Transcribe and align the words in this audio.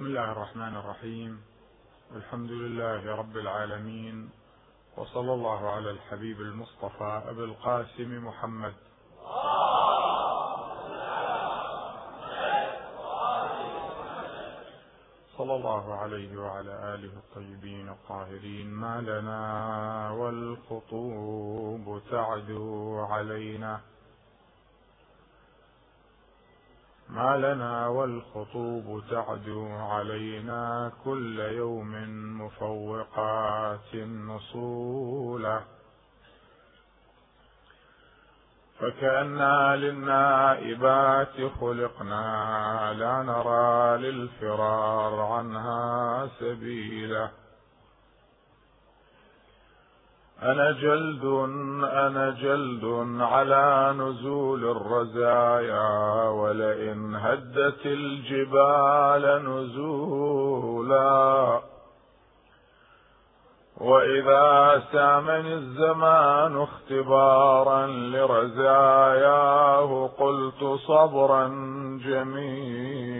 بسم 0.00 0.08
الله 0.08 0.32
الرحمن 0.32 0.76
الرحيم. 0.76 1.42
الحمد 2.16 2.50
لله 2.50 3.16
رب 3.16 3.36
العالمين 3.36 4.30
وصلى 4.96 5.32
الله 5.34 5.70
على 5.70 5.90
الحبيب 5.90 6.40
المصطفى 6.40 7.22
ابي 7.28 7.44
القاسم 7.44 8.24
محمد. 8.24 8.74
صلى 15.38 15.54
الله 15.56 15.94
عليه 15.94 16.36
وعلى 16.40 16.94
آله 16.94 17.12
الطيبين 17.16 17.88
الطاهرين. 17.88 18.70
ما 18.70 19.00
لنا 19.00 20.10
والخطوب 20.10 22.00
تعدو 22.10 23.00
علينا. 23.00 23.80
ما 27.14 27.36
لنا 27.36 27.88
والخطوب 27.88 29.02
تعدو 29.10 29.68
علينا 29.68 30.92
كل 31.04 31.38
يوم 31.38 31.92
مفوقات 32.40 33.94
نصولا 34.26 35.60
فكأنا 38.80 39.76
للنائبات 39.76 41.52
خلقنا 41.60 42.94
لا 42.98 43.22
نرى 43.22 43.98
للفرار 44.10 45.20
عنها 45.20 46.28
سبيلا. 46.40 47.39
أنا 50.42 50.72
جلد 50.72 51.24
أنا 51.84 52.30
جلد 52.30 52.84
على 53.20 53.94
نزول 53.98 54.70
الرزايا 54.70 56.28
ولئن 56.28 57.14
هدت 57.16 57.86
الجبال 57.86 59.44
نزولا. 59.48 61.20
وإذا 63.76 64.82
سامني 64.92 65.54
الزمان 65.54 66.56
اختبارا 66.62 67.86
لرزاياه 67.86 69.50
قلت 70.18 70.64
صبرا 70.86 71.48
جميلا. 72.04 73.10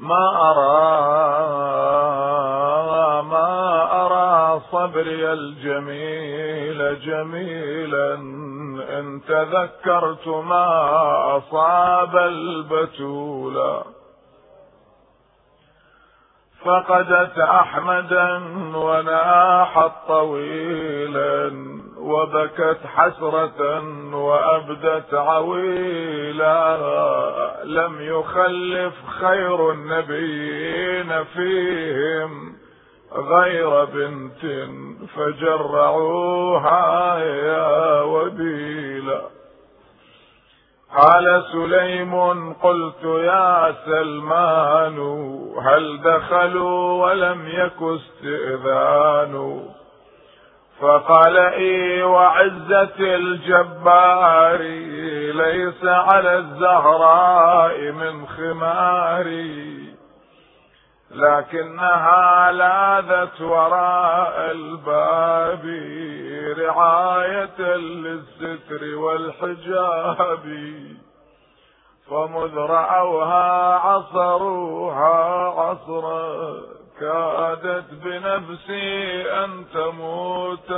ما 0.00 0.50
أرى 4.04 4.60
صبري 4.72 5.32
الجميل 5.32 7.00
جميلا. 7.00 8.14
إن 8.98 9.20
تذكرت 9.28 10.28
ما 10.28 10.66
أصاب 11.36 12.16
البتولا 12.16 13.82
فقدت 16.64 17.38
أحمدا 17.38 18.42
وناحت 18.76 19.92
طويلا. 20.08 21.50
وبكت 22.00 22.78
حسرة 22.86 23.82
وأبدت 24.14 25.14
عويلا. 25.14 26.76
لم 27.64 28.00
يخلف 28.00 28.94
خير 29.20 29.70
النبيين 29.72 31.24
فيهم 31.24 32.52
غير 33.12 33.84
بنت 33.84 34.68
فجرعوها 35.16 37.18
يا 37.18 38.00
وبيلا 38.02 39.20
قال 40.96 41.42
سليم 41.52 42.52
قلت 42.52 43.04
يا 43.04 43.74
سلمان 43.84 44.98
هل 45.62 46.02
دخلوا 46.02 47.06
ولم 47.06 47.48
يك 47.48 47.82
استئذان؟ 47.82 49.64
فقال 50.80 51.36
إي 51.38 52.02
وعزة 52.02 52.98
الجبار 52.98 54.58
ليس 55.32 55.84
على 55.84 56.38
الزهراء 56.38 57.92
من 57.92 58.26
خماري 58.26 59.94
لكنها 61.10 62.52
لاذت 62.52 63.40
وراء 63.40 64.50
الباب 64.50 65.64
رعاية 66.58 67.76
للستر 67.76 68.96
والحجاب. 68.96 70.44
فمذ 72.10 72.54
رأوها 72.56 73.74
عصروها 73.74 75.14
عصرا. 75.60 76.79
كادت 77.00 77.84
بنفسي 78.04 79.22
أن 79.44 79.64
تموت 79.74 80.68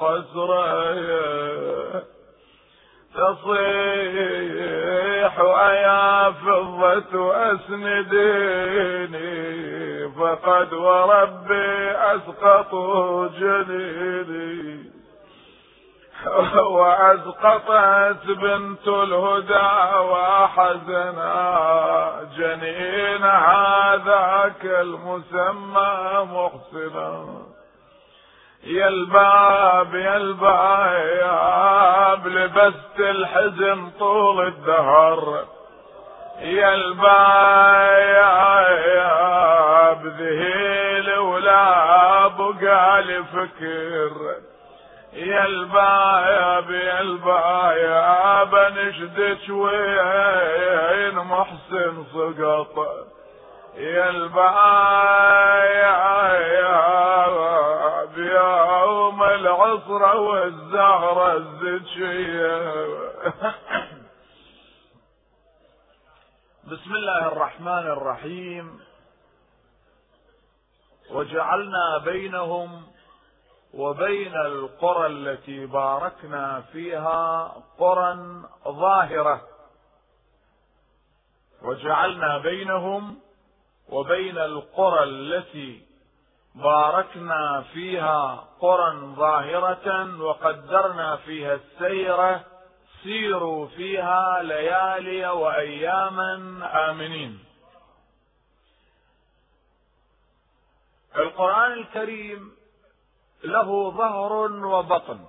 حسرا 0.00 0.94
تصيح 3.14 5.40
أيا 5.40 6.30
فضة 6.30 7.34
أسنديني 7.52 9.36
فقد 10.08 10.72
وربي 10.72 11.90
أسقطوا 11.90 13.28
جنيني. 13.28 14.95
وأسقطت 16.76 18.26
بنت 18.26 18.88
الهدى 18.88 19.98
وحزنا 19.98 21.32
جنين 22.36 23.24
هذاك 23.24 24.64
المسمى 24.64 26.28
محسنا 26.32 27.42
يا 28.64 28.88
الباب 28.88 29.94
يا 29.94 30.16
الباب 30.16 32.26
لبست 32.26 33.00
الحزن 33.00 33.90
طول 33.98 34.46
الدهر. 34.46 35.44
يا 36.40 36.74
الباب 36.74 37.16
ذهيل 40.06 41.18
ولا 41.18 42.28
بقى 42.28 43.02
لي 43.02 43.24
فكر 43.24 44.36
يا 45.16 45.46
الباب 45.46 46.70
يا 46.70 47.00
الباب 47.00 48.54
نشدك 48.54 49.48
وين 49.48 51.14
محسن 51.14 52.04
سقط. 52.12 52.78
يا 53.76 54.10
الباب 54.10 54.46
يوم 58.18 59.22
العصرة 59.22 60.20
والزهرة 60.20 61.36
الزكية. 61.36 62.72
بسم 66.64 66.94
الله 66.94 67.28
الرحمن 67.28 67.86
الرحيم. 67.96 68.80
وجعلنا 71.10 71.98
بينهم 72.04 72.95
وبين 73.76 74.36
القرى 74.36 75.06
التي 75.06 75.66
باركنا 75.66 76.60
فيها 76.72 77.52
قرى 77.78 78.16
ظاهرة. 78.68 79.42
وجعلنا 81.62 82.38
بينهم 82.38 83.18
وبين 83.88 84.38
القرى 84.38 85.04
التي 85.04 85.86
باركنا 86.54 87.64
فيها 87.72 88.44
قرى 88.60 89.14
ظاهرة 89.16 90.20
وقدرنا 90.22 91.16
فيها 91.16 91.54
السير 91.54 92.40
سيروا 93.02 93.66
فيها 93.66 94.42
ليالي 94.42 95.26
وأياما 95.26 96.34
آمنين. 96.90 97.44
القرآن 101.16 101.72
الكريم 101.72 102.55
له 103.44 103.90
ظهر 103.90 104.32
وبطن. 104.64 105.24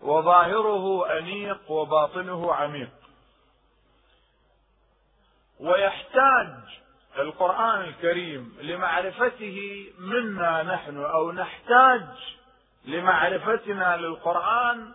وظاهره 0.00 1.18
أنيق 1.18 1.70
وباطنه 1.70 2.54
عميق. 2.54 2.90
ويحتاج 5.60 6.80
القرآن 7.18 7.80
الكريم 7.80 8.56
لمعرفته 8.60 9.86
منا 9.98 10.62
نحن 10.62 11.04
أو 11.04 11.32
نحتاج 11.32 12.06
لمعرفتنا 12.84 13.96
للقرآن 13.96 14.92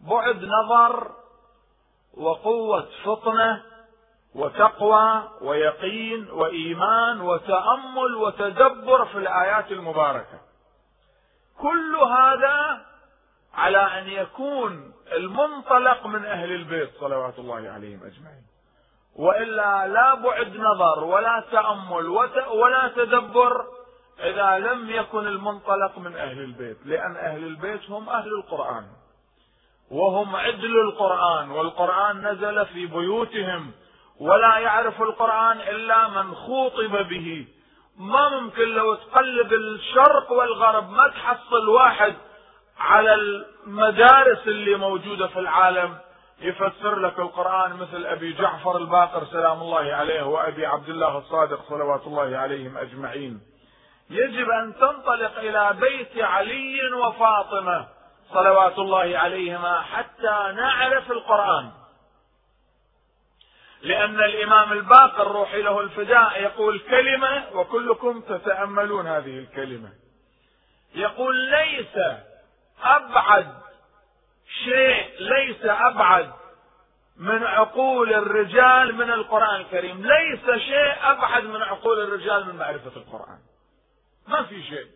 بعد 0.00 0.44
نظر 0.44 1.12
وقوة 2.14 2.88
فطنة 3.04 3.62
وتقوى 4.34 5.28
ويقين 5.40 6.30
وإيمان 6.30 7.20
وتأمل 7.20 8.14
وتدبر 8.16 9.04
في 9.04 9.18
الآيات 9.18 9.72
المباركة. 9.72 10.40
كل 11.58 11.96
هذا 11.96 12.86
على 13.54 13.78
أن 13.78 14.08
يكون 14.08 14.92
المنطلق 15.12 16.06
من 16.06 16.24
أهل 16.24 16.52
البيت 16.52 16.90
صلوات 17.00 17.38
الله 17.38 17.54
عليهم 17.54 18.00
أجمعين. 18.04 18.42
وإلا 19.16 19.86
لا 19.86 20.14
بعد 20.14 20.56
نظر 20.56 21.04
ولا 21.04 21.44
تأمل 21.52 22.08
ولا 22.50 22.88
تدبر 22.96 23.64
إذا 24.20 24.58
لم 24.58 24.90
يكن 24.90 25.26
المنطلق 25.26 25.98
من 25.98 26.16
أهل 26.16 26.38
البيت 26.38 26.76
لأن 26.84 27.16
أهل 27.16 27.44
البيت 27.44 27.90
هم 27.90 28.08
أهل 28.08 28.28
القرآن. 28.28 28.86
وهم 29.90 30.36
عدل 30.36 30.80
القرآن 30.80 31.50
والقرآن 31.50 32.26
نزل 32.26 32.66
في 32.66 32.86
بيوتهم 32.86 33.72
ولا 34.22 34.58
يعرف 34.58 35.02
القرآن 35.02 35.60
إلا 35.60 36.08
من 36.08 36.34
خوطب 36.34 37.08
به. 37.08 37.46
ما 37.98 38.28
ممكن 38.28 38.68
لو 38.68 38.94
تقلب 38.94 39.52
الشرق 39.52 40.32
والغرب 40.32 40.90
ما 40.90 41.08
تحصل 41.08 41.68
واحد 41.68 42.14
على 42.78 43.14
المدارس 43.14 44.46
اللي 44.46 44.74
موجودة 44.74 45.26
في 45.26 45.38
العالم 45.38 45.98
يفسر 46.40 46.98
لك 46.98 47.18
القرآن 47.18 47.76
مثل 47.76 48.06
أبي 48.06 48.32
جعفر 48.32 48.76
الباقر 48.76 49.24
سلام 49.24 49.60
الله 49.60 49.94
عليه 49.94 50.22
وأبي 50.22 50.66
عبد 50.66 50.88
الله 50.88 51.18
الصادق 51.18 51.68
صلوات 51.68 52.06
الله 52.06 52.36
عليهم 52.36 52.78
أجمعين. 52.78 53.40
يجب 54.10 54.50
أن 54.50 54.74
تنطلق 54.80 55.38
إلى 55.38 55.76
بيت 55.80 56.24
علي 56.24 56.92
وفاطمة 56.94 57.86
صلوات 58.34 58.78
الله 58.78 59.18
عليهما 59.18 59.80
حتى 59.80 60.52
نعرف 60.56 61.10
القرآن. 61.10 61.81
لأن 63.82 64.20
الإمام 64.20 64.72
الباقر 64.72 65.32
روحي 65.32 65.62
له 65.62 65.80
الفداء 65.80 66.42
يقول 66.42 66.78
كلمة 66.78 67.44
وكلكم 67.54 68.20
تتأملون 68.20 69.06
هذه 69.06 69.38
الكلمة. 69.38 69.92
يقول 70.94 71.36
ليس 71.36 71.98
أبعد 72.84 73.54
شيء 74.64 75.06
ليس 75.20 75.64
أبعد 75.64 76.32
من 77.16 77.42
عقول 77.44 78.12
الرجال 78.12 78.94
من 78.94 79.10
القرآن 79.10 79.60
الكريم. 79.60 80.06
ليس 80.06 80.60
شيء 80.60 80.94
أبعد 81.02 81.44
من 81.44 81.62
عقول 81.62 82.00
الرجال 82.00 82.46
من 82.46 82.56
معرفة 82.56 82.92
القرآن. 82.96 83.38
ما 84.28 84.42
في 84.42 84.62
شيء. 84.62 84.86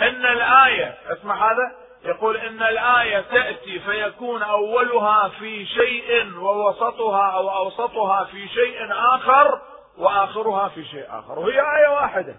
إن 0.00 0.26
الآية 0.26 0.98
اسمع 1.12 1.52
هذا 1.52 1.83
يقول 2.04 2.36
إن 2.36 2.62
الآية 2.62 3.20
تأتي 3.20 3.80
فيكون 3.80 4.42
أولها 4.42 5.28
في 5.28 5.66
شيء 5.66 6.36
ووسطها 6.38 7.30
أو 7.30 7.50
أوسطها 7.50 8.24
في 8.24 8.48
شيء 8.48 8.92
آخر 8.92 9.62
وآخرها 9.98 10.68
في 10.68 10.84
شيء 10.84 11.06
آخر. 11.08 11.38
وهي 11.38 11.60
آية 11.60 11.88
واحدة. 11.88 12.36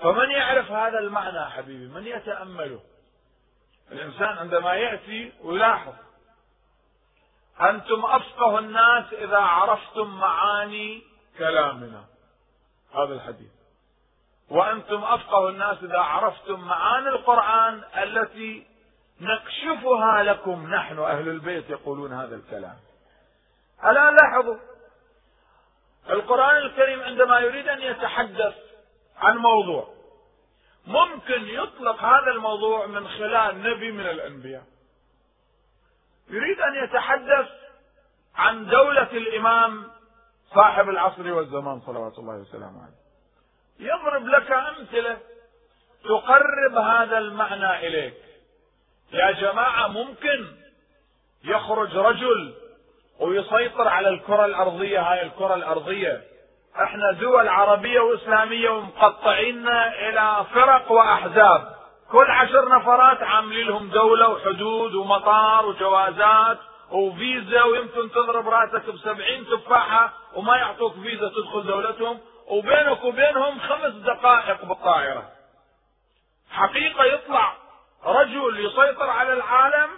فمن 0.00 0.30
يعرف 0.30 0.70
هذا 0.72 0.98
المعنى 0.98 1.50
حبيبي؟ 1.50 1.86
من 1.86 2.06
يتأمله؟ 2.06 2.80
الإنسان 3.92 4.38
عندما 4.38 4.74
يأتي 4.74 5.32
ويلاحظ. 5.42 5.92
أنتم 7.60 8.04
أفقه 8.04 8.58
الناس 8.58 9.12
إذا 9.12 9.38
عرفتم 9.38 10.18
معاني 10.18 11.02
كلامنا. 11.38 12.04
هذا 12.94 13.14
الحديث. 13.14 13.57
وأنتم 14.50 15.04
أفقه 15.04 15.48
الناس 15.48 15.78
إذا 15.82 15.98
عرفتم 15.98 16.60
معاني 16.60 17.08
القرآن 17.08 17.82
التي 18.02 18.66
نكشفها 19.20 20.22
لكم. 20.22 20.74
نحن 20.74 20.98
أهل 20.98 21.28
البيت 21.28 21.70
يقولون 21.70 22.12
هذا 22.12 22.36
الكلام. 22.36 22.76
الآن 23.84 24.16
لاحظوا 24.16 24.56
القرآن 26.10 26.56
الكريم 26.56 27.02
عندما 27.02 27.38
يريد 27.38 27.68
أن 27.68 27.82
يتحدث 27.82 28.54
عن 29.16 29.36
موضوع 29.36 29.88
ممكن 30.86 31.48
يطلق 31.48 32.02
هذا 32.02 32.30
الموضوع 32.30 32.86
من 32.86 33.08
خلال 33.08 33.62
نبي 33.62 33.92
من 33.92 34.06
الأنبياء. 34.06 34.64
يريد 36.30 36.60
أن 36.60 36.84
يتحدث 36.84 37.48
عن 38.36 38.66
دولة 38.66 39.10
الإمام 39.12 39.90
صاحب 40.54 40.88
العصر 40.88 41.32
والزمان 41.32 41.80
صلوات 41.80 42.18
الله 42.18 42.34
وسلامه 42.34 42.82
عليه. 42.82 43.07
يضرب 43.78 44.28
لك 44.28 44.50
أمثلة 44.50 45.16
تقرب 46.04 46.76
هذا 46.76 47.18
المعنى 47.18 47.86
إليك. 47.86 48.14
يا 49.12 49.30
جماعة 49.30 49.88
ممكن 49.88 50.46
يخرج 51.44 51.96
رجل 51.96 52.54
ويسيطر 53.20 53.88
على 53.88 54.08
الكرة 54.08 54.44
الأرضية 54.44 55.00
هاي 55.00 55.22
الكرة 55.22 55.54
الأرضية. 55.54 56.22
إحنا 56.82 57.12
دول 57.12 57.48
عربية 57.48 58.00
وإسلامية 58.00 58.70
ومقطعين 58.70 59.68
إلى 59.68 60.44
فرق 60.54 60.92
وأحزاب. 60.92 61.78
كل 62.12 62.30
عشر 62.30 62.68
نفرات 62.68 63.22
عاملين 63.22 63.66
لهم 63.66 63.90
دولة 63.90 64.28
وحدود 64.28 64.94
ومطار 64.94 65.66
وجوازات 65.66 66.58
وفيزا 66.90 67.62
ويمكن 67.62 68.10
تضرب 68.10 68.48
رأسك 68.48 68.90
بسبعين 68.90 69.46
تفاحة 69.46 70.12
وما 70.34 70.56
يعطوك 70.56 70.94
فيزا 70.94 71.28
تدخل 71.28 71.66
دولتهم. 71.66 72.18
وبينك 72.50 73.04
وبينهم 73.04 73.60
خمس 73.60 73.94
دقائق 73.94 74.64
بالطائرة. 74.64 75.32
حقيقة 76.50 77.04
يطلع 77.04 77.56
رجل 78.04 78.66
يسيطر 78.66 79.10
على 79.10 79.32
العالم. 79.32 79.90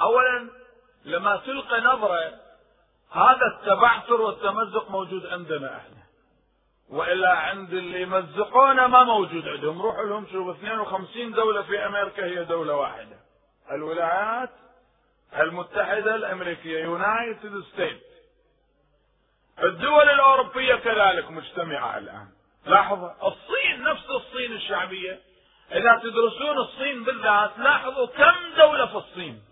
أولا 0.00 0.50
لما 1.04 1.36
تلقى 1.36 1.80
نظرة 1.80 2.34
هذا 3.12 3.46
التبعثر 3.46 4.20
والتمزق 4.20 4.90
موجود 4.90 5.26
عندنا 5.26 5.76
إحنا. 5.76 6.02
وإلا 6.90 7.32
عند 7.38 7.72
اللي 7.72 8.02
يمزقونا 8.02 8.86
ما 8.86 9.04
موجود 9.04 9.48
عندهم. 9.48 9.82
روحوا 9.82 10.04
لهم 10.04 10.26
شوف 10.32 10.56
52 10.56 11.32
دولة 11.32 11.62
في 11.62 11.86
أمريكا 11.86 12.24
هي 12.24 12.44
دولة 12.44 12.74
واحدة. 12.74 13.16
الولايات 13.70 14.50
المتحدة 15.38 16.14
الأمريكية 16.14 16.84
يونايتد 16.84 17.62
ستيت 17.72 18.07
الدول 19.62 20.08
الأوروبية 20.08 20.74
كذلك 20.74 21.30
مجتمعة 21.30 21.98
الآن. 21.98 22.28
لاحظ 22.66 23.04
الصين 23.04 23.82
نفس 23.82 24.10
الصين 24.10 24.52
الشعبية. 24.52 25.20
إذا 25.72 26.00
تدرسون 26.02 26.58
الصين 26.58 27.04
بالذات 27.04 27.58
لاحظوا 27.58 28.06
كم 28.06 28.34
دولة 28.56 28.86
في 28.86 28.94
الصين. 28.96 29.42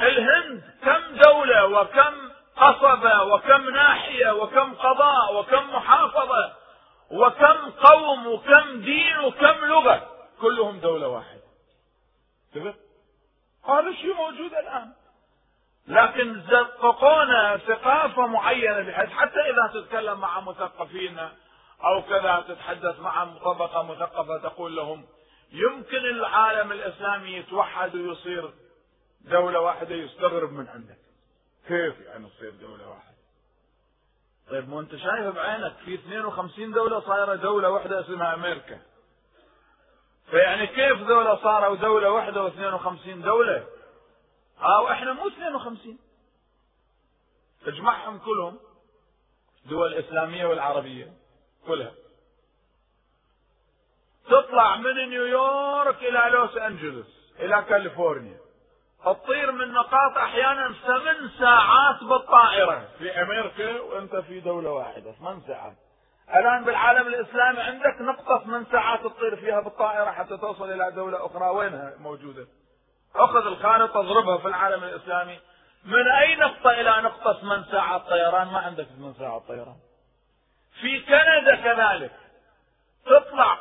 الهند 0.00 0.62
كم 0.82 1.16
دولة 1.16 1.66
وكم 1.66 2.30
قصبة 2.56 3.22
وكم 3.22 3.70
ناحية 3.70 4.30
وكم 4.30 4.74
قضاء 4.74 5.34
وكم 5.34 5.74
محافظة 5.74 6.52
وكم 7.10 7.70
قوم 7.70 8.26
وكم 8.26 8.80
دين 8.80 9.18
وكم 9.18 9.64
لغة. 9.64 10.10
كلهم 10.40 10.80
دولة 10.80 11.08
واحدة. 11.08 11.42
هذا 13.68 13.88
الشيء 13.88 14.14
موجود 14.14 14.54
الآن. 14.54 14.92
لكن 15.88 16.42
زققونا 16.50 17.56
ثقافة 17.56 18.26
معينة 18.26 18.80
بحيث 18.80 19.10
حتى 19.10 19.40
إذا 19.40 19.80
تتكلم 19.80 20.20
مع 20.20 20.40
مثقفين 20.40 21.18
أو 21.84 22.02
كذا 22.02 22.44
تتحدث 22.48 23.00
مع 23.00 23.24
طبقة 23.44 23.82
مثقفة 23.82 24.38
تقول 24.38 24.76
لهم 24.76 25.06
يمكن 25.52 25.96
العالم 25.96 26.72
الإسلامي 26.72 27.32
يتوحد 27.32 27.94
ويصير 27.94 28.50
دولة 29.20 29.60
واحدة 29.60 29.94
يستغرب 29.94 30.52
من 30.52 30.68
عندك. 30.68 30.98
كيف 31.68 32.00
يعني 32.00 32.28
تصير 32.28 32.50
دولة 32.50 32.88
واحدة؟ 32.88 33.14
طيب 34.50 34.68
مو 34.68 34.80
أنت 34.80 34.96
شايف 34.96 35.34
بعينك 35.34 35.72
في 35.84 35.94
52 35.94 36.72
دولة 36.72 37.00
صايرة 37.00 37.34
دولة 37.34 37.70
واحدة 37.70 38.00
اسمها 38.00 38.34
أمريكا. 38.34 38.78
فيعني 40.30 40.66
كيف 40.66 41.02
دولة 41.02 41.36
صاروا 41.36 41.76
دولة 41.76 42.10
واحدة 42.10 42.50
و52 42.50 43.08
دولة؟ 43.08 43.66
آه 44.62 44.92
إحنا 44.92 45.12
مو 45.12 45.28
52 45.28 45.98
اجمعهم 47.66 48.18
كلهم 48.18 48.58
دول 49.66 49.92
الاسلاميه 49.92 50.46
والعربية 50.46 51.12
كلها. 51.66 51.92
تطلع 54.26 54.76
من 54.76 55.08
نيويورك 55.08 56.02
إلى 56.02 56.30
لوس 56.32 56.56
أنجلوس 56.56 57.32
إلى 57.38 57.64
كاليفورنيا. 57.68 58.38
تطير 59.04 59.52
من 59.52 59.72
نقاط 59.72 60.16
أحيانا 60.16 60.74
ثمان 60.86 61.30
ساعات 61.38 62.04
بالطائرة. 62.04 62.88
في 62.98 63.10
أمريكا 63.22 63.80
وأنت 63.80 64.16
في 64.16 64.40
دولة 64.40 64.70
واحدة 64.70 65.12
ثمان 65.12 65.42
ساعات. 65.46 65.76
الآن 66.34 66.64
بالعالم 66.64 67.06
الإسلامي 67.06 67.60
عندك 67.60 68.00
نقطة 68.00 68.44
ثمان 68.44 68.66
ساعات 68.72 69.00
تطير 69.00 69.36
فيها 69.36 69.60
بالطائرة 69.60 70.10
حتى 70.10 70.36
توصل 70.36 70.70
إلى 70.70 70.92
دولة 70.92 71.26
أخرى. 71.26 71.48
وينها 71.48 71.94
موجودة؟ 71.98 72.46
أخذ 73.16 73.46
الخارطة 73.46 74.00
اضربها 74.00 74.38
في 74.38 74.48
العالم 74.48 74.84
الإسلامي. 74.84 75.40
من 75.84 76.08
اي 76.10 76.36
نقطة 76.36 76.70
إلى 76.70 77.02
نقطة 77.02 77.40
ثمان 77.40 77.64
ساعات 77.64 78.02
طيران 78.08 78.48
ما 78.48 78.58
عندك 78.58 78.84
ثمان 78.84 79.14
ساعات 79.18 79.42
طيران 79.48 79.76
في 80.80 81.00
كندا 81.00 81.56
كذلك. 81.56 82.12
تطلع 83.06 83.58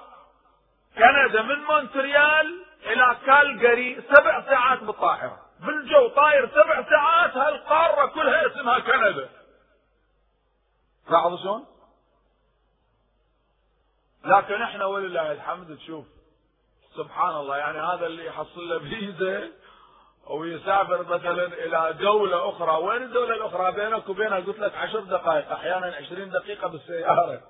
كندا 0.98 1.42
من 1.42 1.64
مونتريال 1.64 2.66
إلى 2.86 3.18
كالجاري 3.26 4.02
سبع 4.16 4.46
ساعات 4.46 4.80
بالطائرة 4.80 5.42
بالجو 5.60 6.08
طاير 6.08 6.50
سبع 6.50 6.90
ساعات 6.90 7.38
هالقارة 7.38 8.06
كلها 8.06 8.48
اسمها 8.48 8.80
كندا. 8.80 9.30
لاحظوا 11.10 11.38
شلون؟ 11.38 11.66
لكن 14.26 14.62
إحنا 14.62 14.86
ولله 14.86 15.32
الحمد 15.32 15.78
تشوف. 15.78 16.06
سبحان 16.98 17.36
الله 17.36 17.58
يعني 17.58 17.80
هذا 17.80 18.06
اللي 18.06 18.26
يحصل 18.26 18.70
له 18.70 18.80
فيزا 18.80 19.52
ويسافر 20.30 21.04
مثلا 21.04 21.46
إلى 21.46 21.94
دولة 21.94 22.50
أخرى. 22.50 22.84
وين 22.84 23.04
الدولة 23.04 23.36
الأخرى؟ 23.36 23.72
بينك 23.72 24.10
وبينها. 24.10 24.40
قلت 24.40 24.60
لك 24.60 24.76
عشر 24.76 25.00
دقائق 25.00 25.52
أحيانا 25.52 25.96
عشرين 25.96 26.30
دقيقة 26.30 26.68
بالسيارة. 26.68 27.42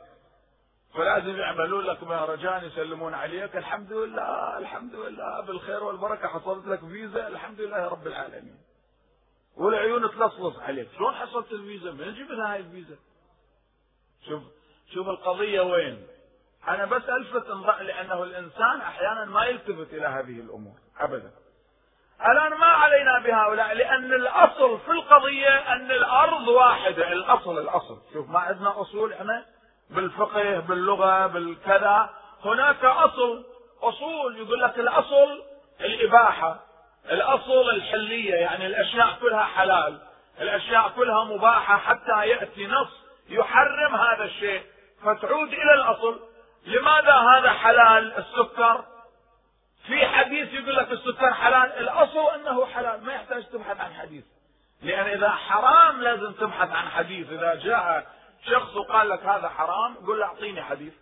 فلازم 0.94 1.38
يعملون 1.38 1.86
لك 1.86 2.04
مهرجان 2.04 2.66
يسلمون 2.66 3.14
عليك. 3.14 3.56
الحمد 3.56 3.94
لله 3.94 4.58
الحمد 4.58 4.96
لله 4.96 5.42
بالخير 5.42 5.84
والبركة. 5.84 6.28
حصلت 6.28 6.68
لك 6.68 6.80
فيزا 6.80 7.28
الحمد 7.28 7.62
لله 7.62 7.88
رب 7.88 8.08
العالمين. 8.08 8.58
والعيون 9.58 10.12
تلصلص 10.12 10.60
عليك. 10.60 10.88
شلون 10.98 11.14
حصلت 11.14 11.52
الفيزا؟ 11.52 11.92
من 11.92 12.14
جبت 12.14 12.32
هاي 12.32 12.60
الفيزا. 12.60 12.96
شوف 14.28 14.44
شوف 14.94 15.08
القضية 15.08 15.62
وين. 15.62 16.08
أنا 16.68 16.86
بس 16.86 17.04
ألفت 17.10 17.50
لأنه 17.82 18.24
الإنسان 18.24 18.82
أحيانا 18.82 19.26
ما 19.26 19.46
يلتفت 19.46 19.94
إلى 19.94 20.08
هذه 20.08 20.40
الأمور 20.40 20.74
أبدا. 21.00 21.32
الآن 22.26 22.54
ما 22.60 22.66
علينا 22.66 23.20
بهؤلاء 23.20 23.74
لأن 23.74 24.14
الأصل 24.14 24.80
في 24.80 24.92
القضية 24.92 25.74
أن 25.74 25.92
الأرض 25.92 26.48
واحدة 26.48 27.12
الأصل 27.12 27.58
الأصل. 27.58 27.98
شوف 28.14 28.30
ما 28.30 28.40
عندنا 28.40 28.82
أصول 28.82 29.14
إحنا 29.14 29.46
بالفقه 29.90 30.60
باللغة 30.60 31.28
بالكذا. 31.28 32.10
هناك 32.46 32.86
أصل 32.86 33.46
أصول 33.82 34.38
يقول 34.38 34.62
لك 34.62 34.80
الأصل 34.80 35.44
الإباحة 35.82 36.60
الأصل 37.12 37.70
الحلية 37.70 38.36
يعني 38.36 38.66
الأشياء 38.68 39.18
كلها 39.22 39.44
حلال 39.44 40.00
الأشياء 40.42 40.90
كلها 40.96 41.24
مباحة 41.24 41.78
حتى 41.78 42.28
يأتي 42.28 42.68
نص 42.68 42.90
يحرم 43.30 43.96
هذا 43.96 44.24
الشيء. 44.24 44.62
فتعود 45.04 45.54
إلى 45.54 45.74
الأصل. 45.74 46.20
لماذا 46.66 47.14
هذا 47.14 47.52
حلال 47.52 48.14
السكر؟ 48.18 48.86
في 49.88 50.08
حديث 50.08 50.54
يقول 50.54 50.76
لك 50.76 50.92
السكر 50.92 51.34
حلال 51.34 51.72
الأصل 51.72 52.34
أنه 52.36 52.66
حلال 52.66 53.04
ما 53.04 53.14
يحتاج 53.14 53.46
تبحث 53.46 53.80
عن 53.80 53.94
حديث. 53.94 54.26
لأن 54.82 55.06
إذا 55.06 55.30
حرام 55.30 56.02
لازم 56.02 56.34
تبحث 56.34 56.72
عن 56.72 56.90
حديث. 56.90 57.32
إذا 57.32 57.56
جاء 57.56 58.08
شخص 58.46 58.76
وقال 58.76 59.10
لك 59.10 59.26
هذا 59.26 59.50
حرام 59.50 59.96
قل 59.96 60.20
له 60.20 60.26
أعطيني 60.26 60.64
حديث. 60.64 60.94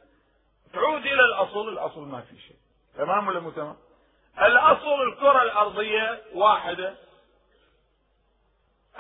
تعود 0.73 1.01
إلى 1.05 1.21
الأصل 1.21 1.69
الأصل 1.69 2.01
ما 2.01 2.21
في 2.21 2.39
شيء. 2.39 2.57
تمام 2.97 3.27
ولا 3.27 3.39
مو 3.39 3.51
تمام؟ 3.51 3.75
الأصل 4.41 5.01
الكرة 5.01 5.41
الأرضية 5.41 6.21
واحدة. 6.33 6.95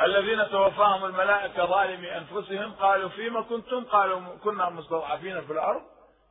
الذين 0.01 0.49
توفاهم 0.49 1.05
الملائكة 1.05 1.65
ظالمي 1.65 2.17
أنفسهم 2.17 2.73
قالوا 2.73 3.09
فيما 3.09 3.41
كنتم؟ 3.41 3.83
قالوا 3.83 4.21
كنا 4.43 4.69
مستضعفين 4.69 5.45
في 5.45 5.53
الأرض. 5.53 5.81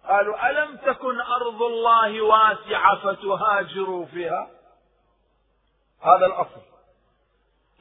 قالوا 0.08 0.50
ألم 0.50 0.76
تكن 0.76 1.20
أرض 1.20 1.62
الله 1.62 2.22
واسعة 2.22 2.96
فتهاجروا 2.96 4.06
فيها؟ 4.06 4.50
هذا 6.02 6.26
الأصل. 6.26 6.60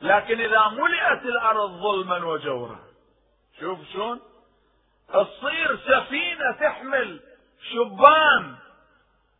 لكن 0.02 0.42
إذا 0.42 0.68
ملئت 0.68 1.26
الأرض 1.26 1.70
ظلما 1.70 2.26
وجورا 2.26 2.80
شوف 3.60 3.80
شلون؟ 3.94 4.22
تصير 5.08 5.78
سفينة 5.78 6.52
تحمل 6.52 7.22
شبان 7.72 8.56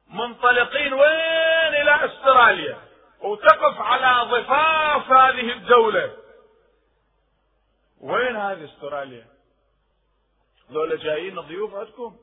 منطلقين 0.10 0.94
وين 0.94 1.74
إلى 1.82 2.06
أستراليا 2.06 2.78
وتقف 3.22 3.82
على 3.82 4.32
ضفاف 4.32 5.12
هذه 5.12 5.52
الدولة. 5.52 6.18
وين 8.02 8.36
هذه 8.36 8.66
أستراليا؟ 8.66 9.28
ذولا 10.72 10.96
جايين 10.96 11.40
ضيوف 11.40 11.76
عندكم. 11.76 12.18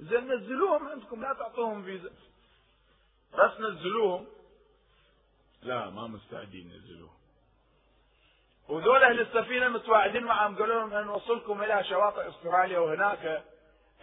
زين 0.00 0.32
نزلوهم 0.32 0.88
عندكم 0.88 1.22
لا 1.22 1.32
تعطوهم 1.32 1.84
فيزا. 1.84 2.10
بس 3.32 3.60
نزلوهم. 3.60 4.26
لا 5.62 5.90
ما 5.90 6.06
مستعدين 6.06 6.70
ينزلوهم 6.70 7.18
وذول 8.68 9.02
أهل 9.02 9.20
السفينة 9.20 9.68
متواعدين 9.68 10.24
معهم. 10.24 10.58
قالوا 10.58 10.88
لهم 10.88 11.06
نوصلكم 11.06 11.62
إلى 11.62 11.84
شواطئ 11.84 12.28
أستراليا 12.28 12.78
وهناك. 12.78 13.44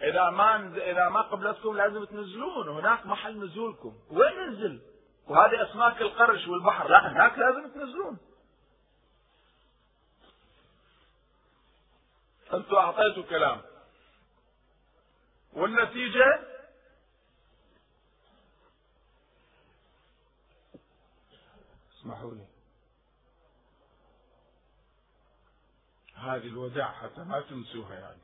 إذا 0.00 0.30
ما 0.30 0.76
إذا 0.76 1.08
ما 1.08 1.20
قبلتكم 1.22 1.76
لازم 1.76 2.04
تنزلون. 2.04 2.68
هناك 2.68 3.06
محل 3.06 3.44
نزولكم. 3.44 3.98
وين 4.10 4.36
ننزل؟ 4.36 4.80
وهذه 5.26 5.70
أسماك 5.70 6.00
القرش 6.02 6.48
والبحر. 6.48 6.88
لا 6.88 7.12
هناك 7.12 7.38
لازم 7.38 7.70
تنزلون. 7.70 8.18
أنتم 12.54 12.76
أعطيتوا 12.76 13.22
كلام. 13.22 13.62
والنتيجة؟ 15.56 16.40
اسمحوا 21.98 22.34
لي. 22.34 22.46
هذه 26.14 26.46
الوداع 26.46 26.92
حتى 26.92 27.20
ما 27.20 27.40
تنسوها 27.40 27.94
يعني. 27.94 28.20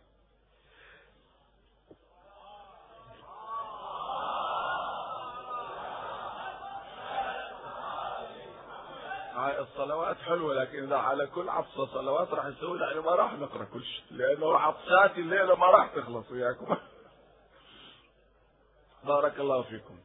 هاي 9.35 9.61
الصلوات 9.61 10.17
حلوة 10.17 10.55
لكن 10.55 10.85
إذا 10.85 10.97
على 10.97 11.27
كل 11.27 11.49
عطسة 11.49 11.87
صلوات 11.87 12.29
راح 12.29 12.47
نسوي 12.47 12.81
يعني 12.81 13.01
ما 13.01 13.15
راح 13.15 13.33
نقرأ 13.33 13.65
كل 13.65 13.85
شيء 13.85 14.05
لأنه 14.11 14.59
عطساتي 14.59 15.21
الليلة 15.21 15.57
ما 15.57 15.67
راح 15.67 15.95
تخلص 15.95 16.31
وياكم. 16.31 16.77
بارك 19.15 19.41
الله 19.41 19.63
فيكم. 19.63 19.99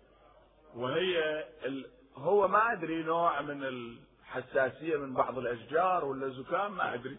وهي 0.75 1.45
ال... 1.65 1.85
هو 2.15 2.47
ما 2.47 2.71
أدري 2.71 3.03
نوع 3.03 3.41
من 3.41 3.63
الحساسية 3.63 4.97
من 4.97 5.13
بعض 5.13 5.37
الأشجار 5.37 6.05
ولا 6.05 6.29
زكام 6.29 6.77
ما 6.77 6.93
أدري. 6.93 7.17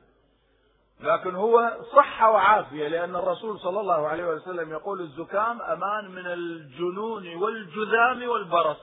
لكن 1.00 1.34
هو 1.34 1.76
صحة 1.96 2.30
وعافية 2.30 2.88
لأن 2.88 3.16
الرسول 3.16 3.60
صلى 3.60 3.80
الله 3.80 4.08
عليه 4.08 4.24
وسلم 4.24 4.70
يقول 4.70 5.00
الزكام 5.00 5.62
أمان 5.62 6.10
من 6.10 6.26
الجنون 6.26 7.36
والجذام 7.36 8.28
والبرص. 8.28 8.80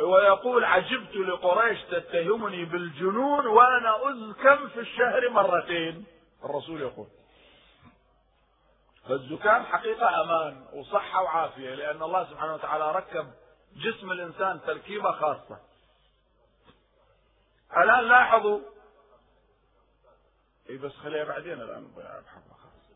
ويقول 0.00 0.64
عجبت 0.64 1.16
لقريش 1.16 1.82
تتهمني 1.82 2.64
بالجنون 2.64 3.46
وأنا 3.46 4.10
أزكم 4.10 4.68
في 4.68 4.80
الشهر 4.80 5.30
مرتين. 5.30 6.04
الرسول 6.44 6.80
يقول. 6.80 7.06
فالزكام 9.08 9.64
حقيقة 9.64 10.22
أمان 10.22 10.66
وصحة 10.72 11.22
وعافية 11.22 11.74
لأن 11.74 12.02
الله 12.02 12.30
سبحانه 12.30 12.54
وتعالى 12.54 12.92
ركب 12.92 13.32
جسم 13.76 14.12
الإنسان 14.12 14.60
تركيبة 14.66 15.12
خاصة. 15.12 15.60
الآن 17.76 18.08
لاحظوا 18.08 18.60
اي 20.70 20.76
بس 20.76 20.92
خليها 20.92 21.24
بعدين 21.24 21.52
الآن 21.52 21.88
بحفظها 21.96 22.56
خاصة 22.56 22.86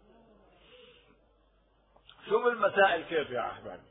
شوف 2.28 2.46
المسائل 2.46 3.04
كيف 3.04 3.30
يا 3.30 3.50
أحبابي. 3.50 3.82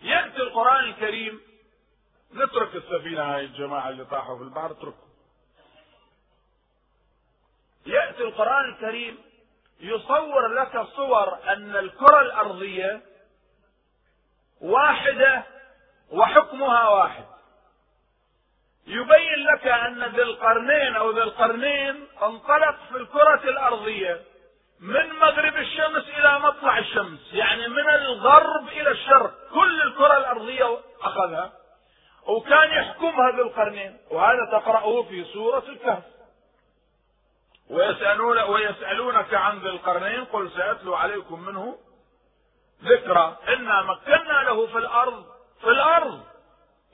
يأتي 0.00 0.36
القرآن 0.36 0.84
الكريم 0.84 1.40
نترك 2.32 2.76
السفينة 2.76 3.34
هاي 3.34 3.44
الجماعة 3.44 3.88
اللي 3.88 4.04
طاحوا 4.04 4.36
في 4.38 4.42
البحر 4.42 4.70
اتركهم. 4.70 5.12
يأتي 7.86 8.22
القرآن 8.22 8.64
الكريم 8.74 9.31
يصور 9.82 10.48
لك 10.48 10.86
صور 10.96 11.38
أن 11.48 11.76
الكرة 11.76 12.20
الأرضية 12.20 13.00
واحدة 14.60 15.42
وحكمها 16.10 16.88
واحد. 16.88 17.24
يبين 18.86 19.46
لك 19.54 19.66
أن 19.66 20.04
ذي 20.04 20.22
القرنين 20.22 20.96
أو 20.96 21.10
ذي 21.10 21.22
القرنين 21.22 22.06
انطلق 22.22 22.76
في 22.90 22.96
الكرة 22.96 23.42
الأرضية 23.44 24.20
من 24.80 25.12
مغرب 25.12 25.56
الشمس 25.56 26.04
إلى 26.18 26.38
مطلع 26.38 26.78
الشمس 26.78 27.20
يعني 27.32 27.68
من 27.68 27.88
الغرب 27.90 28.68
إلى 28.68 28.90
الشرق. 28.90 29.34
كل 29.54 29.82
الكرة 29.82 30.16
الأرضية 30.18 30.78
أخذها 31.02 31.52
وكان 32.26 32.70
يحكمها 32.70 33.30
ذي 33.30 33.42
القرنين 33.42 33.98
وهذا 34.10 34.48
تقرأه 34.52 35.02
في 35.02 35.24
سورة 35.24 35.64
الكهف. 35.68 36.02
ويسألون 37.70 38.38
ويسألونك 38.38 39.34
عن 39.34 39.58
ذي 39.58 39.68
القرنين 39.68 40.24
قل 40.24 40.50
سأتلو 40.50 40.94
عليكم 40.94 41.40
منه 41.40 41.78
ذكرى. 42.84 43.36
إنا 43.48 43.82
مكنا 43.82 44.42
له 44.42 44.66
في 44.66 44.78
الأرض 44.78 45.24
في 45.60 45.70
الأرض. 45.70 46.24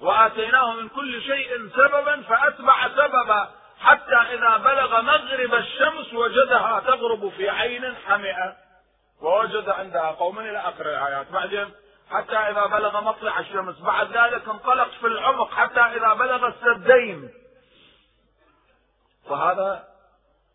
وآتيناه 0.00 0.72
من 0.72 0.88
كل 0.88 1.22
شيء 1.22 1.68
سببا 1.68 2.22
فأتبع 2.22 2.88
سببا 2.88 3.50
حتى 3.78 4.14
إذا 4.14 4.56
بلغ 4.56 5.00
مغرب 5.00 5.54
الشمس 5.54 6.14
وجدها 6.14 6.80
تغرب 6.80 7.28
في 7.28 7.50
عين 7.50 7.96
حمئة. 7.96 8.56
ووجد 9.20 9.68
عندها 9.68 10.10
قوم 10.10 10.38
إلى 10.38 10.58
آخر 10.58 10.86
الآيات. 10.86 11.30
بعدين 11.32 11.74
حتى 12.10 12.36
إذا 12.36 12.66
بلغ 12.66 13.00
مطلع 13.00 13.40
الشمس 13.40 13.80
بعد 13.80 14.16
ذلك 14.16 14.48
انطلق 14.48 14.90
في 15.00 15.06
العمق 15.06 15.50
حتى 15.50 15.80
إذا 15.80 16.12
بلغ 16.12 16.46
السدين. 16.46 17.30
فهذا 19.28 19.97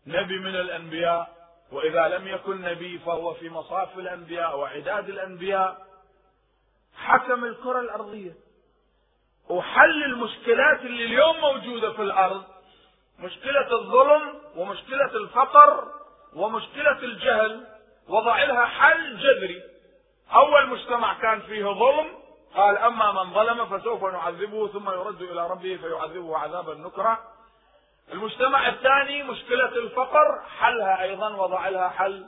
نبي 0.06 0.38
من 0.38 0.56
الأنبياء 0.56 1.34
وإذا 1.72 2.08
لم 2.08 2.28
يكن 2.28 2.60
نبي 2.60 2.98
فهو 2.98 3.34
في 3.34 3.50
مصاف 3.50 3.98
الأنبياء 3.98 4.58
وعداد 4.58 5.08
الأنبياء. 5.08 5.86
حكم 6.96 7.44
الكرة 7.44 7.80
الأرضية. 7.80 8.32
وحل 9.48 10.04
المشكلات 10.04 10.80
اللي 10.80 11.04
اليوم 11.04 11.40
موجودة 11.40 11.92
في 11.92 12.02
الأرض. 12.02 12.44
مشكلة 13.18 13.72
الظلم 13.72 14.40
ومشكلة 14.56 15.16
الفقر 15.16 15.88
ومشكلة 16.34 16.98
الجهل. 16.98 17.66
وضع 18.08 18.44
لها 18.44 18.64
حل 18.64 19.18
جذري. 19.18 19.62
أول 20.34 20.68
مجتمع 20.68 21.14
كان 21.14 21.40
فيه 21.40 21.64
ظلم 21.64 22.06
قال 22.56 22.78
أما 22.78 23.12
من 23.12 23.34
ظلم 23.34 23.66
فسوف 23.66 24.04
نعذبه 24.04 24.68
ثم 24.68 24.90
يرد 24.90 25.22
إلى 25.22 25.46
ربه 25.46 25.76
فيعذبه 25.76 26.38
عذابا 26.38 26.74
نكرا. 26.74 27.18
المجتمع 28.12 28.68
الثاني 28.68 29.22
مشكلة 29.22 29.76
الفقر 29.76 30.42
حلها 30.58 31.02
أيضا 31.02 31.36
وضع 31.36 31.68
لها 31.68 31.88
حل. 31.88 32.26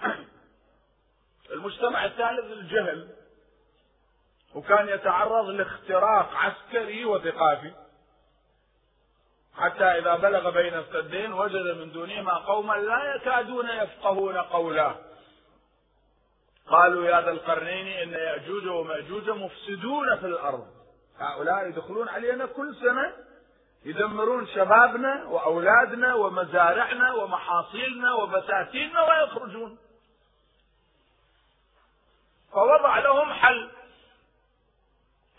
المجتمع 1.54 2.04
الثالث 2.04 2.52
الجهل 2.52 3.08
وكان 4.54 4.88
يتعرض 4.88 5.46
لاختراق 5.46 6.34
عسكري 6.34 7.04
وثقافي. 7.04 7.72
حتى 9.54 9.84
إذا 9.84 10.16
بلغ 10.16 10.50
بين 10.50 10.74
السدين 10.74 11.32
وجد 11.32 11.76
من 11.76 11.92
دونهما 11.92 12.34
قوما 12.34 12.74
لا 12.74 13.14
يكادون 13.14 13.70
يفقهون 13.70 14.36
قولا 14.36 14.94
قالوا 16.66 17.04
يا 17.04 17.20
ذا 17.20 17.30
القرنين 17.30 17.86
إن 17.86 18.12
يأجوج 18.12 18.66
ومأجوج 18.66 19.30
مفسدون 19.30 20.16
في 20.16 20.26
الأرض. 20.26 20.66
هؤلاء 21.18 21.68
يدخلون 21.68 22.08
علينا 22.08 22.46
كل 22.46 22.76
سنة. 22.76 23.29
يدمرون 23.84 24.46
شبابنا 24.46 25.24
وأولادنا 25.24 26.14
ومزارعنا 26.14 27.12
ومحاصيلنا 27.12 28.14
وبساتيننا 28.14 29.02
ويخرجون 29.02 29.78
فوضع 32.52 32.98
لهم 32.98 33.32
حل. 33.32 33.70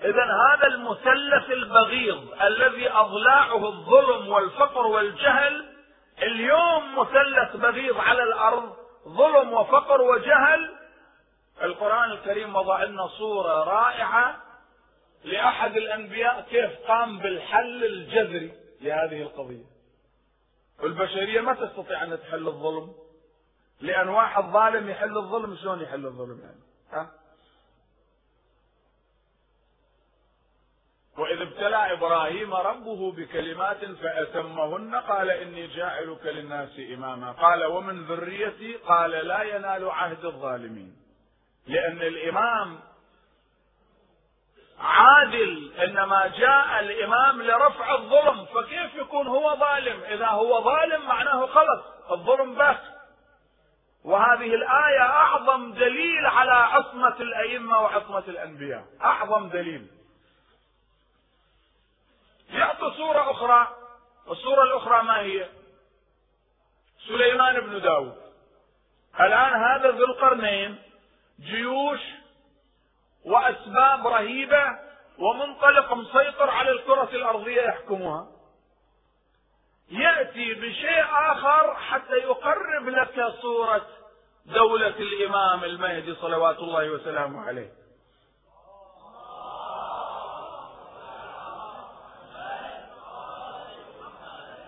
إذا 0.01 0.24
هذا 0.24 0.67
المثلث 0.67 1.50
البغيض 1.50 2.33
الذي 2.41 2.91
أضلاعه 2.91 3.67
الظلم 3.67 4.27
والفقر 4.27 4.88
والجهل 4.88 5.75
اليوم 6.21 7.00
مثلث 7.00 7.55
بغيض 7.55 7.98
على 7.98 8.24
الأرض 8.24 8.75
ظلم 9.07 9.53
وفقر 9.53 10.01
وجهل. 10.01 10.77
القرآن 11.63 12.12
الكريم 12.12 12.55
وضع 12.55 12.83
لنا 12.83 13.07
صورة 13.07 13.63
رائعة 13.63 14.40
لأحد 15.24 15.78
الأنبياء 15.78 16.42
كيف 16.42 16.88
قام 16.88 17.20
بالحل 17.20 17.84
الجذري 17.86 18.51
لهذه 18.82 19.22
القضية. 19.22 19.66
والبشرية 20.80 21.42
ما 21.42 21.54
تستطيع 21.54 22.04
أن 22.04 22.20
تحل 22.20 22.48
الظلم 22.48 22.96
لأن 23.82 24.10
واحد 24.10 24.44
ظالم 24.44 24.90
يحل 24.90 25.18
الظلم 25.18 25.56
شلون 25.56 25.82
يحل 25.82 26.06
الظلم 26.06 26.40
يعني؟ 26.40 26.62
ها؟ 26.92 27.12
وإذ 31.18 31.42
ابتلى 31.42 31.94
إبراهيم 31.94 32.54
ربه 32.54 33.12
بكلمات 33.12 33.86
فأتمهن 33.86 34.96
قال 34.96 35.30
إني 35.30 35.68
جاعلك 35.68 36.25
للناس 36.25 36.80
إماما. 36.80 37.32
قال 37.32 37.66
ومن 37.66 38.06
ذريتي 38.06 38.75
قال 38.75 39.12
لا 39.12 39.42
ينال 39.42 39.90
عهد 39.90 40.25
الظالمين 40.25 40.96
لأن 41.68 42.01
الإمام 42.01 42.80
عادل 44.80 45.74
إنما 45.84 46.28
جاء 46.28 46.80
الإمام 46.80 47.42
لرفع 47.42 47.96
الظلم 47.96 48.46
فكيف 48.46 48.96
يكون 48.96 49.28
هو 49.28 49.56
ظالم؟ 49.56 50.04
إذا 50.04 50.28
هو 50.28 50.63
ظالم 50.63 51.08
معناه 51.08 51.46
خلص 51.46 51.82
الظلم 52.12 52.56
بس 52.56 52.78
وهذه 54.04 54.56
الآية 54.56 55.01
أعظم 55.01 55.74
دليل 55.74 56.25
على 56.25 56.51
عصمة 56.51 57.16
الأئمة 57.20 57.80
وعصمة 57.80 58.24
الأنبياء. 58.28 58.86
أعظم 59.01 59.50
دليل. 59.50 59.88
يعطي 62.50 62.92
صورة 62.98 63.32
أخرى 63.32 63.75
الصورة 64.29 64.64
الأخرى 64.64 65.03
ما 65.03 65.20
هي؟ 65.20 65.50
سليمان 67.07 67.60
بن 67.60 67.81
داود. 67.81 68.22
الآن 69.20 69.53
هذا 69.64 69.92
ذو 69.92 70.05
القرنين 70.05 70.81
جيوش 71.40 72.00
وأسباب 73.25 74.07
رهيبة 74.07 74.79
ومنطلق 75.20 75.94
مسيطر 75.94 76.50
على 76.50 76.72
الكرة 76.72 77.10
الأرضية 77.14 77.62
يحكمها. 77.62 78.27
يأتي 79.90 80.53
بشيء 80.53 81.05
آخر 81.12 81.75
حتى 81.75 82.14
يقرب 82.14 82.90
لك 82.90 83.34
صورة 83.42 83.88
دولة 84.46 84.88
الإمام 84.88 85.64
المهدي 85.64 86.16
صلوات 86.16 86.60
الله 86.60 86.90
وسلامه 86.90 87.48
عليه. 87.48 87.72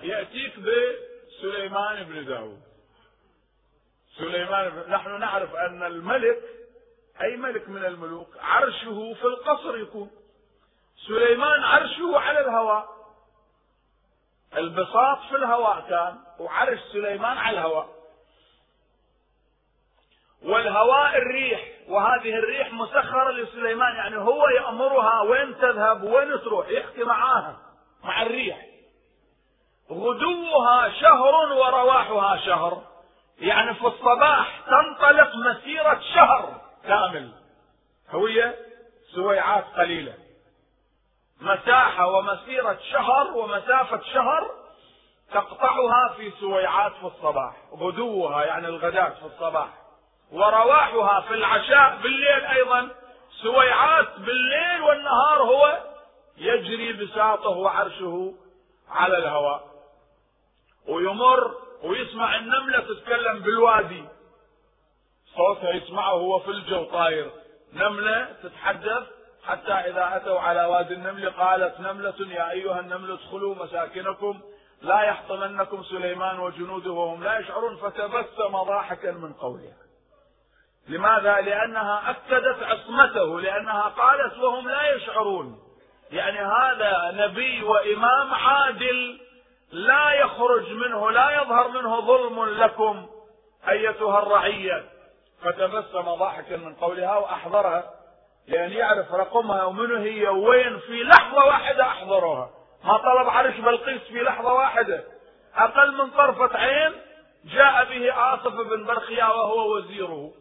يأتيك 0.02 0.54
بسليمان 0.60 2.04
بن 2.04 2.26
داود. 2.26 2.62
سليمان 4.18 4.70
بن... 4.70 4.92
نحن 4.92 5.20
نعرف 5.20 5.56
أن 5.56 5.84
الملك 5.84 6.44
أي 7.22 7.38
ملك 7.38 7.70
من 7.70 7.86
الملوك 7.86 8.28
عرشه 8.42 9.14
في 9.14 9.24
القصر 9.24 9.78
يكون. 9.78 10.12
سليمان 11.08 11.64
عرشه 11.64 12.20
على 12.20 12.40
الهواء. 12.40 12.88
البساط 14.58 15.20
في 15.30 15.36
الهواء 15.36 15.86
كان 15.90 16.20
وعرش 16.40 16.80
سليمان 16.92 17.38
على 17.38 17.58
الهواء. 17.58 17.90
والهواء 20.44 21.18
الريح 21.18 21.62
وهذه 21.88 22.36
الريح 22.36 22.74
مسخرة 22.74 23.32
لسليمان 23.32 23.96
يعني 23.96 24.18
هو 24.18 24.48
يأمرها 24.48 25.22
وين 25.22 25.58
تذهب 25.58 26.04
وين 26.04 26.42
تروح 26.42 26.70
يحكي 26.70 27.04
معاها 27.04 27.60
مع 28.04 28.22
الريح. 28.22 28.66
غدوها 29.92 30.90
شهر 30.90 31.54
ورواحها 31.54 32.38
شهر. 32.38 32.82
يعني 33.38 33.74
في 33.74 33.88
الصباح 33.88 34.62
تنطلق 34.68 35.36
مسيرة 35.36 36.00
شهر. 36.16 36.63
كامل 36.88 37.32
هوية 38.10 38.56
سويعات 39.16 39.66
قليلة. 39.78 40.14
مساحة 41.42 42.08
ومسيرة 42.08 42.80
شهر 42.92 43.38
ومسافة 43.38 44.02
شهر 44.14 44.52
تقطعها 45.32 46.14
في 46.18 46.32
سويعات 46.40 46.92
في 46.92 47.04
الصباح 47.06 47.56
غدوها 47.74 48.46
يعني 48.46 48.68
الغداة 48.68 49.10
في 49.10 49.26
الصباح 49.26 49.68
ورواحها 50.32 51.22
في 51.22 51.34
العشاء 51.34 52.00
بالليل 52.04 52.46
أيضا. 52.46 52.90
سويعات 53.42 54.20
بالليل 54.20 54.82
والنهار 54.82 55.42
هو 55.42 55.84
يجري 56.38 56.94
بساطه 56.94 57.50
وعرشه 57.50 58.34
على 58.90 59.18
الهواء. 59.18 59.64
ويمر 60.88 61.56
ويسمع 61.84 62.36
النملة 62.36 62.80
تتكلم 62.80 63.40
بالوادي. 63.40 64.06
صوتها 65.38 65.70
يسمعه 65.70 66.14
وهو 66.14 66.40
في 66.40 66.52
الجو 66.52 66.84
طاير. 66.84 67.32
نملة 67.74 68.28
تتحدث 68.44 69.04
حتى 69.44 69.74
إذا 69.74 70.16
أتوا 70.16 70.40
على 70.40 70.66
وادي 70.66 70.94
النمل 70.94 71.30
قالت 71.30 71.80
نملة 71.80 72.14
يا 72.30 72.52
أيها 72.52 72.80
النمل 72.80 73.12
ادخلوا 73.12 73.56
مساكنكم 73.56 74.42
لا 74.82 75.02
يحطمنكم 75.02 75.84
سليمان 75.84 76.40
وجنوده 76.40 76.92
وهم 76.92 77.24
لا 77.24 77.40
يشعرون. 77.40 77.78
فتبسم 77.78 78.64
ضاحكا 78.64 79.12
من 79.12 79.34
قولها. 79.34 79.78
لماذا؟ 80.88 81.42
لأنها 81.42 82.10
أكدت 82.10 82.64
عصمته 82.64 83.42
لأنها 83.42 83.82
قالت 83.82 84.38
وهم 84.38 84.70
لا 84.70 84.96
يشعرون. 84.96 85.60
يعني 86.12 86.40
هذا 86.40 87.12
نبي 87.14 87.64
وإمام 87.64 88.34
عادل 88.34 89.20
لا 89.72 90.14
يخرج 90.14 90.72
منه 90.72 91.12
لا 91.12 91.42
يظهر 91.42 91.68
منه 91.68 92.02
ظلم 92.02 92.46
لكم 92.46 93.08
أيتها 93.70 94.20
الرعية. 94.20 94.93
فتبسم 95.44 96.16
ضاحكا 96.16 96.58
من 96.58 96.76
قولها 96.76 97.18
وأحضرها 97.18 97.94
لأن 98.48 98.72
يعرف 98.72 99.14
رقمها 99.14 99.64
ومنو 99.64 99.98
هي 99.98 100.28
وين 100.28 100.80
في 100.80 101.04
لحظة 101.04 101.46
واحدة 101.46 101.84
أحضرها 101.84 102.50
ما 102.84 102.98
طلب 102.98 103.30
عرش 103.30 103.58
بلقيس 103.58 104.02
في 104.02 104.20
لحظة 104.20 104.54
واحدة. 104.54 105.04
أقل 105.56 105.98
من 105.98 106.12
طرفة 106.12 106.58
عين 106.58 106.94
جاء 107.46 107.86
به 107.90 108.34
آصف 108.34 108.54
بن 108.54 108.86
برخيا 108.86 109.26
وهو 109.26 109.76
وزيره. 109.76 110.32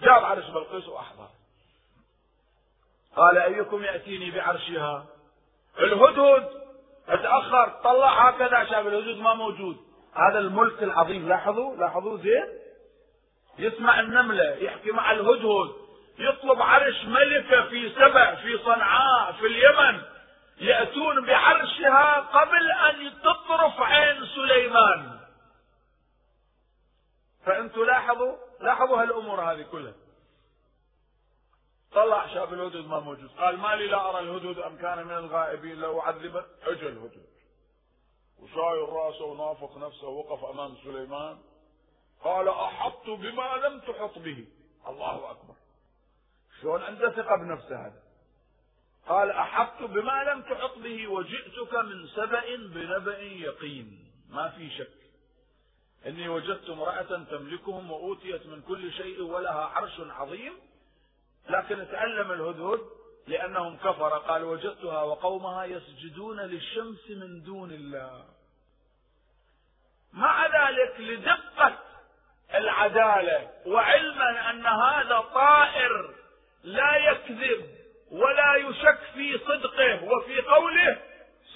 جاب 0.00 0.24
عرش 0.24 0.44
بلقيس 0.50 0.88
وأحضر. 0.88 1.28
قال 3.16 3.38
أيكم 3.38 3.84
يأتيني 3.84 4.30
بعرشها؟ 4.30 5.06
الهدهد! 5.78 6.50
أتأخر! 7.08 7.68
طلع 7.84 8.28
هكذا 8.28 8.64
شاف 8.64 8.86
الهدهد 8.86 9.16
ما 9.16 9.34
موجود. 9.34 9.76
هذا 10.14 10.38
الملك 10.38 10.82
العظيم. 10.82 11.28
لاحظوا؟ 11.28 11.76
لاحظوا؟ 11.76 12.16
زين؟ 12.16 12.59
يسمع 13.60 14.00
النملة 14.00 14.44
يحكي 14.44 14.90
مع 14.90 15.12
الهدهد 15.12 15.74
يطلب 16.18 16.62
عرش 16.62 17.04
ملكة 17.04 17.68
في 17.68 17.94
سبع 17.94 18.34
في 18.34 18.58
صنعاء 18.58 19.32
في 19.32 19.46
اليمن. 19.46 20.02
يأتون 20.60 21.26
بعرشها 21.26 22.20
قبل 22.20 22.70
أن 22.72 23.12
تطرف 23.22 23.80
عين 23.80 24.26
سليمان. 24.26 25.20
فأنتم 27.46 27.84
لاحظوا؟ 27.84 28.36
لاحظوا 28.60 29.02
هالأمور 29.02 29.40
هذه 29.40 29.62
كلها. 29.62 29.94
طلع 31.92 32.26
شاف 32.26 32.52
الهدهد 32.52 32.86
ما 32.86 33.00
موجود. 33.00 33.30
قال 33.38 33.58
ما 33.58 33.76
لي 33.76 33.86
لا 33.86 34.10
أرى 34.10 34.18
الهدهد 34.18 34.58
أم 34.58 34.76
كان 34.76 35.06
من 35.06 35.14
الغائبين 35.14 35.80
لو 35.80 36.00
عذبه 36.00 36.44
اجى 36.66 36.88
الهدهد. 36.88 37.26
وشايل 38.38 38.88
رأسه 38.88 39.24
ونافق 39.24 39.76
نفسه 39.76 40.08
ووقف 40.08 40.44
أمام 40.44 40.76
سليمان. 40.84 41.38
قال 42.24 42.48
احطت 42.48 43.10
بما 43.10 43.56
لم 43.56 43.80
تحط 43.80 44.18
به. 44.18 44.46
الله 44.86 45.30
أكبر. 45.30 45.54
شلون 46.60 46.82
عنده 46.82 47.10
ثقة 47.10 47.36
بنفسه 47.36 47.86
هذا؟ 47.86 48.02
قال 49.08 49.30
احطت 49.30 49.82
بما 49.82 50.24
لم 50.24 50.42
تحط 50.42 50.78
به 50.78 51.08
وجئتك 51.08 51.74
من 51.74 52.06
سبأ 52.06 52.56
بنبأ 52.56 53.18
يقين. 53.18 54.12
ما 54.30 54.48
في 54.48 54.70
شك. 54.70 55.00
إني 56.06 56.28
وجدت 56.28 56.70
امرأة 56.70 57.24
تملكهم 57.24 57.90
وأوتيت 57.90 58.46
من 58.46 58.62
كل 58.62 58.92
شيء 58.92 59.22
ولها 59.22 59.64
عرش 59.64 60.00
عظيم 60.00 60.52
لكن 61.48 61.86
تعلم 61.92 62.32
الهدهد 62.32 62.80
لأنهم 63.26 63.76
كفر. 63.76 64.18
قال 64.18 64.44
وجدتها 64.44 65.02
وقومها 65.02 65.64
يسجدون 65.64 66.40
للشمس 66.40 67.10
من 67.10 67.42
دون 67.42 67.72
الله. 67.72 68.24
مع 70.12 70.46
ذلك 70.46 71.00
لدقة 71.00 71.89
العدالة. 72.54 73.48
وعلما 73.66 74.50
أن 74.50 74.66
هذا 74.66 75.24
طائر 75.34 76.14
لا 76.64 76.96
يكذب 76.96 77.80
ولا 78.10 78.54
يشك 78.54 78.98
في 79.14 79.38
صدقه 79.38 80.04
وفي 80.04 80.40
قوله 80.40 80.98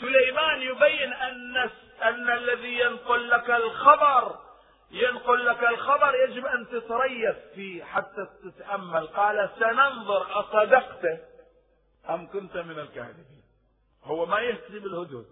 سليمان 0.01 0.63
يبين 0.63 1.13
أن 1.13 1.71
أن 2.03 2.31
الذي 2.31 2.79
ينقل 2.79 3.31
لك 3.31 3.51
الخبر 3.51 4.39
ينقل 4.91 5.47
لك 5.47 5.65
الخبر 5.65 6.15
يجب 6.15 6.47
أن 6.47 6.67
تتريث 6.69 7.37
فيه 7.55 7.85
حتى 7.85 8.27
تتأمل. 8.45 9.07
قال 9.07 9.51
سننظر 9.59 10.41
أصدقت 10.41 11.21
أم 12.11 12.31
كنت 12.31 12.57
من 12.57 12.79
الكاذبين؟ 12.79 13.45
هو 14.05 14.27
ما 14.27 14.39
يكذب 14.39 14.87
الهدهد 14.87 15.27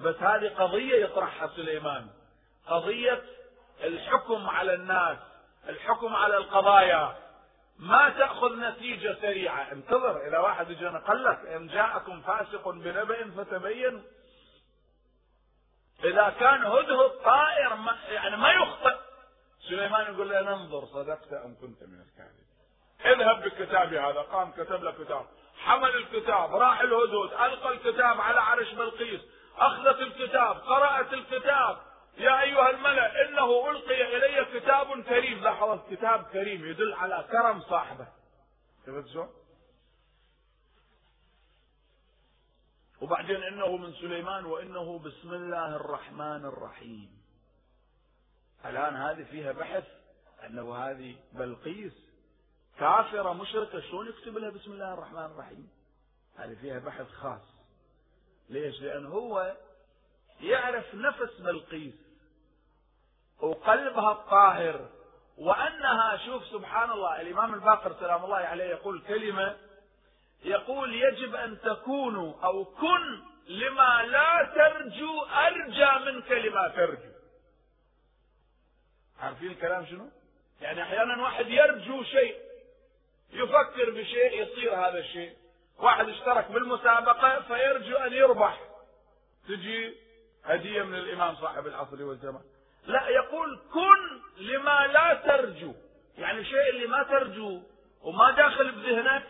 بس 0.00 0.16
هذه 0.16 0.48
قضية 0.48 1.04
يطرحها 1.04 1.50
سليمان. 1.56 2.06
قضية 2.66 3.22
الحكم 3.80 4.50
على 4.50 4.74
الناس 4.74 5.18
الحكم 5.68 6.16
على 6.16 6.36
القضايا. 6.36 7.16
ما 7.78 8.08
تأخذ 8.08 8.56
نتيجة 8.60 9.16
سريعة. 9.20 9.72
انتظر 9.72 10.28
إذا 10.28 10.38
واحد 10.38 10.70
اجى 10.70 10.84
نقل 10.84 11.24
لك 11.24 11.38
إن 11.38 11.66
جاءكم 11.66 12.20
فاسق 12.20 12.68
بنبأ 12.68 13.30
فتبين. 13.30 14.04
إذا 16.04 16.34
كان 16.40 16.64
هدهد 16.64 17.10
طائر 17.24 17.74
ما 17.74 17.96
يعني 18.08 18.36
ما 18.36 18.52
يخطئ. 18.52 18.96
سليمان 19.68 20.14
يقول 20.14 20.30
له 20.30 20.40
ننظر 20.40 20.86
صدقت 20.86 21.32
أم 21.32 21.56
كنت 21.60 21.82
من 21.82 22.00
الكاذبين. 22.00 22.42
اذهب 23.04 23.42
بكتابي 23.42 23.98
هذا. 23.98 24.20
قام 24.20 24.52
كتب 24.52 24.82
له 24.82 24.90
كتاب. 25.04 25.26
حمل 25.58 25.96
الكتاب 25.96 26.54
راح 26.54 26.80
الهدهد 26.80 27.32
ألقى 27.32 27.72
الكتاب 27.72 28.20
على 28.20 28.40
عرش 28.40 28.72
بلقيس. 28.72 29.20
أخذت 29.58 30.00
الكتاب 30.00 30.56
قرأت 30.56 31.12
الكتاب. 31.12 31.91
يا 32.18 32.42
أيها 32.42 32.70
الملأ 32.70 33.28
إنه 33.28 33.70
ألقي 33.70 34.16
إلي 34.16 34.60
كتاب 34.60 35.02
كريم. 35.02 35.38
لاحظ 35.38 35.80
كتاب 35.90 36.24
كريم 36.24 36.66
يدل 36.66 36.92
على 36.92 37.28
كرم 37.30 37.60
صاحبه. 37.60 38.06
شفت 38.86 39.08
شو؟ 39.08 39.26
وبعدين 43.00 43.42
إنه 43.42 43.76
من 43.76 43.92
سليمان 43.92 44.44
وإنه 44.44 44.98
بسم 44.98 45.34
الله 45.34 45.76
الرحمن 45.76 46.44
الرحيم. 46.44 47.22
الآن 48.64 48.96
هذه 48.96 49.24
فيها 49.24 49.52
بحث 49.52 49.84
أنه 50.46 50.76
هذه 50.76 51.16
بلقيس 51.32 51.92
كافرة 52.78 53.32
مشركة 53.32 53.80
شلون 53.80 54.08
يكتب 54.08 54.38
لها 54.38 54.50
بسم 54.50 54.72
الله 54.72 54.94
الرحمن 54.94 55.24
الرحيم؟ 55.24 55.70
هذه 56.36 56.54
فيها 56.54 56.78
بحث 56.78 57.08
خاص. 57.10 57.54
ليش؟ 58.48 58.80
لأن 58.80 59.06
هو 59.06 59.56
يعرف 60.40 60.94
نفس 60.94 61.40
بلقيس. 61.40 61.94
وقلبها 63.42 64.12
الطاهر. 64.12 64.88
وأنها 65.38 66.16
شوف 66.16 66.46
سبحان 66.46 66.90
الله 66.90 67.20
الإمام 67.20 67.54
الباقر 67.54 67.94
سلام 68.00 68.24
الله 68.24 68.36
عليه 68.36 68.64
يقول 68.64 69.02
كلمة 69.08 69.56
يقول 70.44 70.94
يجب 70.94 71.34
أن 71.34 71.60
تكونوا 71.60 72.34
أو 72.44 72.64
كن 72.64 73.22
لما 73.48 74.02
لا 74.02 74.52
ترجو 74.54 75.22
أرجى 75.22 76.04
منك 76.04 76.32
لما 76.32 76.68
ترجو. 76.68 77.12
عارفين 79.20 79.50
الكلام 79.50 79.86
شنو؟ 79.86 80.10
يعني 80.60 80.82
أحيانا 80.82 81.22
واحد 81.22 81.48
يرجو 81.48 82.02
شيء 82.02 82.36
يفكر 83.32 83.90
بشيء 83.90 84.42
يصير 84.42 84.74
هذا 84.74 84.98
الشيء. 84.98 85.36
واحد 85.78 86.08
اشترك 86.08 86.50
بالمسابقة 86.50 87.40
فيرجو 87.40 87.96
أن 87.96 88.12
يربح. 88.12 88.60
تجي 89.48 89.94
هدية 90.44 90.82
من 90.82 90.94
الإمام 90.94 91.36
صاحب 91.36 91.66
العصر 91.66 92.02
والزمان 92.02 92.42
لا 92.86 93.08
يقول 93.08 93.60
كن 93.72 94.22
لما 94.44 94.86
لا 94.86 95.14
ترجو. 95.14 95.74
يعني 96.18 96.38
الشيء 96.38 96.70
اللي 96.70 96.86
ما 96.86 97.02
ترجو 97.02 97.62
وما 98.02 98.30
داخل 98.30 98.72
بذهنك 98.72 99.26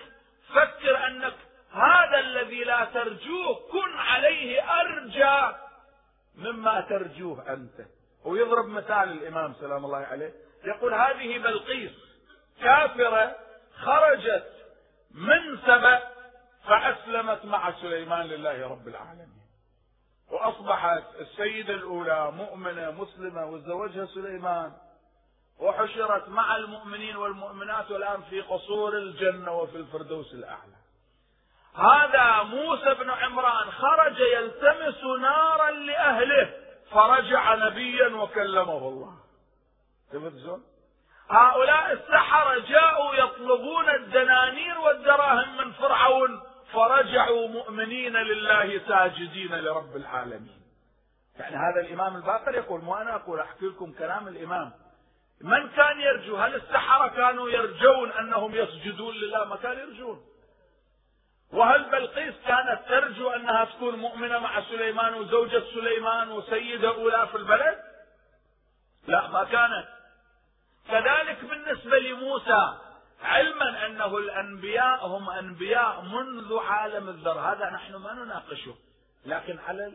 فكر 0.54 1.06
أنك 1.06 1.34
هذا 1.72 2.18
الذي 2.20 2.64
لا 2.64 2.84
ترجوه 2.84 3.54
كن 3.72 3.98
عليه 3.98 4.62
أرجى 4.80 5.56
مما 6.34 6.80
ترجوه 6.80 7.52
أنت. 7.52 7.86
ويضرب 8.24 8.66
مثال 8.66 9.12
الإمام 9.12 9.54
سلام 9.60 9.84
الله 9.84 9.98
عليه. 9.98 10.32
يقول 10.64 10.94
هذه 10.94 11.38
بلقيس 11.38 11.92
كافرة 12.60 13.36
خرجت 13.76 14.52
من 15.10 15.58
سبأ 15.66 16.02
فأسلمت 16.68 17.44
مع 17.44 17.72
سليمان 17.72 18.26
لله 18.26 18.68
رب 18.68 18.88
العالمين. 18.88 19.41
وأصبحت 20.32 21.02
السيدة 21.20 21.74
الأولى 21.74 22.30
مؤمنة 22.30 22.90
مسلمة 22.90 23.46
وتزوجها 23.46 24.06
سليمان 24.06 24.72
وحشرت 25.58 26.28
مع 26.28 26.56
المؤمنين 26.56 27.16
والمؤمنات 27.16 27.90
والآن 27.90 28.22
في 28.22 28.40
قصور 28.40 28.96
الجنة 28.96 29.52
وفي 29.52 29.76
الفردوس 29.76 30.34
الأعلى. 30.34 30.76
هذا 31.74 32.42
موسى 32.42 32.94
بن 32.94 33.10
عمران 33.10 33.70
خرج 33.70 34.20
يلتمس 34.20 35.04
نارا 35.20 35.70
لأهله 35.70 36.54
فرجع 36.90 37.54
نبيا 37.54 38.08
وكلمه 38.08 38.88
الله. 38.88 39.14
تفهمون 40.12 40.64
هؤلاء 41.30 41.92
السحرة 41.92 42.58
جاءوا 42.58 43.14
يطلبون 43.14 43.88
الدنانير 43.88 44.78
والدراهم 44.78 45.56
من 45.56 45.72
فرعون 45.72 46.42
فرجعوا 46.72 47.48
مؤمنين 47.48 48.16
لله 48.16 48.80
ساجدين 48.88 49.54
لرب 49.54 49.96
العالمين. 49.96 50.62
يعني 51.38 51.56
هذا 51.56 51.80
الإمام 51.80 52.16
الباقر 52.16 52.54
يقول 52.54 52.80
مو 52.80 52.94
أنا 52.94 53.14
أقول 53.14 53.40
أحكي 53.40 53.66
لكم 53.66 53.92
كلام 53.92 54.28
الإمام. 54.28 54.72
من 55.40 55.68
كان 55.68 56.00
يرجو؟ 56.00 56.36
هل 56.36 56.54
السحرة 56.54 57.08
كانوا 57.08 57.50
يرجون 57.50 58.12
أنهم 58.12 58.54
يسجدون 58.54 59.14
لله؟ 59.14 59.44
ما 59.44 59.56
كانوا 59.56 59.82
يرجون. 59.82 60.24
وهل 61.52 61.90
بلقيس 61.90 62.34
كانت 62.46 62.80
ترجو 62.88 63.30
أنها 63.30 63.64
تكون 63.64 63.94
مؤمنة 63.96 64.38
مع 64.38 64.60
سليمان 64.60 65.14
وزوجة 65.14 65.62
سليمان 65.74 66.30
وسيدة 66.30 66.88
أولى 66.88 67.28
في 67.30 67.36
البلد؟ 67.36 67.78
لا 69.06 69.28
ما 69.28 69.44
كانت. 69.44 69.88
كذلك 70.88 71.44
بالنسبة 71.44 71.98
لموسى 71.98 72.78
علما 73.22 73.86
انه 73.86 74.18
الانبياء 74.18 75.06
هم 75.06 75.30
انبياء 75.30 76.00
منذ 76.00 76.58
عالم 76.58 77.08
الذر. 77.08 77.40
هذا 77.40 77.70
نحن 77.70 77.96
ما 77.96 78.12
نناقشه. 78.12 78.74
لكن 79.26 79.58
على 79.58 79.92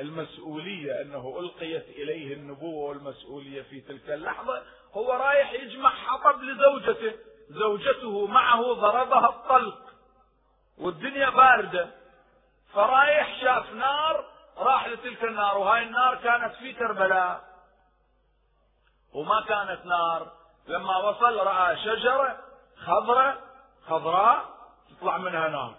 المسؤولية 0.00 1.02
انه 1.02 1.38
القيت 1.38 1.88
اليه 1.88 2.34
النبوة 2.34 2.88
والمسؤولية 2.88 3.62
في 3.62 3.80
تلك 3.80 4.10
اللحظة 4.10 4.62
هو 4.92 5.12
رايح 5.12 5.52
يجمع 5.52 5.90
حطب 5.90 6.42
لزوجته. 6.42 7.12
زوجته 7.48 8.26
معه 8.26 8.72
ضربها 8.72 9.28
الطلق. 9.28 9.78
والدنيا 10.78 11.30
باردة. 11.30 11.90
فرايح 12.72 13.40
شاف 13.40 13.72
نار 13.72 14.24
راح 14.56 14.88
لتلك 14.88 15.24
النار 15.24 15.58
وهاي 15.58 15.82
النار 15.82 16.14
كانت 16.14 16.54
في 16.54 16.72
كربلاء. 16.72 17.44
وما 19.14 19.44
كانت 19.48 19.86
نار. 19.86 20.32
لما 20.68 20.96
وصل 20.96 21.36
رأى 21.36 21.76
شجرة 21.76 22.47
خضراء 22.86 23.36
خضراء 23.88 24.44
تطلع 24.90 25.18
منها 25.18 25.48
نار. 25.48 25.74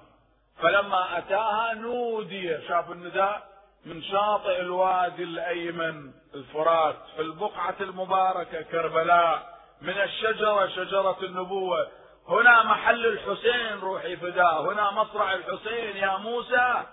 فلما 0.62 1.18
أتاها 1.18 1.74
نودي 1.74 2.68
شاف 2.68 2.92
النداء 2.92 3.50
من 3.86 4.04
شاطئ 4.04 4.62
الوادي 4.62 5.24
الأيمن 5.24 6.12
الفرات 6.36 6.96
في 7.16 7.22
البقعة 7.22 7.76
المباركة 7.82 8.62
كربلاء 8.62 9.60
من 9.82 10.02
الشجرة 10.02 10.68
شجرة 10.68 11.18
النبوة. 11.24 11.88
هنا 12.28 12.64
محل 12.64 13.06
الحسين 13.06 13.80
روحي 13.80 14.18
فداه 14.18 14.62
هنا 14.62 14.92
مصرع 14.92 15.34
الحسين. 15.34 15.98
يا 15.98 16.18
موسى 16.18 16.84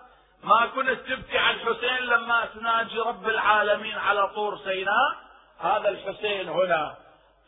ما 0.44 0.66
كنت 0.66 0.90
تبكي 0.90 1.38
على 1.38 1.56
الحسين 1.56 2.06
لما 2.06 2.46
تناجي 2.46 2.98
رب 2.98 3.28
العالمين 3.28 3.98
على 3.98 4.28
طور 4.28 4.58
سيناء؟ 4.58 5.16
هذا 5.58 5.88
الحسين 5.88 6.48
هنا. 6.48 6.94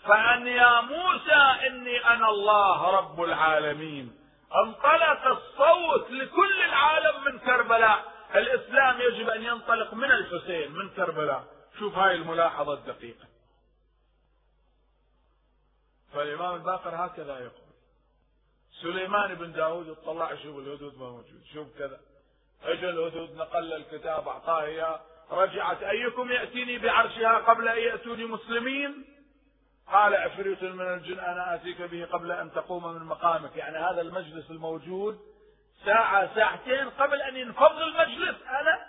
فأن 0.04 0.46
يا 0.46 0.80
موسى 0.80 1.66
إني 1.66 2.06
أنا 2.06 2.28
الله 2.28 2.90
رب 2.90 3.22
العالمين. 3.22 4.18
انطلق 4.64 5.26
الصوت 5.26 6.10
لكل 6.10 6.62
العالم 6.62 7.24
من 7.24 7.38
كربلاء. 7.38 8.12
الإسلام 8.34 9.00
يجب 9.00 9.28
أن 9.28 9.42
ينطلق 9.42 9.94
من 9.94 10.10
الحسين 10.10 10.72
من 10.72 10.88
كربلاء. 10.88 11.44
شوف 11.78 11.98
هاي 11.98 12.14
الملاحظة 12.14 12.74
الدقيقة. 12.74 13.24
فالإمام 16.12 16.54
الباقر 16.54 17.06
هكذا 17.06 17.38
يقول. 17.38 17.68
سليمان 18.82 19.34
بن 19.34 19.52
داود 19.52 19.88
اطلع 19.88 20.34
شوف 20.34 20.58
الهدود 20.58 20.98
ما 20.98 21.10
موجود. 21.10 21.42
شوف 21.54 21.78
كذا. 21.78 22.00
اجى 22.62 22.90
الهدود 22.90 23.36
نقل 23.36 23.72
الكتاب 23.72 24.28
أعطاه 24.28 24.62
إياه. 24.62 25.00
رجعت 25.30 25.82
أيكم 25.82 26.32
يأتيني 26.32 26.78
بعرشها 26.78 27.38
قبل 27.38 27.68
أن 27.68 27.78
يأتوني 27.78 28.24
مسلمين؟ 28.24 29.17
قال 29.92 30.14
عفريت 30.14 30.62
من 30.62 30.94
الجن 30.94 31.18
أنا 31.18 31.54
آتيك 31.54 31.82
به 31.82 32.04
قبل 32.04 32.32
أن 32.32 32.52
تقوم 32.52 32.94
من 32.94 33.02
مقامك. 33.02 33.56
يعني 33.56 33.78
هذا 33.78 34.00
المجلس 34.00 34.50
الموجود 34.50 35.20
ساعة 35.84 36.34
ساعتين 36.34 36.90
قبل 36.90 37.22
أن 37.22 37.36
ينفض 37.36 37.78
المجلس. 37.78 38.36
أنا 38.42 38.86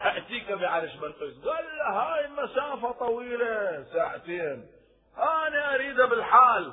اتيك 0.00 0.52
بعرش 0.52 0.94
بلقيس 0.94 1.38
قال 1.44 1.64
له 1.78 1.88
هاي 1.88 2.28
مسافة 2.28 2.92
طويلة 2.92 3.84
ساعتين. 3.92 4.70
أنا 5.18 5.74
أريد 5.74 5.96
بالحال. 5.96 6.72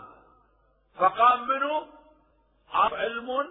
فقام 0.95 1.47
منه 1.47 1.87
علم 2.73 3.47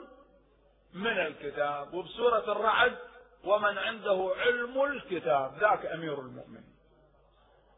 من 0.94 1.18
الكتاب. 1.18 1.94
وبسورة 1.94 2.52
الرعد 2.52 2.98
ومن 3.44 3.78
عنده 3.78 4.34
علم 4.36 4.82
الكتاب. 4.82 5.58
ذاك 5.58 5.86
أمير 5.86 6.20
المؤمنين. 6.20 6.67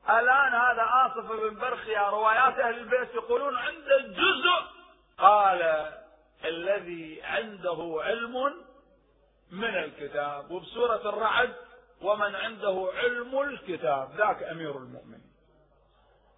الآن 0.08 0.54
هذا 0.54 0.88
آصف 0.92 1.32
بن 1.32 1.60
برخيا 1.60 2.10
روايات 2.10 2.58
أهل 2.58 2.78
البيت 2.78 3.14
يقولون 3.14 3.56
عنده 3.56 3.98
جزء 3.98 4.66
قال 5.18 5.92
الذي 6.44 7.22
عنده 7.22 8.00
علم 8.00 8.54
من 9.50 9.76
الكتاب 9.76 10.50
وبسورة 10.50 11.08
الرعد 11.08 11.54
ومن 12.02 12.34
عنده 12.34 12.90
علم 12.94 13.40
الكتاب 13.40 14.10
ذاك 14.16 14.42
أمير 14.42 14.76
المؤمنين. 14.76 15.30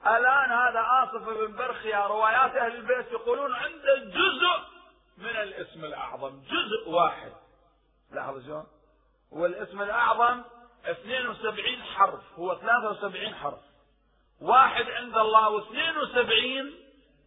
الآن 0.07 0.53
هذا 0.53 0.85
آصف 1.03 1.29
بن 1.29 1.57
برخيا 1.57 2.07
روايات 2.07 2.57
أهل 2.57 2.77
البيت 2.77 3.12
يقولون 3.12 3.55
عنده 3.55 3.98
جزء 3.98 4.62
من 5.18 5.37
الاسم 5.37 5.85
الأعظم. 5.85 6.40
جزء 6.40 6.88
واحد. 6.90 7.33
لاحظ 8.12 8.44
شلون؟ 8.44 8.66
والاسم 9.31 9.83
الأعظم 9.83 10.42
72 10.85 11.83
حرف 11.83 12.21
هو 12.38 12.55
73 12.55 13.35
حرف. 13.35 13.61
واحد 14.40 14.90
عند 14.90 15.18
الله 15.18 15.61
و72 15.61 16.64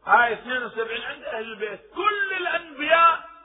هاي 0.05 0.33
72 0.33 1.01
عند 1.01 1.23
أهل 1.23 1.51
البيت. 1.51 1.81
كل 1.95 2.33
الأنبياء 2.37 3.35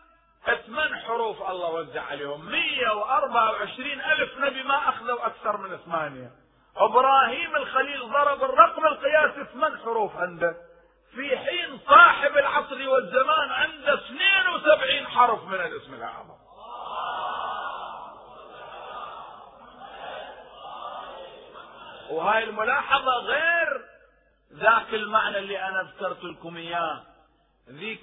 ثمان 0.67 0.97
حروف 0.97 1.51
الله 1.51 1.71
وزع 1.71 2.03
عليهم. 2.03 2.51
124 2.51 4.01
ألف 4.01 4.39
نبي 4.39 4.63
ما 4.63 4.89
أخذوا 4.89 5.27
أكثر 5.27 5.57
من 5.57 5.77
ثمانية. 5.77 6.31
إبراهيم 6.77 7.57
الخليل 7.57 8.01
ضرب 8.01 8.45
الرقم 8.45 8.87
القياسي 8.87 9.45
ثمان 9.53 9.79
حروف 9.79 10.17
عنده. 10.17 10.57
في 11.15 11.39
حين 11.39 11.79
صاحب 11.89 12.39
العصر 12.39 12.89
والزمان 12.89 13.51
عنده 13.51 13.95
72 13.95 15.07
حرف 15.07 15.45
من 15.45 15.61
الاسم 15.61 15.95
الأعظم. 15.95 16.40
وهاي 22.11 22.45
الملاحظة 22.45 23.13
غير 23.13 23.85
ذاك 24.53 24.95
المعنى 24.95 25.39
اللي 25.39 25.69
أنا 25.69 25.83
ذكرت 25.83 26.25
لكم 26.25 26.57
إياه. 26.57 27.03
ذيك 27.69 28.01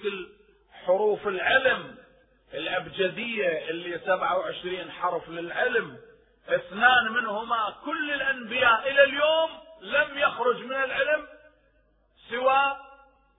حروف 0.85 1.27
العلم 1.27 1.95
الأبجدية 2.53 3.69
اللي 3.69 3.99
27 3.99 4.91
حرف 4.91 5.29
للعلم 5.29 5.97
اثنان 6.49 7.11
منهما 7.11 7.75
كل 7.85 8.11
الأنبياء 8.11 8.91
إلى 8.91 9.03
اليوم 9.03 9.49
لم 9.81 10.17
يخرج 10.17 10.63
من 10.63 10.75
العلم 10.75 11.27
سوى 12.29 12.77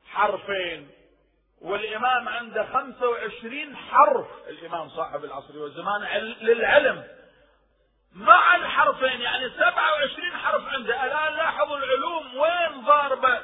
حرفين. 0.07 0.91
والإمام 1.61 2.29
عنده 2.29 2.67
25 2.73 3.77
حرف 3.77 4.27
الإمام 4.49 4.89
صاحب 4.89 5.25
العصر 5.25 5.59
والزمان 5.59 6.03
للعلم. 6.41 7.18
مع 8.19 8.57
الحرفين 8.57 9.21
يعني 9.21 9.51
27 9.51 10.37
حرف 10.37 10.69
عنده 10.69 11.05
الآن 11.05 11.37
لاحظوا 11.37 11.77
العلوم 11.77 12.37
وين 12.37 12.85
ضاربة؟ 12.85 13.41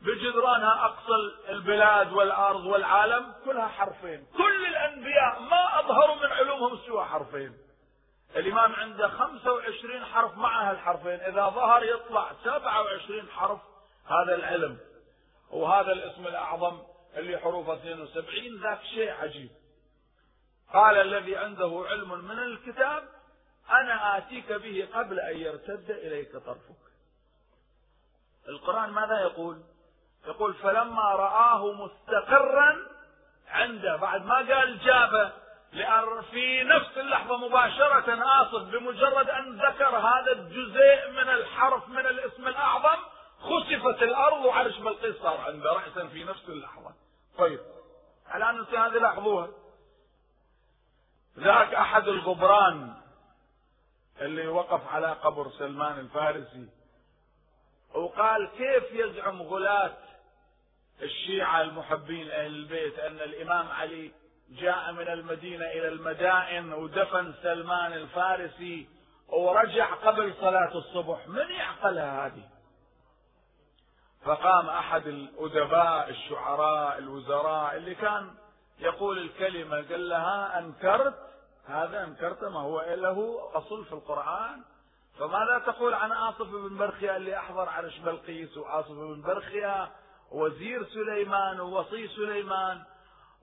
بجدرانها 0.00 0.84
أقصى 0.84 1.14
البلاد 1.48 2.12
والأرض 2.12 2.64
والعالم 2.64 3.34
كلها 3.44 3.68
حرفين. 3.68 4.26
كل 4.36 4.66
الأنبياء 4.66 5.40
ما 5.40 5.80
أظهروا 5.80 6.14
من 6.16 6.32
علومهم 6.32 6.78
سوى 6.86 7.04
حرفين. 7.04 7.56
الإمام 8.36 8.74
عنده 8.74 9.08
25 9.08 10.04
حرف 10.04 10.36
مع 10.36 10.70
هالحرفين. 10.70 11.20
إذا 11.20 11.48
ظهر 11.48 11.84
يطلع 11.84 12.32
27 12.44 13.30
حرف 13.30 13.60
هذا 14.06 14.34
العلم. 14.34 14.78
وهذا 15.50 15.92
الاسم 15.92 16.26
الأعظم 16.26 16.78
اللي 17.16 17.38
حروفه 17.38 17.74
72 17.74 18.60
ذاك 18.62 18.82
شيء 18.94 19.10
عجيب. 19.10 19.50
قال 20.74 20.96
الذي 20.96 21.36
عنده 21.36 21.86
علم 21.90 22.24
من 22.24 22.38
الكتاب 22.38 23.15
أنا 23.70 24.18
آتيك 24.18 24.52
به 24.52 24.88
قبل 24.94 25.20
أن 25.20 25.36
يرتد 25.36 25.90
إليك 25.90 26.36
طرفك. 26.36 26.86
القرآن 28.48 28.90
ماذا 28.90 29.20
يقول؟ 29.20 29.62
يقول 30.26 30.54
فلما 30.54 31.02
رآه 31.02 31.72
مستقرا 31.72 32.76
عنده. 33.48 33.96
بعد 33.96 34.24
ما 34.24 34.34
قال 34.34 34.78
جابه 34.78 35.32
لأن 35.72 36.22
في 36.22 36.62
نفس 36.64 36.98
اللحظة 36.98 37.36
مباشرة 37.36 38.24
آصف 38.42 38.62
بمجرد 38.62 39.30
أن 39.30 39.58
ذكر 39.58 39.96
هذا 39.96 40.32
الجزء 40.32 41.10
من 41.10 41.28
الحرف 41.28 41.88
من 41.88 42.06
الاسم 42.06 42.48
الأعظم 42.48 43.02
خسفت 43.40 44.02
الأرض 44.02 44.44
وعرش 44.44 44.78
بلقيس 44.78 45.16
صار 45.16 45.40
عنده 45.40 45.72
رأسا 45.72 46.06
في 46.06 46.24
نفس 46.24 46.48
اللحظة. 46.48 46.94
طيب 47.38 47.60
الآن 48.34 48.64
هذه 48.64 48.98
لاحظوها 48.98 49.48
ذاك 51.38 51.74
أحد 51.74 52.08
الغبران 52.08 52.94
اللي 54.20 54.46
وقف 54.46 54.86
على 54.88 55.12
قبر 55.12 55.50
سلمان 55.50 55.98
الفارسي. 55.98 56.68
وقال 57.94 58.50
كيف 58.58 58.84
يزعم 58.92 59.42
غلاة 59.42 59.96
الشيعة 61.02 61.60
المحبين 61.62 62.30
أهل 62.30 62.46
البيت 62.46 62.98
أن 62.98 63.20
الإمام 63.20 63.68
علي 63.68 64.12
جاء 64.50 64.92
من 64.92 65.08
المدينة 65.08 65.64
إلى 65.64 65.88
المدائن 65.88 66.72
ودفن 66.72 67.34
سلمان 67.42 67.92
الفارسي 67.92 68.88
ورجع 69.28 69.94
قبل 69.94 70.34
صلاة 70.40 70.74
الصبح؟ 70.78 71.28
من 71.28 71.50
يعقلها 71.50 72.26
هذه؟ 72.26 72.48
فقام 74.24 74.68
أحد 74.68 75.06
الأدباء 75.06 76.10
الشعراء 76.10 76.98
الوزراء 76.98 77.76
اللي 77.76 77.94
كان 77.94 78.34
يقول 78.78 79.18
الكلمة 79.18 79.76
قال 79.76 80.08
لها 80.08 80.58
أنكرت 80.58 81.25
هذا 81.66 82.04
أنكرت 82.04 82.44
ما 82.44 82.60
هو 82.60 82.80
له 82.80 83.50
أصل 83.54 83.84
في 83.84 83.92
القرآن. 83.92 84.62
فماذا 85.18 85.62
تقول 85.66 85.94
عن 85.94 86.12
آصف 86.12 86.46
بن 86.50 86.78
برخيا 86.78 87.16
اللي 87.16 87.38
أحضر 87.38 87.68
عرش 87.68 87.98
بلقيس 87.98 88.56
وآصف 88.56 88.92
بن 88.92 89.22
برخيا 89.22 89.90
وزير 90.32 90.84
سليمان 90.84 91.60
ووصي 91.60 92.08
سليمان 92.08 92.82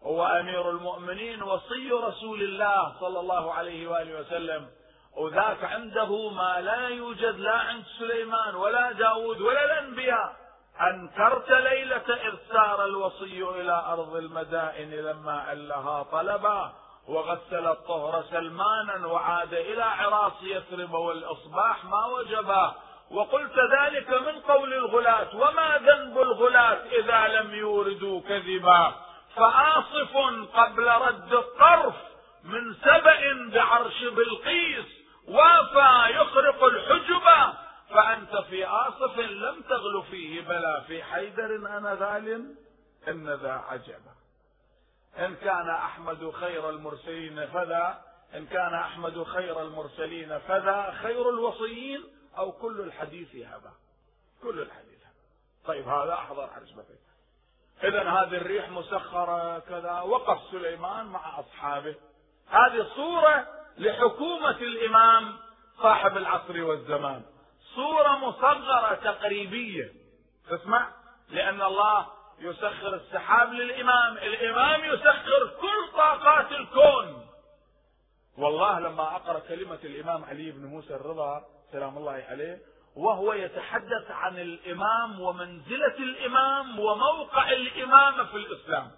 وأمير 0.01 0.69
المؤمنين 0.69 1.43
وصي 1.43 1.91
رسول 1.91 2.41
الله 2.41 2.99
صلى 2.99 3.19
الله 3.19 3.53
عليه 3.53 3.87
وآله 3.87 4.19
وسلم 4.19 4.69
وذاك 5.17 5.63
عنده 5.63 6.29
ما 6.29 6.61
لا 6.61 6.87
يوجد 6.87 7.35
لا 7.39 7.57
عند 7.57 7.83
سليمان 7.99 8.55
ولا 8.55 8.91
داود 8.91 9.41
ولا 9.41 9.65
الأنبياء. 9.65 10.35
أنكرت 10.81 11.49
ليلة 11.49 12.15
إذ 12.27 12.35
سار 12.49 12.85
الوصي 12.85 13.43
إلى 13.43 13.83
أرض 13.87 14.15
المدائن 14.15 14.89
لما 14.89 15.53
ألها 15.53 16.03
طلبا. 16.03 16.73
وغسل 17.07 17.67
الطهر 17.67 18.23
سلمانا 18.31 19.07
وعاد 19.07 19.53
إلى 19.53 19.83
عراس 19.83 20.33
يثرب 20.41 20.93
والإصباح 20.93 21.85
ما 21.85 22.05
وجبا. 22.05 22.75
وقلت 23.11 23.53
ذلك 23.79 24.09
من 24.09 24.39
قول 24.39 24.73
الغلاة 24.73 25.35
وما 25.35 25.77
ذنب 25.77 26.17
الغلاة 26.17 26.85
إذا 26.91 27.27
لم 27.27 27.53
يوردوا 27.53 28.21
كذبا. 28.21 28.93
فآصف 29.35 30.17
قبل 30.53 30.87
رد 30.87 31.33
الطرف 31.33 31.95
من 32.43 32.73
سبأ 32.73 33.49
بعرش 33.53 34.03
بلقيس 34.03 34.85
وافى 35.27 36.11
يخرق 36.15 36.63
الحجب. 36.63 37.53
فأنت 37.89 38.37
في 38.49 38.65
آصف 38.65 39.19
لم 39.19 39.61
تغل 39.69 40.03
فيه 40.11 40.41
بلا 40.41 40.79
في 40.87 41.03
حيدر 41.03 41.55
أنا 41.55 41.95
ذال 41.95 42.55
إن 43.07 43.29
ذا 43.29 43.63
عجبا 43.69 44.12
إن 45.19 45.35
كان 45.35 45.69
أحمد 45.69 46.31
خير 46.31 46.69
المرسلين 46.69 47.45
فذا 47.45 48.01
إن 48.35 48.45
كان 48.45 48.73
أحمد 48.73 49.23
خير 49.23 49.61
المرسلين 49.61 50.39
فذا 50.39 50.91
خير 51.01 51.29
الوصيين 51.29 52.03
أو 52.37 52.51
كل 52.51 52.81
الحديث 52.81 53.35
هبا 53.35 53.71
كل 54.43 54.59
الحديث 54.59 54.99
هبا 54.99 55.23
طيب 55.65 55.87
هذا 55.87 56.13
أحضر 56.13 56.49
بقية. 56.75 57.03
إذا 57.83 58.09
هذه 58.09 58.37
الريح 58.37 58.69
مسخرة 58.69 59.59
كذا 59.59 60.01
وقف 60.01 60.41
سليمان 60.51 61.05
مع 61.05 61.39
أصحابه. 61.39 61.95
هذه 62.49 62.87
صورة 62.95 63.47
لحكومة 63.77 64.57
الإمام 64.57 65.37
صاحب 65.81 66.17
العصر 66.17 66.63
والزمان. 66.63 67.23
صورة 67.75 68.17
مصغرة 68.17 68.95
تقريبية. 68.95 69.93
تسمع 70.49 70.89
لأن 71.29 71.61
الله 71.61 72.07
يسخر 72.39 72.95
السحاب 72.95 73.53
للإمام. 73.53 74.17
الإمام 74.17 74.83
يسخر 74.83 75.47
كل 75.61 75.97
طاقات 75.97 76.51
الكون. 76.51 77.27
والله 78.37 78.79
لما 78.79 79.15
أقرأ 79.15 79.39
كلمة 79.39 79.79
الإمام 79.83 80.23
علي 80.23 80.51
بن 80.51 80.65
موسى 80.65 80.95
الرضا 80.95 81.45
سلام 81.71 81.97
الله 81.97 82.25
عليه 82.29 82.61
وهو 82.95 83.33
يتحدث 83.33 84.11
عن 84.11 84.39
الإمام 84.39 85.21
ومنزلة 85.21 85.97
الإمام 85.97 86.79
وموقع 86.79 87.51
الإمامة 87.51 88.23
في 88.23 88.37
الإسلام. 88.37 88.91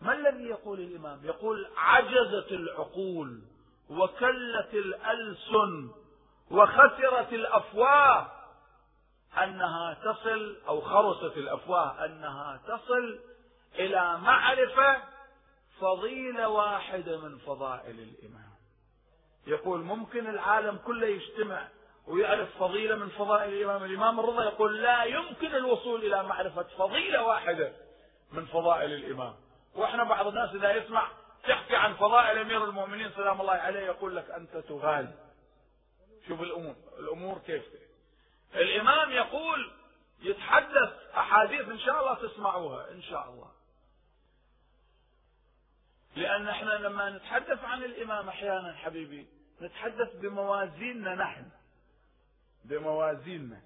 ما 0.00 0.12
الذي 0.12 0.44
يقول 0.44 0.80
الإمام؟ 0.80 1.24
يقول 1.24 1.66
عجزت 1.76 2.52
العقول 2.52 3.42
وكلت 3.90 4.74
الألسن 4.74 5.90
وخسرت 6.50 7.32
الأفواه. 7.32 8.35
أنها 9.44 9.94
تصل 9.94 10.56
أو 10.68 10.80
خرست 10.80 11.36
الأفواه 11.36 12.04
أنها 12.04 12.60
تصل 12.66 13.18
إلى 13.74 14.18
معرفة 14.18 15.02
فضيلة 15.80 16.48
واحدة 16.48 17.18
من 17.18 17.38
فضائل 17.38 18.00
الإمام 18.00 18.46
يقول 19.46 19.80
ممكن 19.80 20.26
العالم 20.26 20.76
كله 20.76 21.06
يجتمع 21.06 21.68
ويعرف 22.06 22.58
فضيلة 22.58 22.96
من 22.96 23.08
فضائل 23.08 23.52
الإمام 23.52 23.84
الإمام 23.84 24.20
الرضا 24.20 24.44
يقول 24.44 24.82
لا 24.82 25.04
يمكن 25.04 25.54
الوصول 25.54 26.04
إلى 26.04 26.22
معرفة 26.22 26.66
فضيلة 26.78 27.22
واحدة 27.24 27.72
من 28.32 28.44
فضائل 28.46 28.92
الإمام 28.92 29.34
وإحنا 29.74 30.04
بعض 30.04 30.26
الناس 30.26 30.54
إذا 30.54 30.72
يسمع 30.76 31.08
تحكي 31.48 31.76
عن 31.76 31.94
فضائل 31.94 32.38
أمير 32.38 32.64
المؤمنين 32.64 33.10
سلام 33.16 33.40
الله 33.40 33.52
عليه 33.52 33.80
يقول 33.80 34.16
لك 34.16 34.30
أنت 34.30 34.56
تغالي. 34.56 35.14
شوف 36.28 36.40
الأمور. 36.40 36.74
الأمور 36.98 37.38
كيف 37.38 37.62
الإمام 38.56 39.10
يقول 39.10 39.72
يتحدث 40.20 40.92
أحاديث 41.16 41.68
إن 41.68 41.78
شاء 41.78 42.00
الله 42.00 42.28
تسمعوها 42.28 42.90
إن 42.90 43.02
شاء 43.02 43.30
الله. 43.30 43.50
لأن 46.16 46.48
إحنا 46.48 46.70
لما 46.70 47.10
نتحدث 47.10 47.64
عن 47.64 47.84
الإمام 47.84 48.28
أحيانا 48.28 48.74
حبيبي 48.76 49.26
نتحدث 49.62 50.16
بموازيننا 50.16 51.14
نحن. 51.14 51.50
بموازيننا. 52.64 53.60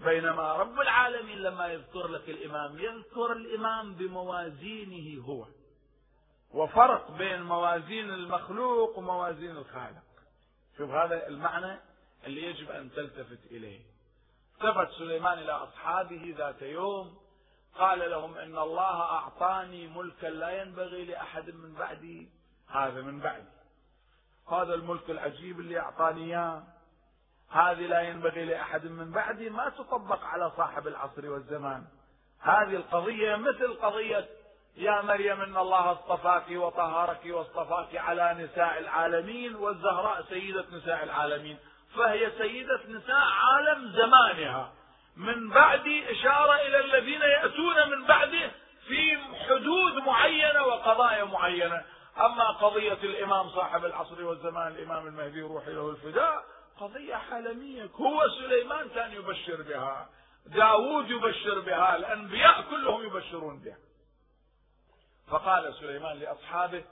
بينما 0.00 0.52
رب 0.52 0.80
العالمين 0.80 1.38
لما 1.38 1.66
يذكر 1.66 2.08
لك 2.08 2.28
الإمام 2.28 2.78
يذكر 2.78 3.32
الإمام 3.32 3.94
بموازينه 3.94 5.24
هو. 5.24 5.46
وفرق 6.50 7.10
بين 7.10 7.42
موازين 7.42 8.10
المخلوق 8.10 8.98
وموازين 8.98 9.50
الخالق. 9.50 10.04
شوف 10.78 10.90
هذا 10.90 11.26
المعنى 11.28 11.80
اللي 12.26 12.42
يجب 12.42 12.70
أن 12.70 12.90
تلتفت 12.92 13.46
إليه. 13.50 13.80
التفت 14.54 14.90
سليمان 14.90 15.38
إلى 15.38 15.52
أصحابه 15.52 16.34
ذات 16.38 16.62
يوم 16.62 17.18
قال 17.78 18.10
لهم 18.10 18.38
إن 18.38 18.58
الله 18.58 19.00
أعطاني 19.00 19.86
ملكا 19.88 20.26
لا 20.26 20.62
ينبغي 20.62 21.04
لأحد 21.04 21.50
من 21.50 21.74
بعدي 21.74 22.28
هذا 22.68 23.02
من 23.02 23.20
بعدي. 23.20 23.48
هذا 24.52 24.74
الملك 24.74 25.10
العجيب 25.10 25.60
اللي 25.60 25.80
أعطاني 25.80 26.24
إياه. 26.24 26.62
هذه 27.50 27.86
لا 27.86 28.00
ينبغي 28.00 28.44
لأحد 28.44 28.86
من 28.86 29.10
بعدي 29.10 29.50
ما 29.50 29.68
تطبق 29.68 30.24
على 30.24 30.52
صاحب 30.56 30.86
العصر 30.86 31.30
والزمان. 31.30 31.84
هذه 32.40 32.76
القضية 32.76 33.36
مثل 33.36 33.74
قضية 33.74 34.28
يا 34.76 35.02
مريم 35.02 35.40
إن 35.40 35.56
الله 35.56 35.92
اصطفاك 35.92 36.50
وطهرك 36.50 37.20
واصطفاك 37.26 37.96
على 37.96 38.34
نساء 38.44 38.78
العالمين 38.78 39.56
والزهراء 39.56 40.22
سيدة 40.22 40.64
نساء 40.72 41.04
العالمين. 41.04 41.58
فهي 41.96 42.30
سيدة 42.38 42.80
نساء 42.88 43.16
عالم 43.16 43.92
زمانها. 43.92 44.72
من 45.16 45.50
بعد 45.50 45.86
إشارة 46.08 46.54
إلى 46.54 46.80
الذين 46.80 47.20
يأتون 47.20 47.90
من 47.90 48.06
بعده 48.06 48.50
في 48.86 49.18
حدود 49.48 49.94
معينة 49.94 50.62
وقضايا 50.62 51.24
معينة. 51.24 51.84
أما 52.20 52.50
قضية 52.50 52.92
الإمام 53.02 53.48
صاحب 53.48 53.84
العصر 53.84 54.24
والزمان 54.24 54.72
الإمام 54.72 55.06
المهدي 55.06 55.42
روحي 55.42 55.72
له 55.72 55.90
الفداء 55.90 56.44
قضية 56.80 57.14
عالمية. 57.14 57.90
هو 57.94 58.28
سليمان 58.28 58.88
كان 58.88 59.12
يبشر 59.12 59.62
بها 59.62 60.08
داود 60.46 61.10
يبشر 61.10 61.60
بها 61.60 61.96
الأنبياء 61.96 62.62
كلهم 62.70 63.06
يبشرون 63.06 63.58
بها. 63.58 63.78
فقال 65.30 65.74
سليمان 65.74 66.18
لأصحابه 66.18 66.84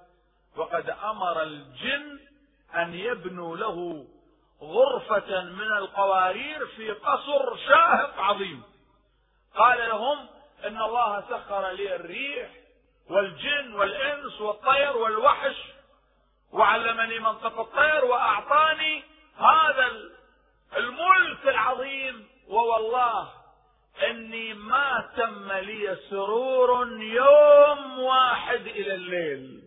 وقد 0.56 0.90
أمر 0.90 1.42
الجن 1.42 2.20
أن 2.76 2.94
يبنوا 2.94 3.56
له 3.56 4.06
غرفة 4.62 5.42
من 5.42 5.72
القوارير 5.78 6.66
في 6.66 6.90
قصر 6.90 7.56
شاهق 7.56 8.18
عظيم. 8.18 8.62
قال 9.56 9.88
لهم 9.88 10.28
إن 10.66 10.82
الله 10.82 11.24
سخر 11.30 11.70
لي 11.70 11.96
الريح 11.96 12.50
والجن 13.10 13.74
والإنس 13.74 14.40
والطير 14.40 14.96
والوحش 14.96 15.56
وعلمني 16.52 17.18
منطق 17.18 17.60
الطير 17.60 18.04
وأعطاني 18.04 19.02
هذا 19.36 19.90
الملك 20.76 21.48
العظيم 21.48 22.28
ووالله 22.48 23.32
إني 24.10 24.54
ما 24.54 25.10
تم 25.16 25.52
لي 25.52 25.96
سرور 26.10 26.92
يوم 27.02 27.98
واحد 27.98 28.60
إلى 28.60 28.94
الليل. 28.94 29.62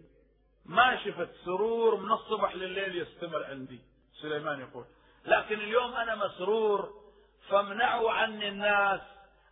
ما 0.66 1.04
شفت 1.04 1.30
سرور 1.46 1.96
من 1.96 2.12
الصبح 2.12 2.56
لليل 2.56 2.96
يستمر 2.98 3.44
عندي. 3.44 3.80
سليمان 4.22 4.60
يقول 4.60 4.86
لكن 5.26 5.56
اليوم 5.56 5.94
أنا 5.94 6.16
مسرور 6.16 6.94
فامنعوا 7.50 8.12
عني 8.12 8.48
الناس 8.48 9.02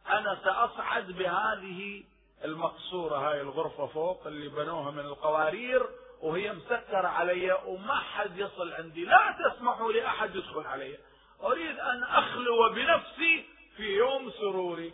أنا 0.07 0.39
سأصعد 0.43 1.11
بهذه 1.11 2.03
المقصورة 2.43 3.17
هاي 3.17 3.41
الغرفة 3.41 3.87
فوق 3.87 4.27
اللي 4.27 4.49
بنوها 4.49 4.91
من 4.91 4.99
القوارير 4.99 5.89
وهي 6.21 6.53
مسكرة 6.53 7.07
علي 7.07 7.53
وما 7.65 7.95
حد 7.95 8.37
يصل 8.37 8.73
عندي 8.73 9.05
لا 9.05 9.37
تسمحوا 9.39 9.91
لأحد 9.91 10.35
يدخل 10.35 10.67
علي. 10.67 10.97
أريد 11.43 11.79
أن 11.79 12.03
أخلو 12.03 12.69
بنفسي 12.69 13.45
في 13.77 13.83
يوم 13.83 14.31
سروري. 14.31 14.93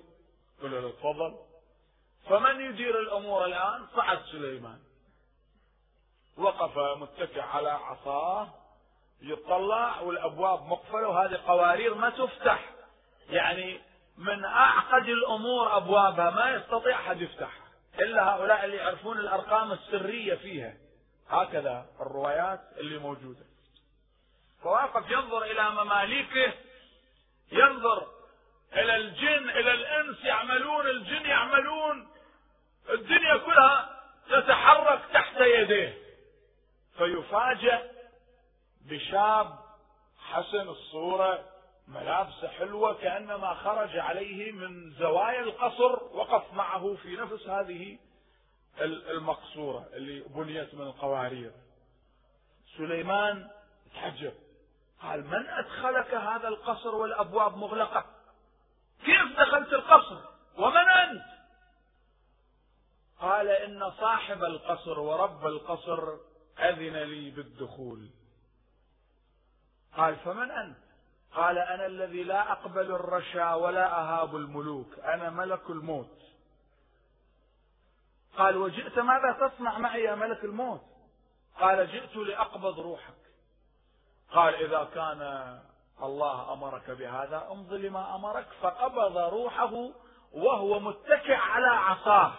قل 0.61 0.71
له 0.71 0.91
تفضل. 0.91 1.37
فمن 2.29 2.61
يدير 2.61 2.99
الأمور 2.99 3.45
الآن؟ 3.45 3.87
صعد 3.95 4.21
سليمان. 4.31 4.79
وقف 6.37 6.77
متكئ 6.77 7.41
على 7.41 7.69
عصاه. 7.69 8.58
يطلع 9.21 10.01
والأبواب 10.01 10.65
مقفلة 10.65 11.07
وهذه 11.07 11.39
قوارير 11.47 11.93
ما 11.95 12.09
تفتح. 12.09 12.69
يعني 13.29 13.81
من 14.17 14.45
أعقد 14.45 15.09
الأمور 15.09 15.77
أبوابها 15.77 16.29
ما 16.29 16.55
يستطيع 16.55 16.95
أحد 16.95 17.21
يفتحها. 17.21 17.69
إلا 17.99 18.23
هؤلاء 18.23 18.65
اللي 18.65 18.77
يعرفون 18.77 19.19
الأرقام 19.19 19.71
السرية 19.71 20.35
فيها. 20.35 20.73
هكذا 21.29 21.85
الروايات 22.01 22.61
اللي 22.77 22.97
موجودة. 22.97 23.45
فواقف 24.63 25.11
ينظر 25.11 25.43
إلى 25.43 25.69
مماليكه 25.69 26.53
ينظر 27.51 28.07
إلى 28.73 28.95
الجن 28.95 29.49
إلى 29.49 29.73
الإنس 29.73 30.23
يعملون 30.23 30.87
الجن 30.87 31.25
يعملون. 31.25 32.07
الدنيا 32.89 33.37
كلها 33.37 33.99
تتحرك 34.29 35.01
تحت 35.13 35.41
يديه. 35.41 35.97
فيفاجأ 36.97 37.98
بشاب 38.81 39.59
حسن 40.17 40.69
الصورة 40.69 41.45
ملابسه 41.87 42.47
حلوة 42.47 42.93
كأنما 42.93 43.53
خرج 43.53 43.97
عليه 43.97 44.51
من 44.51 44.91
زوايا 44.91 45.39
القصر 45.41 46.03
وقف 46.03 46.53
معه 46.53 46.95
في 46.95 47.15
نفس 47.15 47.47
هذه 47.47 47.97
المقصورة 48.81 49.89
اللي 49.93 50.19
بنيت 50.19 50.73
من 50.73 50.81
القوارير. 50.81 51.51
سليمان 52.77 53.49
تعجب 53.95 54.33
قال 55.01 55.27
من 55.27 55.49
أدخلك 55.49 56.13
هذا 56.13 56.47
القصر 56.47 56.95
والأبواب 56.95 57.57
مغلقة؟ 57.57 58.05
كيف 59.05 59.39
دخلت 59.39 59.73
القصر؟ 59.73 60.19
ومن 60.57 60.89
أنت؟ 60.89 61.25
قال 63.19 63.47
إن 63.47 63.91
صاحب 63.91 64.43
القصر 64.43 64.99
ورب 64.99 65.47
القصر 65.47 66.17
أذن 66.59 66.97
لي 66.97 67.31
بالدخول. 67.31 68.09
قال 69.97 70.15
فمن 70.15 70.51
أنت؟ 70.51 70.77
قال 71.35 71.57
أنا 71.57 71.85
الذي 71.85 72.23
لا 72.23 72.51
أقبل 72.51 72.91
الرشا 72.91 73.53
ولا 73.53 73.99
أهاب 73.99 74.35
الملوك 74.35 74.99
أنا 74.99 75.29
ملك 75.29 75.69
الموت. 75.69 76.19
قال 78.37 78.57
وجئت 78.57 78.99
ماذا 78.99 79.47
تصنع 79.47 79.77
معي 79.77 80.03
يا 80.03 80.15
ملك 80.15 80.43
الموت؟ 80.43 80.81
قال 81.59 81.91
جئت 81.91 82.15
لأقبض 82.15 82.79
روحك. 82.79 83.13
قال 84.31 84.55
إذا 84.55 84.89
كان 84.95 85.59
الله 86.03 86.53
أمرك 86.53 86.91
بهذا 86.91 87.47
امض 87.51 87.73
لما 87.73 88.15
أمرك 88.15 88.47
فقبض 88.61 89.17
روحه 89.17 89.89
وهو 90.31 90.79
متكئ 90.79 91.35
على 91.35 91.67
عصاه. 91.67 92.33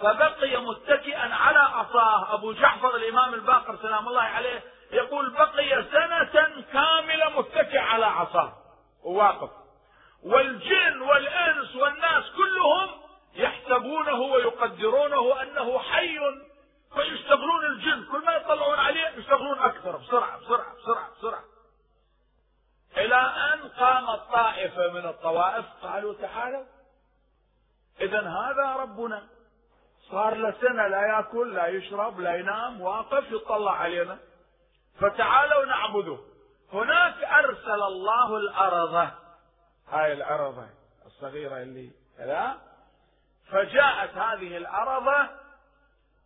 فبقي 0.00 0.56
متكئا 0.56 1.34
على 1.34 1.58
عصاه. 1.58 2.34
أبو 2.34 2.52
جعفر 2.52 2.96
الإمام 2.96 3.34
الباقر 3.34 3.76
سلام 3.76 4.08
الله 4.08 4.22
عليه 4.22 4.71
يقول 4.92 5.30
بقي 5.30 5.84
سنة 5.84 6.64
كاملة 6.72 7.30
متكئ 7.38 7.78
على 7.78 8.06
عصاه 8.06 8.52
وواقف 9.04 9.50
والجن 10.22 11.00
والإنس 11.00 11.76
والناس 11.76 12.24
كلهم 12.36 12.88
يحسبونه 13.34 14.20
ويقدرونه 14.20 15.42
أنه 15.42 15.78
حي 15.78 16.18
فيشتغلون 16.94 17.66
الجن. 17.66 18.04
كل 18.12 18.24
ما 18.24 18.32
يطلعون 18.32 18.78
عليه 18.78 19.08
يشتغلون 19.08 19.58
أكثر. 19.58 19.96
بسرعة 19.96 20.38
بسرعة 20.38 20.74
بسرعة 20.76 21.10
بسرعة. 21.18 21.44
إلى 22.96 23.14
أن 23.14 23.68
قامت 23.68 24.20
طائفة 24.32 24.92
من 24.92 25.06
الطوائف. 25.06 25.64
قالوا 25.82 26.14
تعالوا. 26.14 26.64
إذا 28.00 28.20
هذا 28.20 28.76
ربنا. 28.76 29.28
صار 30.10 30.34
له 30.34 30.54
سنة 30.60 30.86
لا 30.86 31.06
يأكل 31.06 31.54
لا 31.54 31.66
يشرب 31.66 32.20
لا 32.20 32.36
ينام. 32.36 32.80
واقف 32.80 33.30
يطلع 33.30 33.72
علينا. 33.72 34.18
فتعالوا 35.00 35.64
نعبده. 35.64 36.18
هناك 36.72 37.24
أرسل 37.24 37.82
الله 37.82 38.36
الأرضة 38.36 39.10
هاي 39.88 40.12
الأرضة 40.12 40.66
الصغيرة 41.06 41.62
اللي 41.62 41.90
لا 42.18 42.56
فجاءت 43.50 44.16
هذه 44.16 44.56
الأرضة 44.56 45.28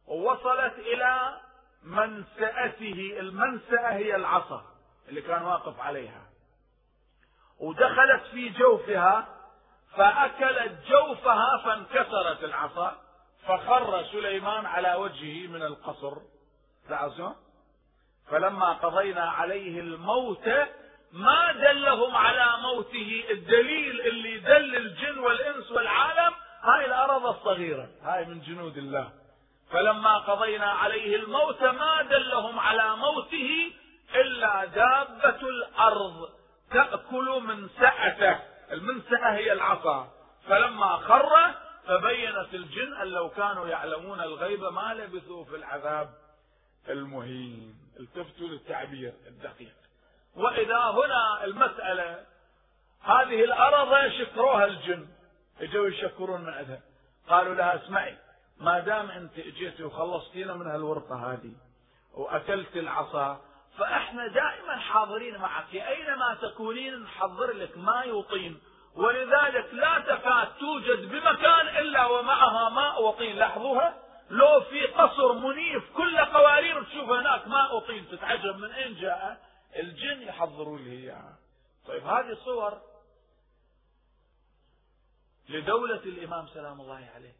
ووصلت 0.06 0.74
إلى 0.78 1.40
منسأته. 1.82 3.16
المنسأة 3.20 3.92
هي 3.92 4.16
العصا 4.16 4.64
اللي 5.08 5.22
كان 5.22 5.42
واقف 5.42 5.80
عليها. 5.80 6.22
ودخلت 7.60 8.22
في 8.30 8.48
جوفها 8.48 9.28
فأكلت 9.96 10.86
جوفها 10.88 11.62
فانكسرت 11.64 12.44
العصا 12.44 12.96
فخر 13.46 14.04
سليمان 14.04 14.66
على 14.66 14.94
وجهه 14.94 15.48
من 15.48 15.62
القصر. 15.62 16.16
لاحظوا 16.90 17.32
فلما 18.30 18.72
قضينا 18.72 19.30
عليه 19.30 19.80
الموت 19.80 20.48
ما 21.12 21.52
دلهم 21.52 22.16
على 22.16 22.62
موته. 22.62 23.24
الدليل 23.30 24.00
اللي 24.00 24.38
دل 24.38 24.76
الجن 24.76 25.18
والإنس 25.18 25.70
والعالم 25.70 26.34
هاي 26.62 26.86
الأرض 26.86 27.26
الصغيرة 27.26 27.88
هاي 28.02 28.24
من 28.24 28.40
جنود 28.40 28.78
الله. 28.78 29.12
فلما 29.70 30.18
قضينا 30.18 30.66
عليه 30.66 31.16
الموت 31.16 31.62
ما 31.62 32.02
دلهم 32.02 32.58
على 32.58 32.96
موته 32.96 33.72
إلا 34.14 34.64
دابة 34.64 35.48
الأرض 35.48 36.28
تأكل 36.70 37.42
من 37.42 37.68
سعته. 37.68 38.38
المنسأة 38.72 39.34
هي 39.34 39.52
العصا. 39.52 40.08
فلما 40.48 40.96
خر 40.96 41.54
فبينت 41.86 42.54
الجن 42.54 42.94
أن 43.02 43.06
لو 43.06 43.28
كانوا 43.28 43.68
يعلمون 43.68 44.20
الغيب 44.20 44.64
ما 44.64 44.94
لبثوا 44.94 45.44
في 45.44 45.56
العذاب 45.56 46.08
المهين. 46.88 47.85
التفتوا 48.00 48.48
للتعبير 48.48 49.12
الدقيق. 49.26 49.74
وإذا 50.36 50.78
هنا 50.78 51.44
المسألة 51.44 52.24
هذه 53.02 53.44
الأرض 53.44 54.10
شكروها 54.12 54.64
الجن. 54.64 55.08
إجوا 55.60 55.88
يشكرون 55.88 56.40
من 56.40 56.52
عندها 56.52 56.80
قالوا 57.28 57.54
لها 57.54 57.84
اسمعي 57.84 58.16
ما 58.60 58.78
دام 58.78 59.10
أنت 59.10 59.38
إجيتي 59.38 59.84
وخلصتينا 59.84 60.54
من 60.54 60.66
هالورطة 60.66 61.32
هذه 61.32 61.52
وأكلت 62.14 62.76
العصا 62.76 63.40
فإحنا 63.78 64.26
دائما 64.26 64.76
حاضرين 64.76 65.38
معك. 65.38 65.74
أينما 65.74 66.36
تكونين 66.42 67.02
نحضر 67.02 67.52
لك 67.52 67.78
ما 67.78 68.04
يطين 68.04 68.60
ولذلك 68.94 69.74
لا 69.74 69.98
تكاد 69.98 70.48
توجد 70.60 71.08
بمكان 71.08 71.68
إلا 71.68 72.06
ومعها 72.06 72.68
ماء 72.68 73.02
وطين. 73.02 73.36
لاحظوها؟ 73.36 74.05
لو 74.30 74.60
في 74.60 74.86
قصر 74.86 75.32
منيف 75.32 75.96
كل 75.96 76.18
قوارير 76.18 76.84
تشوف 76.84 77.10
هناك 77.10 77.48
ماء 77.48 77.76
وطين 77.76 78.08
تتعجب 78.08 78.56
من 78.56 78.72
أين 78.72 78.94
جاء؟ 78.94 79.46
الجن 79.76 80.22
يحضروا 80.22 80.78
لي 80.78 80.90
إياها. 80.90 81.38
طيب 81.86 82.06
هذه 82.06 82.38
صور 82.44 82.80
لدولة 85.48 85.94
الإمام 85.94 86.46
سلام 86.46 86.80
الله 86.80 87.10
عليه 87.14 87.32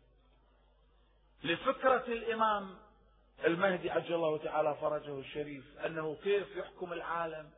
لفكرة 1.45 2.05
الإمام 2.09 2.76
المهدي 3.45 3.91
عجل 3.91 4.14
الله 4.14 4.39
تعالى 4.39 4.74
فرجه 4.80 5.18
الشريف 5.18 5.64
أنه 5.87 6.16
كيف 6.22 6.57
يحكم 6.57 6.93
العالم. 6.93 7.51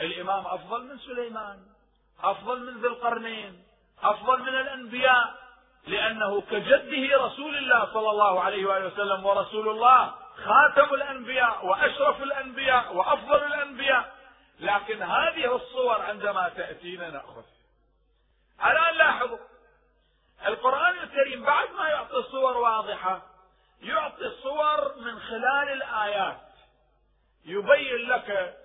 الإمام 0.00 0.46
أفضل 0.46 0.86
من 0.86 0.98
سليمان 0.98 1.66
أفضل 2.20 2.66
من 2.66 2.80
ذي 2.80 2.86
القرنين 2.86 3.64
أفضل 4.02 4.42
من 4.42 4.48
الأنبياء. 4.48 5.45
لأنه 5.86 6.40
كجده 6.40 7.24
رسول 7.24 7.56
الله 7.56 7.92
صلى 7.92 8.10
الله 8.10 8.42
عليه 8.42 8.66
وآله 8.66 8.86
وسلم 8.86 9.26
ورسول 9.26 9.68
الله 9.68 10.14
خاتم 10.44 10.94
الأنبياء 10.94 11.66
وأشرف 11.66 12.22
الأنبياء 12.22 12.96
وأفضل 12.96 13.44
الأنبياء. 13.44 14.16
لكن 14.60 15.02
هذه 15.02 15.56
الصور 15.56 16.02
عندما 16.02 16.48
تأتينا 16.48 17.10
نأخذ. 17.10 17.42
الآن 18.64 18.94
لاحظوا 18.94 19.38
القرآن 20.46 20.98
الكريم 20.98 21.44
بعد 21.44 21.70
ما 21.70 21.88
يعطي 21.88 22.22
صور 22.22 22.56
واضحة 22.56 23.22
يعطي 23.82 24.30
صور 24.42 24.94
من 24.96 25.20
خلال 25.20 25.72
الآيات. 25.72 26.40
يبين 27.44 28.08
لك 28.08 28.56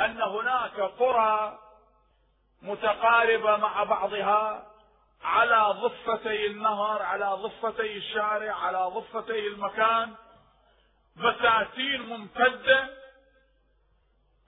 أن 0.00 0.22
هناك 0.22 0.80
قرى 0.80 1.58
متقاربة 2.62 3.56
مع 3.56 3.84
بعضها. 3.84 4.66
على 5.26 5.74
ضفتي 5.80 6.46
النهر 6.46 7.02
على 7.02 7.26
ضفتي 7.26 7.96
الشارع 7.96 8.54
على 8.54 8.90
ضفتي 8.94 9.46
المكان 9.46 10.14
بساتين 11.16 12.02
ممتدة 12.02 12.88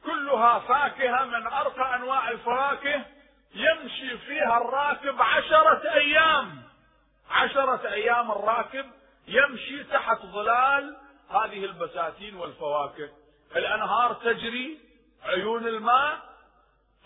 كلها 0.05 0.59
فاكهة 0.59 1.24
من 1.24 1.47
أرقى 1.47 1.97
أنواع 1.97 2.31
الفواكه 2.31 3.05
يمشي 3.55 4.18
فيها 4.18 4.57
الراكب 4.61 5.22
عشرة 5.22 5.93
أيام. 5.95 6.62
عشرة 7.31 7.89
أيام 7.89 8.31
الراكب 8.31 8.87
يمشي 9.29 9.85
تحت 9.85 10.18
ظلال 10.22 10.97
هذه 11.31 11.64
البساتين 11.64 12.35
والفواكه. 12.35 13.09
الأنهار 13.57 14.12
تجري 14.12 14.79
عيون 15.24 15.66
الماء 15.66 16.18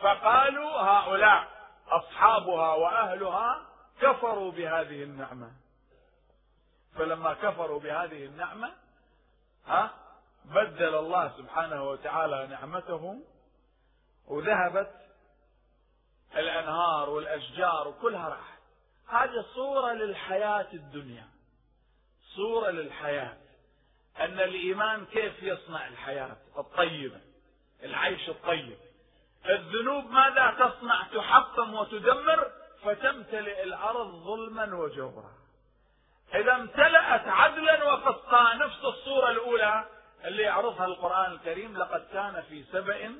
فقالوا 0.01 0.70
هؤلاء 0.70 1.52
أصحابها 1.97 2.74
وأهلها 2.74 3.66
كفروا 4.01 4.53
بهذه 4.53 5.03
النعمة. 5.03 5.53
فلما 6.95 7.34
كفروا 7.34 7.80
بهذه 7.80 8.24
النعمة 8.24 8.72
ها 9.66 9.90
بدل 10.45 10.95
الله 10.95 11.32
سبحانه 11.36 11.84
وتعالى 11.88 12.47
نعمتهم 12.47 13.24
وذهبت 14.26 14.95
الأنهار 16.36 17.11
والأشجار 17.11 17.88
وكلها 17.88 18.28
راحت. 18.28 18.62
هذه 19.09 19.45
صورة 19.55 19.93
للحياة 19.93 20.68
الدنيا. 20.72 21.28
صورة 22.36 22.70
للحياة. 22.70 23.36
أن 24.20 24.40
الإيمان 24.40 25.07
كيف 25.07 25.43
يصنع 25.43 25.88
الحياة 25.88 26.36
الطيبة 26.59 27.20
العيش 27.82 28.28
الطيب. 28.28 28.78
الذنوب 29.49 30.11
ماذا 30.11 30.51
تصنع؟ 30.59 31.03
تحطم 31.03 31.74
وتدمر 31.74 32.53
فتمتلئ 32.84 33.62
الأرض 33.62 34.07
ظلما 34.07 34.74
وجورا. 34.74 35.32
إذا 36.34 36.55
امتلأت 36.55 37.28
عدلا 37.28 37.84
وقسطا 37.84 38.55
نفس 38.55 38.84
الصورة 38.84 39.30
الأولى 39.30 39.84
اللي 40.24 40.43
يعرضها 40.43 40.86
القرآن 40.86 41.32
الكريم 41.32 41.76
لقد 41.76 42.07
كان 42.12 42.43
في 42.49 42.64
سبأ. 42.72 43.14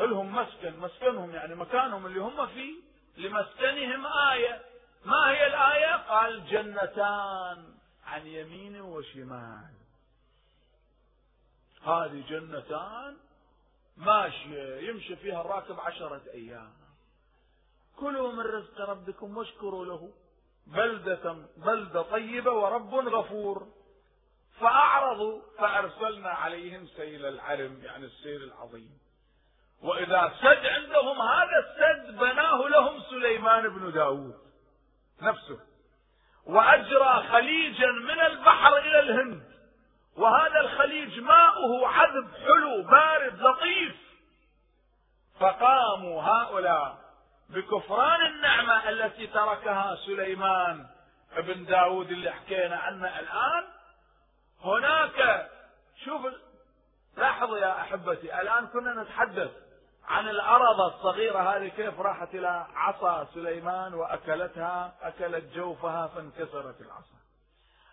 لهم 0.00 0.34
مسكن 0.34 0.78
مسكنهم 0.78 1.34
يعني 1.34 1.54
مكانهم 1.54 2.06
اللي 2.06 2.20
هم 2.20 2.46
فيه 2.46 2.74
لمسكنهم 3.16 4.06
آية. 4.06 4.62
ما 5.04 5.30
هي 5.30 5.46
الآية؟ 5.46 5.96
قال 5.96 6.46
جنتان 6.46 7.74
عن 8.06 8.26
يمين 8.26 8.80
وشمال. 8.80 9.74
هذه 11.86 12.24
جنتان 12.28 13.16
ماشية 13.96 14.76
يمشي 14.90 15.16
فيها 15.16 15.40
الراكب 15.40 15.80
عشرة 15.80 16.22
أيام. 16.34 16.72
كلوا 17.96 18.32
من 18.32 18.40
رزق 18.40 18.80
ربكم 18.80 19.36
واشكروا 19.36 19.84
له. 19.84 20.12
بلدة 20.66 21.36
بلدة 21.56 22.02
طيبة 22.02 22.50
ورب 22.50 22.94
غفور. 22.94 23.68
فأعرضوا 24.60 25.42
فأرسلنا 25.58 26.28
عليهم 26.28 26.86
سيل 26.86 27.26
العرم 27.26 27.82
يعني 27.82 28.04
السيل 28.04 28.42
العظيم. 28.42 28.98
وإذا 29.82 30.34
سد 30.40 30.66
عندهم 30.66 31.22
هذا 31.22 31.58
السد 31.58 32.18
بناه 32.18 32.68
لهم 32.68 33.00
سليمان 33.10 33.68
بن 33.68 33.92
داود 33.92 34.38
نفسه. 35.22 35.60
وأجرى 36.44 37.28
خليجا 37.32 37.86
من 37.86 38.20
البحر 38.20 38.78
إلى 38.78 39.00
الهند. 39.00 39.51
وهذا 40.16 40.60
الخليج 40.60 41.20
ماؤه 41.20 41.88
عذب 41.88 42.34
حلو 42.34 42.82
بارد 42.82 43.42
لطيف. 43.42 43.96
فقاموا 45.40 46.22
هؤلاء 46.22 46.98
بكفران 47.48 48.26
النعمة 48.26 48.88
التي 48.88 49.26
تركها 49.26 49.96
سليمان 50.06 50.86
ابن 51.32 51.64
داود 51.64 52.10
اللي 52.10 52.30
حكينا 52.30 52.76
عنه 52.76 53.18
الآن. 53.18 53.64
هناك 54.64 55.50
شوف 56.04 56.22
لاحظوا 57.16 57.58
يا 57.58 57.80
أحبتي 57.80 58.40
الآن 58.40 58.66
كنا 58.66 59.02
نتحدث 59.02 59.50
عن 60.08 60.28
الأرضة 60.28 60.86
الصغيرة 60.86 61.38
هذه 61.38 61.68
كيف 61.68 62.00
راحت 62.00 62.34
إلى 62.34 62.66
عصا 62.74 63.28
سليمان 63.34 63.94
وأكلتها 63.94 64.94
أكلت 65.02 65.54
جوفها 65.54 66.06
فانكسرت 66.06 66.80
العصا. 66.80 67.21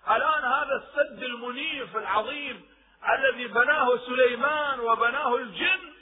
الآن 0.07 0.43
هذا 0.45 0.75
السد 0.75 1.23
المنيف 1.23 1.97
العظيم 1.97 2.69
الذي 3.09 3.47
بناه 3.47 3.97
سليمان 3.97 4.79
وبناه 4.79 5.35
الجن 5.35 5.93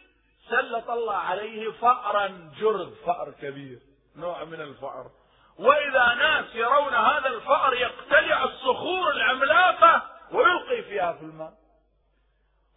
سلط 0.49 0.89
الله 0.89 1.15
عليه 1.15 1.71
فأرا 1.71 2.51
جرذ 2.59 2.95
فأر 2.95 3.31
كبير 3.31 3.79
نوع 4.15 4.43
من 4.43 4.61
الفأر. 4.61 5.11
وإذا 5.57 6.13
ناس 6.13 6.55
يرون 6.55 6.93
هذا 6.93 7.27
الفأر 7.27 7.73
يقتلع 7.73 8.43
الصخور 8.43 9.11
العملاقة 9.11 10.03
ويلقي 10.31 10.83
فيها 10.83 11.13
في 11.13 11.21
الماء. 11.21 11.53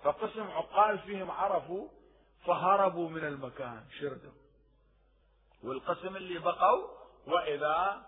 فقسم 0.05 0.51
عقال 0.51 0.99
فيهم 0.99 1.31
عرفوا 1.31 1.89
فهربوا 2.47 3.09
من 3.09 3.25
المكان 3.25 3.85
شردوا 4.01 4.33
والقسم 5.63 6.17
اللي 6.17 6.39
بقوا 6.39 6.89
وإذا 7.27 8.03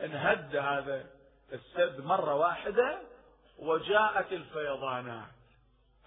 انهد 0.00 0.56
هذا 0.56 1.06
السد 1.52 2.00
مرة 2.04 2.34
واحدة 2.34 2.98
وجاءت 3.58 4.32
الفيضانات. 4.32 5.28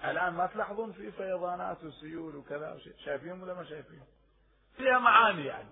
الآن 0.03 0.33
ما 0.33 0.47
تلاحظون 0.47 0.91
في 0.91 1.11
فيضانات 1.11 1.83
وسيول 1.83 2.35
وكذا؟ 2.35 2.77
شايفين 3.05 3.43
ولا 3.43 3.53
ما 3.53 3.63
شايفين؟ 3.63 4.03
فيها 4.77 4.99
معاني 4.99 5.45
يعني. 5.45 5.69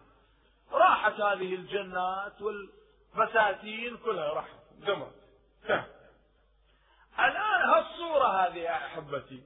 راحت 0.71 1.13
هذه 1.13 1.55
الجنات 1.55 2.41
والبساتين 2.41 3.97
كلها 3.97 4.33
راحت 4.33 4.57
قمرت 4.87 5.13
الآن 7.19 7.69
هالصورة 7.69 8.27
هذه 8.27 8.57
يا 8.57 8.85
أحبتي. 8.85 9.43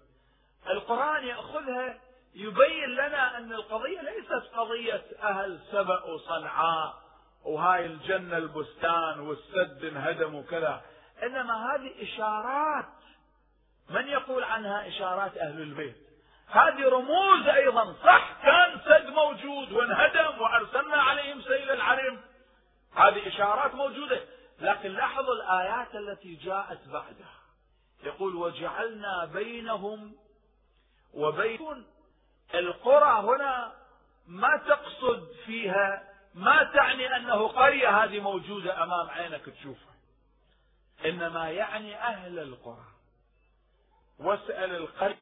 القرآن 0.70 1.24
يأخذها 1.28 2.00
يبين 2.36 2.90
لنا 2.90 3.38
أن 3.38 3.54
القضية 3.54 4.02
ليست 4.02 4.54
قضية 4.56 5.04
أهل 5.22 5.60
سبأ 5.72 6.04
وصنعاء. 6.04 7.07
وهاي 7.48 7.86
الجنة 7.86 8.38
البستان 8.38 9.20
والسد 9.20 9.86
انهدم 9.86 10.36
وكذا. 10.36 10.82
إنما 11.24 11.76
هذه 11.76 12.04
إشارات. 12.04 12.86
من 13.90 14.08
يقول 14.08 14.44
عنها 14.44 14.88
إشارات 14.88 15.38
أهل 15.38 15.62
البيت؟ 15.62 15.98
هذه 16.48 16.90
رموز 16.90 17.48
أيضا. 17.48 17.96
صح 18.04 18.34
كان 18.44 18.80
سد 18.86 19.10
موجود 19.10 19.72
وانهدم 19.72 20.42
وأرسلنا 20.42 21.02
عليهم 21.02 21.42
سيل 21.42 21.72
العرم 21.72 22.22
هذه 22.96 23.28
إشارات 23.28 23.76
موجودة. 23.76 24.20
لكن 24.60 24.90
لاحظوا 24.90 25.34
الآيات 25.34 25.96
التي 25.96 26.36
جاءت 26.36 26.88
بعدها. 26.88 27.38
يقول 28.04 28.36
وجعلنا 28.36 29.26
بينهم 29.26 30.16
وبين 31.14 31.86
القرى 32.56 33.20
هنا 33.20 33.74
ما 34.28 34.58
تقصد 34.68 35.28
فيها 35.46 36.17
ما 36.38 36.64
تعني 36.64 37.16
أنه 37.16 37.48
قرية 37.48 38.04
هذه 38.04 38.20
موجودة 38.20 38.84
أمام 38.84 39.10
عينك 39.10 39.46
تشوفها. 39.46 39.94
إنما 41.06 41.52
يعني 41.52 41.96
أهل 41.96 42.40
القرى. 42.40 42.86
واسأل 44.20 44.76
القرية 44.76 45.18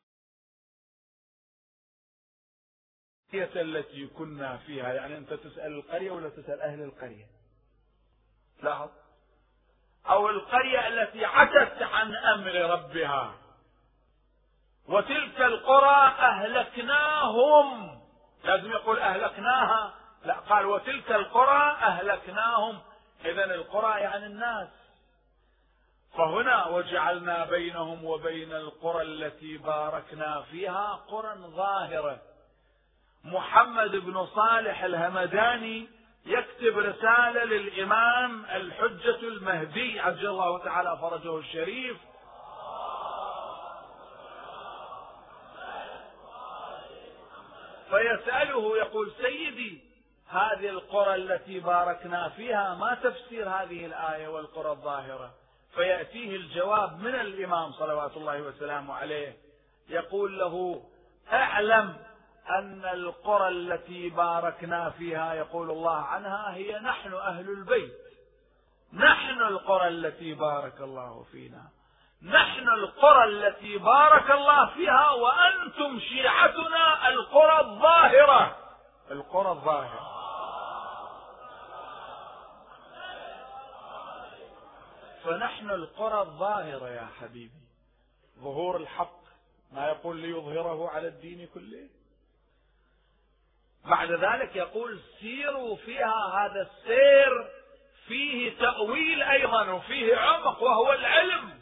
التي 3.33 4.07
كنا 4.07 4.57
فيها. 4.57 4.93
يعني 4.93 5.17
أنت 5.17 5.33
تسأل 5.33 5.73
القرية 5.73 6.11
ولا 6.11 6.29
تسأل 6.29 6.61
أهل 6.61 6.81
القرية؟ 6.81 7.25
لاحظ. 8.63 8.89
أو 10.09 10.29
القرية 10.29 10.87
التي 10.87 11.25
عتت 11.25 11.81
عن 11.81 12.15
أمر 12.15 12.51
ربها. 12.51 13.37
وتلك 14.87 15.41
القرى 15.41 16.07
أهلكناهم. 16.19 18.01
لازم 18.43 18.71
يقول 18.71 18.99
أهلكناها. 18.99 20.04
لا 20.25 20.33
قال 20.33 20.65
وتلك 20.65 21.11
القرى 21.11 21.77
أهلكناهم. 21.81 22.79
اذا 23.25 23.45
القرى 23.45 24.01
يعني 24.01 24.25
الناس. 24.25 24.67
فهنا 26.17 26.67
وجعلنا 26.67 27.45
بينهم 27.45 28.05
وبين 28.05 28.51
القرى 28.51 29.01
التي 29.01 29.57
باركنا 29.57 30.41
فيها 30.41 30.99
قرى 31.07 31.35
ظاهرة. 31.37 32.21
محمد 33.23 33.91
بن 33.91 34.25
صالح 34.25 34.83
الهمداني 34.83 35.87
يكتب 36.25 36.77
رسالة 36.77 37.43
للإمام 37.43 38.45
الحجة 38.45 39.19
المهدي 39.19 39.99
عجل 39.99 40.27
الله 40.27 40.63
تعالى 40.63 40.97
فرجه 41.01 41.37
الشريف. 41.37 41.97
فيسأله 47.89 48.77
يقول 48.77 49.11
سيدي 49.21 49.94
هذه 50.29 50.69
القرى 50.69 51.15
التي 51.15 51.59
باركنا 51.59 52.29
فيها 52.29 52.75
ما 52.75 52.95
تفسير 53.03 53.49
هذه 53.49 53.85
الآية 53.85 54.27
والقرى 54.27 54.71
الظاهرة. 54.71 55.31
فيأتيه 55.75 56.35
الجواب 56.35 56.99
من 56.99 57.15
الإمام 57.15 57.71
صلوات 57.71 58.17
الله 58.17 58.41
وسلامه 58.41 58.93
عليه. 58.93 59.37
يقول 59.89 60.39
له 60.39 60.83
أعلم 61.33 61.97
أن 62.49 62.85
القرى 62.85 63.47
التي 63.47 64.09
باركنا 64.09 64.89
فيها 64.89 65.33
يقول 65.33 65.71
الله 65.71 65.95
عنها 65.95 66.53
هي 66.53 66.79
نحن 66.79 67.13
أهل 67.13 67.49
البيت. 67.49 67.93
نحن 68.93 69.41
القرى 69.41 69.87
التي 69.87 70.33
بارك 70.33 70.81
الله 70.81 71.25
فينا. 71.31 71.63
نحن 72.23 72.69
القرى 72.69 73.23
التي 73.23 73.77
بارك 73.77 74.31
الله 74.31 74.65
فيها 74.65 75.09
وأنتم 75.09 75.99
شيعتنا 75.99 77.09
القرى 77.09 77.59
الظاهرة. 77.59 78.57
القرى 79.11 79.49
الظاهرة. 79.51 80.14
فنحن 85.25 85.69
القرى 85.69 86.21
الظاهرة 86.21 86.89
يا 86.89 87.07
حبيبي. 87.21 87.61
ظهور 88.39 88.77
الحق 88.77 89.19
ما 89.71 89.87
يقول 89.87 90.17
ليظهره 90.17 90.89
على 90.89 91.07
الدين 91.07 91.47
كله؟ 91.53 91.89
بعد 93.85 94.11
ذلك 94.11 94.55
يقول 94.55 94.99
سيروا 95.19 95.75
فيها 95.75 96.33
هذا 96.33 96.61
السير 96.61 97.51
فيه 98.07 98.57
تأويل 98.59 99.21
أيضا 99.21 99.71
وفيه 99.71 100.15
عمق 100.17 100.63
وهو 100.63 100.93
العلم 100.93 101.59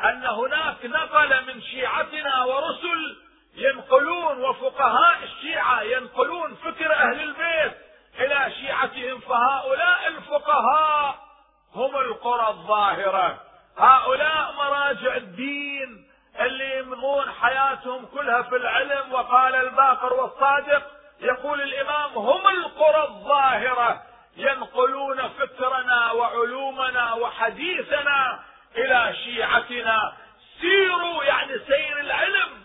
أن 0.00 0.26
هناك 0.26 0.84
نقل 0.84 1.46
من 1.46 1.62
شيعتنا 1.62 2.44
ورسل 2.44 3.16
ينقلون 3.54 4.44
وفقهاء 4.44 5.24
الشيعة 5.24 5.82
ينقلون 5.82 6.54
فكر 6.54 6.92
أهل 6.94 7.20
البيت 7.20 7.78
إلى 8.18 8.52
شيعتهم 8.60 9.20
فهؤلاء 9.20 10.08
الفقهاء 10.08 11.27
هم 11.74 11.96
القرى 11.96 12.48
الظاهرة. 12.48 13.40
هؤلاء 13.78 14.52
مراجع 14.52 15.16
الدين 15.16 16.08
اللي 16.40 16.78
يمضون 16.78 17.30
حياتهم 17.30 18.06
كلها 18.06 18.42
في 18.42 18.56
العلم 18.56 19.12
وقال 19.12 19.54
الباقر 19.54 20.12
والصادق 20.14 20.82
يقول 21.20 21.60
الإمام 21.60 22.12
هم 22.14 22.48
القرى 22.48 23.02
الظاهرة. 23.02 24.02
ينقلون 24.36 25.28
فكرنا 25.28 26.12
وعلومنا 26.12 27.12
وحديثنا 27.12 28.40
إلى 28.76 29.14
شيعتنا. 29.24 30.12
سيروا 30.60 31.24
يعني 31.24 31.58
سير 31.58 32.00
العلم. 32.00 32.62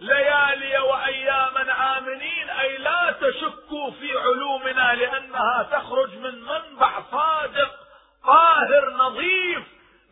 ليالي 0.00 0.78
وأياما 0.78 1.98
آمنين 1.98 2.50
أي 2.50 2.76
لا 2.78 3.14
تشكوا 3.20 3.90
في 3.90 4.18
علومنا 4.18 4.94
لأنها 4.94 5.62
تخرج 5.62 6.14
من 6.14 6.42
منبع 6.42 6.90
صادق. 7.10 7.83
طاهر 8.26 8.90
نظيف 8.90 9.62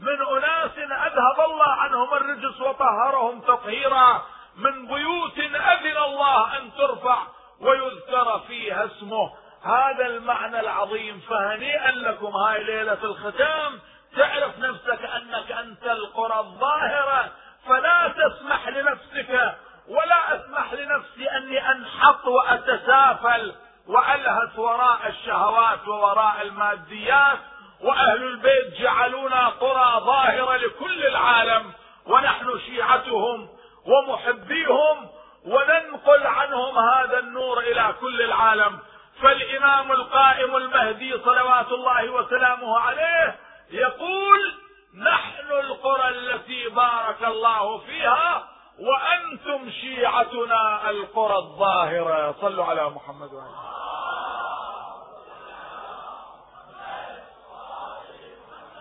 من 0.00 0.38
أناس 0.38 0.78
أذهب 0.78 1.50
الله 1.50 1.72
عنهم 1.72 2.14
الرجس 2.14 2.60
وطهرهم 2.60 3.40
تطهيرا 3.40 4.22
من 4.56 4.86
بيوت 4.86 5.38
أذن 5.38 5.96
الله 5.96 6.56
أن 6.56 6.70
ترفع 6.78 7.18
ويذكر 7.60 8.40
فيها 8.46 8.84
اسمه. 8.84 9.32
هذا 9.64 10.06
المعنى 10.06 10.60
العظيم. 10.60 11.20
فهنيئا 11.28 11.90
لكم 11.90 12.36
هاي 12.36 12.64
ليلة 12.64 12.98
الختام. 13.04 13.80
تعرف 14.16 14.58
نفسك 14.58 15.04
أنك 15.04 15.52
أنت 15.52 15.86
القرى 15.86 16.40
الظاهرة. 16.40 17.32
فلا 17.68 18.08
تسمح 18.08 18.68
لنفسك 18.68 19.56
ولا 19.88 20.36
أسمح 20.36 20.72
لنفسي 20.72 21.30
أني 21.36 21.70
أنحط 21.72 22.26
وأتسافل 22.26 23.54
وألهث 23.86 24.58
وراء 24.58 25.08
الشهوات 25.08 25.88
ووراء 25.88 26.42
الماديات. 26.42 27.38
وأهل 27.82 28.22
البيت 28.22 28.80
جعلونا 28.80 29.48
قرى 29.48 30.00
ظاهرة 30.06 30.56
لكل 30.56 31.06
العالم 31.06 31.72
ونحن 32.06 32.58
شيعتهم 32.66 33.48
ومحبيهم 33.86 35.08
وننقل 35.46 36.26
عنهم 36.26 36.78
هذا 36.78 37.18
النور 37.18 37.60
إلى 37.60 37.94
كل 38.00 38.22
العالم. 38.22 38.78
فالإمام 39.22 39.92
القائم 39.92 40.56
المهدي 40.56 41.18
صلوات 41.24 41.72
الله 41.72 42.10
وسلامه 42.10 42.78
عليه 42.78 43.36
يقول 43.70 44.54
نحن 44.94 45.52
القرى 45.52 46.08
التي 46.08 46.68
بارك 46.68 47.24
الله 47.24 47.78
فيها 47.78 48.48
وأنتم 48.78 49.70
شيعتنا 49.70 50.90
القرى 50.90 51.36
الظاهرة. 51.36 52.34
صلوا 52.40 52.64
على 52.64 52.90
محمد 52.90 53.32
وعلى 53.32 53.71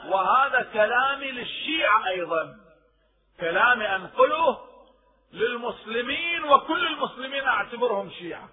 وهذا 0.06 0.70
كلامي 0.74 1.32
للشيعة 1.32 2.08
أيضا. 2.08 2.56
كلامي 3.40 3.86
أنقله 3.96 4.60
للمسلمين 5.34 6.44
وكل 6.44 6.88
المسلمين 6.88 7.48
أعتبرهم 7.48 8.10
شيعة. 8.10 8.50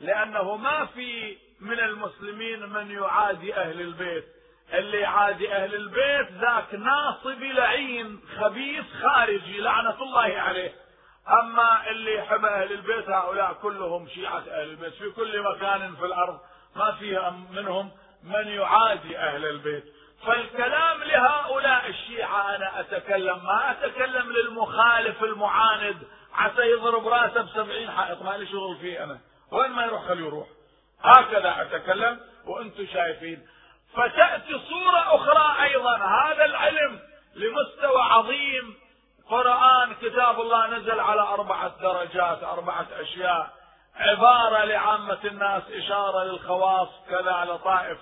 لأنه 0.00 0.56
ما 0.56 0.86
في 0.86 1.38
من 1.60 1.80
المسلمين 1.80 2.68
من 2.68 2.90
يعادي 2.90 3.54
أهل 3.54 3.80
البيت. 3.80 4.24
اللي 4.72 5.00
يعادي 5.00 5.52
أهل 5.52 5.74
البيت 5.74 6.32
ذاك 6.32 6.74
ناصبي 6.74 7.52
لعين 7.52 8.20
خبيث 8.40 8.84
خارجي 9.02 9.60
لعنة 9.60 10.02
الله 10.02 10.40
عليه. 10.40 10.74
أما 11.28 11.90
اللي 11.90 12.14
يحب 12.14 12.44
أهل 12.44 12.72
البيت 12.72 13.08
هؤلاء 13.08 13.52
كلهم 13.52 14.08
شيعة 14.08 14.38
أهل 14.38 14.70
البيت. 14.70 14.94
في 14.94 15.10
كل 15.10 15.42
مكان 15.42 15.96
في 15.96 16.04
الأرض 16.04 16.40
ما 16.76 16.92
فيه 16.92 17.30
منهم 17.50 17.90
من 18.22 18.48
يعادي 18.48 19.18
أهل 19.18 19.46
البيت. 19.46 19.84
فالكلام 20.26 21.02
لهؤلاء 21.02 21.88
الشيعة 21.88 22.56
أنا 22.56 22.80
أتكلم 22.80 23.44
ما 23.44 23.70
أتكلم 23.70 24.32
للمخالف 24.32 25.22
المعاند 25.22 25.96
عسى 26.34 26.62
يضرب 26.62 27.08
راسه 27.08 27.42
بسبعين 27.42 27.90
حائط 27.90 28.22
ما 28.22 28.36
لي 28.36 28.46
شغل 28.46 28.76
فيه 28.76 29.04
أنا. 29.04 29.18
وين 29.52 29.70
ما 29.70 29.84
يروح 29.84 30.04
خليه 30.08 30.26
يروح. 30.26 30.46
هكذا 31.02 31.62
أتكلم 31.62 32.20
وأنتم 32.46 32.86
شايفين. 32.86 33.46
فتأتي 33.94 34.60
صورة 34.68 35.14
أخرى 35.14 35.64
أيضا. 35.64 35.96
هذا 35.96 36.44
العلم 36.44 37.00
لمستوى 37.34 38.02
عظيم. 38.02 38.74
قرآن 39.30 39.94
كتاب 39.94 40.40
الله 40.40 40.66
نزل 40.66 41.00
على 41.00 41.20
أربعة 41.20 41.72
درجات 41.82 42.42
أربعة 42.42 42.86
أشياء. 43.00 43.50
عبارة 43.96 44.64
لعامة 44.64 45.18
الناس 45.24 45.62
إشارة 45.70 46.24
للخواص 46.24 46.88
كذا 47.10 47.44
لطائف. 47.48 47.98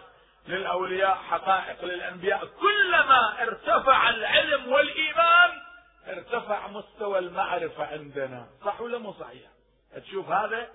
للأولياء 0.48 1.14
حقائق 1.14 1.84
للأنبياء. 1.84 2.46
كلما 2.46 3.42
ارتفع 3.42 4.10
العلم 4.10 4.72
والإيمان 4.72 5.50
ارتفع 6.08 6.68
مستوى 6.68 7.18
المعرفة 7.18 7.86
عندنا. 7.86 8.46
صح 8.64 8.80
ولا 8.80 8.98
مو 8.98 9.12
صحيح؟ 9.12 9.50
تشوف 10.02 10.28
هذا 10.28 10.68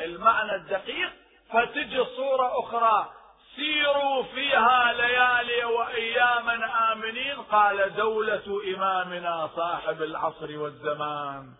المعنى 0.00 0.54
الدقيق؟ 0.54 1.10
فتجي 1.52 2.04
صورة 2.04 2.60
أخرى. 2.60 3.12
سيروا 3.56 4.22
فيها 4.22 4.92
ليالي 4.92 5.64
وأياما 5.64 6.92
آمنين 6.92 7.36
قال 7.36 7.94
دولة 7.96 8.62
إمامنا 8.76 9.50
صاحب 9.56 10.02
العصر 10.02 10.58
والزمان. 10.58 11.54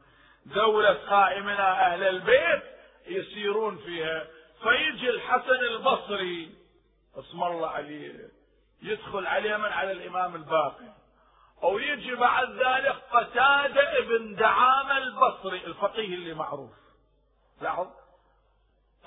دولة 0.46 0.92
قائمنا 0.92 1.86
أهل 1.86 2.02
البيت 2.02 2.62
يسيرون 3.06 3.76
فيها. 3.76 4.26
فيجي 4.62 5.10
الحسن 5.10 5.64
البصري 5.70 6.59
اسم 7.20 7.42
الله 7.44 7.68
عليه 7.68 8.28
يدخل 8.82 9.26
عليه 9.26 9.56
من 9.56 9.72
على 9.72 9.92
الإمام 9.92 10.34
الباقر 10.34 10.84
أو 11.62 11.78
يجي 11.78 12.14
بعد 12.14 12.50
ذلك 12.50 12.96
قتادة 13.12 13.98
ابن 13.98 14.34
دعامة 14.34 14.98
البصري 14.98 15.64
الفقيه 15.64 16.14
اللي 16.14 16.34
معروف. 16.34 16.70
لاحظ؟ 17.60 17.86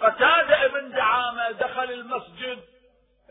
قتادة 0.02 0.66
ابن 0.66 0.92
دعامة 0.92 1.52
دخل 1.52 1.92
المسجد 1.92 2.60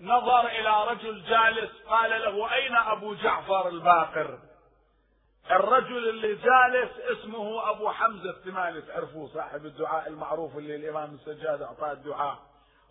نظر 0.00 0.46
إلى 0.46 0.84
رجل 0.88 1.22
جالس 1.24 1.70
قال 1.86 2.10
له 2.10 2.54
أين 2.54 2.76
أبو 2.76 3.14
جعفر 3.14 3.68
الباقر؟ 3.68 4.38
الرجل 5.50 6.08
اللي 6.08 6.34
جالس 6.34 6.90
اسمه 6.98 7.70
أبو 7.70 7.90
حمزة 7.90 8.30
الثمالي 8.30 8.82
تعرفوه 8.82 9.28
صاحب 9.34 9.66
الدعاء 9.66 10.08
المعروف 10.08 10.56
اللي 10.56 10.76
الإمام 10.76 11.14
السجاد 11.14 11.62
أعطاه 11.62 11.92
الدعاء. 11.92 12.38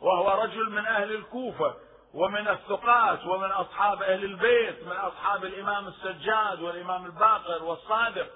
وهو 0.01 0.43
رجل 0.43 0.69
من 0.69 0.85
أهل 0.85 1.11
الكوفة 1.11 1.75
ومن 2.13 2.47
الثقات 2.47 3.25
ومن 3.25 3.51
أصحاب 3.51 4.01
أهل 4.01 4.23
البيت 4.23 4.83
من 4.83 4.91
أصحاب 4.91 5.45
الإمام 5.45 5.87
السجاد 5.87 6.61
والإمام 6.61 7.05
الباقر 7.05 7.63
والصادق. 7.63 8.27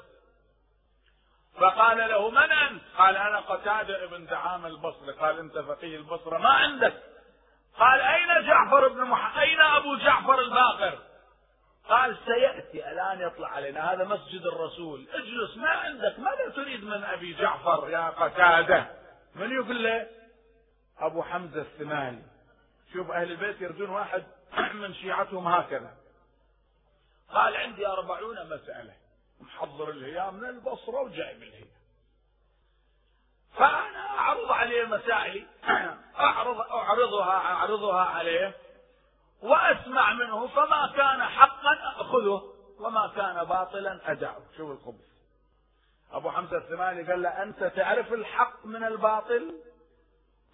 فقال 1.59 1.97
له 1.97 2.29
من 2.29 2.51
أنت؟ 2.51 2.81
قال 2.97 3.17
أنا 3.17 3.39
قتادة 3.39 4.03
ابن 4.03 4.25
دعامة 4.25 4.67
البصري 4.67 5.11
قال 5.11 5.39
أنت 5.39 5.57
فقيه 5.57 5.97
البصرة 5.97 6.37
ما 6.37 6.49
عندك. 6.49 7.03
قال 7.79 8.01
أين 8.01 8.47
جعفر 8.47 8.87
بن 8.87 9.01
محمد 9.01 9.41
أين 9.41 9.61
أبو 9.61 9.95
جعفر 9.95 10.39
الباقر؟ 10.39 10.99
قال 11.89 12.17
سيأتي 12.25 12.91
الآن 12.91 13.21
يطلع 13.21 13.47
علينا 13.47 13.93
هذا 13.93 14.03
مسجد 14.03 14.45
الرسول. 14.45 15.07
اجلس 15.13 15.57
ما 15.57 15.69
عندك 15.69 16.19
ماذا 16.19 16.49
تريد 16.55 16.83
من 16.83 17.03
أبي 17.03 17.33
جعفر 17.33 17.89
يا 17.89 18.09
قتادة؟ 18.09 18.87
من 19.35 19.51
يقول 19.51 19.83
له 19.83 20.07
أبو 20.99 21.23
حمزة 21.23 21.61
الثماني. 21.61 22.23
شوف 22.93 23.11
أهل 23.11 23.31
البيت 23.31 23.61
يردون 23.61 23.89
واحد 23.89 24.23
من 24.81 24.93
شيعتهم 24.93 25.47
هكذا. 25.47 25.93
قال 27.29 27.55
عندي 27.55 27.87
أربعون 27.87 28.49
مسألة. 28.49 28.93
محضر 29.39 29.89
الهيام 29.89 30.35
من 30.35 30.49
البصرة 30.49 31.01
وجايب 31.01 31.43
الهيام. 31.43 31.67
فأنا 33.53 34.19
أعرض 34.19 34.51
عليه 34.51 34.85
مسائلي. 34.85 35.45
أعرض 36.19 36.59
أعرضها 36.59 37.31
أعرضها 37.31 38.01
عليه 38.01 38.55
وأسمع 39.41 40.13
منه 40.13 40.47
فما 40.47 40.93
كان 40.97 41.23
حقا 41.23 42.01
أخذه 42.01 42.53
وما 42.79 43.11
كان 43.15 43.43
باطلا 43.43 44.11
أدعه. 44.11 44.41
شوف 44.57 44.71
الخبز. 44.71 45.15
أبو 46.11 46.31
حمزة 46.31 46.57
الثماني 46.57 47.11
قال 47.11 47.21
له 47.21 47.43
أنت 47.43 47.63
تعرف 47.63 48.13
الحق 48.13 48.65
من 48.65 48.83
الباطل؟ 48.83 49.55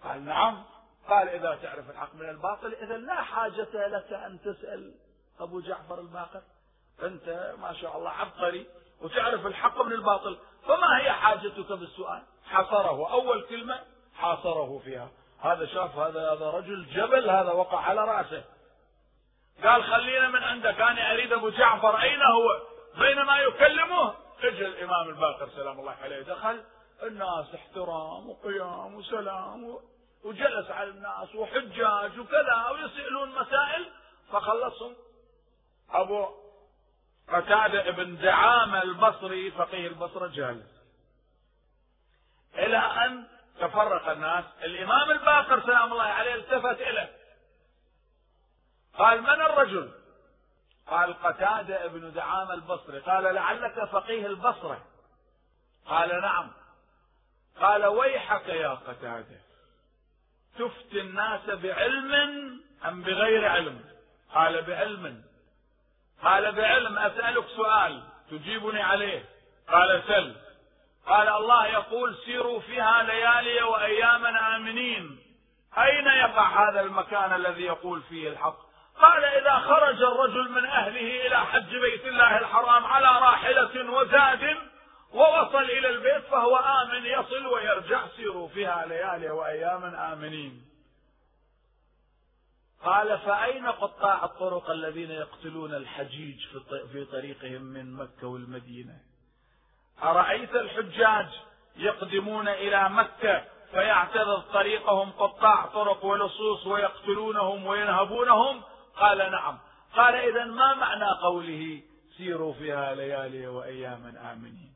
قال 0.04 0.26
نعم. 0.26 0.64
قال 1.10 1.30
إذا 1.30 1.60
تعرف 1.64 1.90
الحق 1.90 2.16
من 2.16 2.30
الباطل 2.30 2.74
إذا 2.74 2.98
لا 2.98 3.22
حاجة 3.22 3.88
لك 3.88 4.14
أن 4.14 4.40
تسأل 4.42 4.94
أبو 5.40 5.60
جعفر 5.60 6.00
الباقر. 6.00 6.42
أنت 7.04 7.56
ما 7.62 7.74
شاء 7.74 7.98
الله 7.98 8.10
عبقري 8.10 8.68
وتعرف 9.02 9.46
الحق 9.46 9.82
من 9.82 9.92
الباطل 9.92 10.38
فما 10.68 10.98
هي 11.02 11.12
حاجتك 11.12 11.72
بالسؤال؟ 11.72 12.24
حصره 12.46 13.12
أول 13.12 13.42
كلمة 13.42 13.80
حاصره 14.16 14.82
فيها. 14.84 15.10
هذا 15.40 15.66
شاف 15.66 15.98
هذا 15.98 16.32
هذا 16.32 16.50
رجل 16.50 16.86
جبل 16.86 17.30
هذا 17.30 17.52
وقع 17.52 17.80
على 17.80 18.06
رأسه. 18.06 18.44
قال 19.64 19.84
خلينا 19.84 20.28
من 20.28 20.44
عندك 20.44 20.82
أنا 20.82 21.12
أريد 21.12 21.34
أبو 21.34 21.50
جعفر. 21.50 22.02
أين 22.02 22.22
هو؟ 22.22 22.62
بينما 23.00 23.40
يكلمه. 23.40 24.14
اجى 24.44 24.66
الإمام 24.68 25.10
الباقر 25.10 25.50
سلام 25.50 25.80
الله 25.80 25.96
عليه 26.04 26.22
دخل. 26.22 26.64
الناس 27.04 27.56
احترام 27.56 28.30
وقيام 28.30 28.96
وسلام 28.96 29.78
وجلس 30.24 30.72
على 30.72 30.90
الناس 30.90 31.36
وحجاج 31.36 32.20
وكذا 32.20 32.68
ويسألون 32.72 33.30
مسائل 33.30 33.92
فخلصهم. 34.32 34.96
أبو 35.90 36.28
قتادة 37.28 37.90
ابن 37.90 38.18
دعامة 38.18 38.84
البصري 38.84 39.52
فقيه 39.52 39.88
البصرة 39.88 40.28
جالس. 40.28 40.82
إلى 42.56 42.78
أن 42.78 43.28
تفرق 43.60 44.10
الناس. 44.10 44.46
الإمام 44.64 45.12
الباقر 45.12 45.62
سلام 45.62 45.92
الله 45.92 46.04
عليه 46.04 46.36
التفت 46.36 46.82
إليه. 46.82 47.18
قال 48.98 49.22
من 49.22 49.42
الرجل؟ 49.42 49.92
قال 50.88 51.14
قتادة 51.24 51.86
ابن 51.86 52.14
دعامة 52.14 52.54
البصري. 52.54 53.00
قال 53.00 53.36
لعلك 53.36 53.84
فقيه 53.84 54.26
البصرة. 54.26 54.86
قال 55.86 56.22
نعم. 56.22 56.52
قال 57.62 57.86
ويحك 57.86 58.48
يا 58.48 58.70
قتادة. 58.70 59.51
تفتي 60.60 61.02
الناس 61.02 61.50
بعلم 61.50 62.62
أم 62.88 63.02
بغير 63.02 63.48
علم؟ 63.48 63.82
قال 64.34 64.62
بعلم. 64.62 65.24
قال 66.24 66.52
بعلم. 66.52 66.98
أسألك 66.98 67.46
سؤال 67.56 68.04
تجيبني 68.32 68.82
عليه. 68.82 69.26
قال 69.72 70.04
سل. 70.08 70.36
قال 71.08 71.30
الله 71.30 71.68
يقول 71.68 72.16
سيروا 72.26 72.60
فيها 72.60 73.04
ليالي 73.04 73.64
وأياما 73.64 74.56
آمنين. 74.56 75.20
أين 75.78 76.08
يقع 76.08 76.70
هذا 76.70 76.82
المكان 76.82 77.34
الذي 77.34 77.64
يقول 77.64 78.02
فيه 78.02 78.30
الحق؟ 78.30 78.72
قال 79.02 79.26
إذا 79.26 79.54
خرج 79.54 80.02
الرجل 80.04 80.52
من 80.52 80.66
أهله 80.66 81.28
إلى 81.28 81.38
حج 81.38 81.78
بيت 81.78 82.06
الله 82.06 82.38
الحرام 82.38 82.86
على 82.86 83.08
راحلة 83.08 83.92
وزاد 83.92 84.58
ووصل 85.14 85.64
إلى 85.64 85.90
البيت 85.90 86.26
فهو 86.26 86.56
آمن 86.56 87.06
يصل 87.06 87.48
ويرجع 87.48 88.08
سيروا 88.08 88.48
فيها 88.48 88.86
ليالي 88.86 89.30
وأياما 89.30 90.14
آمنين. 90.14 90.72
قال 92.84 93.20
فأين 93.20 93.68
قطاع 93.68 94.26
الطرق 94.26 94.70
الذين 94.70 95.12
يقتلون 95.12 95.74
الحجيج 95.74 96.48
في 96.92 97.06
طريقهم 97.06 97.62
من 97.62 97.94
مكة 97.94 98.28
والمدينة؟ 98.28 98.98
أرأيت 100.04 100.56
الحجاج 100.56 101.28
يقدمون 101.76 102.48
إلى 102.48 102.90
مكة 102.90 103.44
فيعترض 103.72 104.42
طريقهم 104.42 105.12
قطاع 105.12 105.66
طرق 105.66 106.06
ولصوص 106.06 106.68
ويقتلونهم 106.68 107.66
وينهبونهم؟ 107.66 108.62
قال 108.96 109.18
نعم. 109.18 109.58
قال 109.96 110.16
إذا 110.16 110.46
ما 110.46 110.74
معنى 110.74 111.12
قوله 111.22 111.82
سيروا 112.18 112.54
فيها 112.54 112.96
ليالي 112.96 113.48
وأياما 113.48 114.34
آمنين؟ 114.34 114.71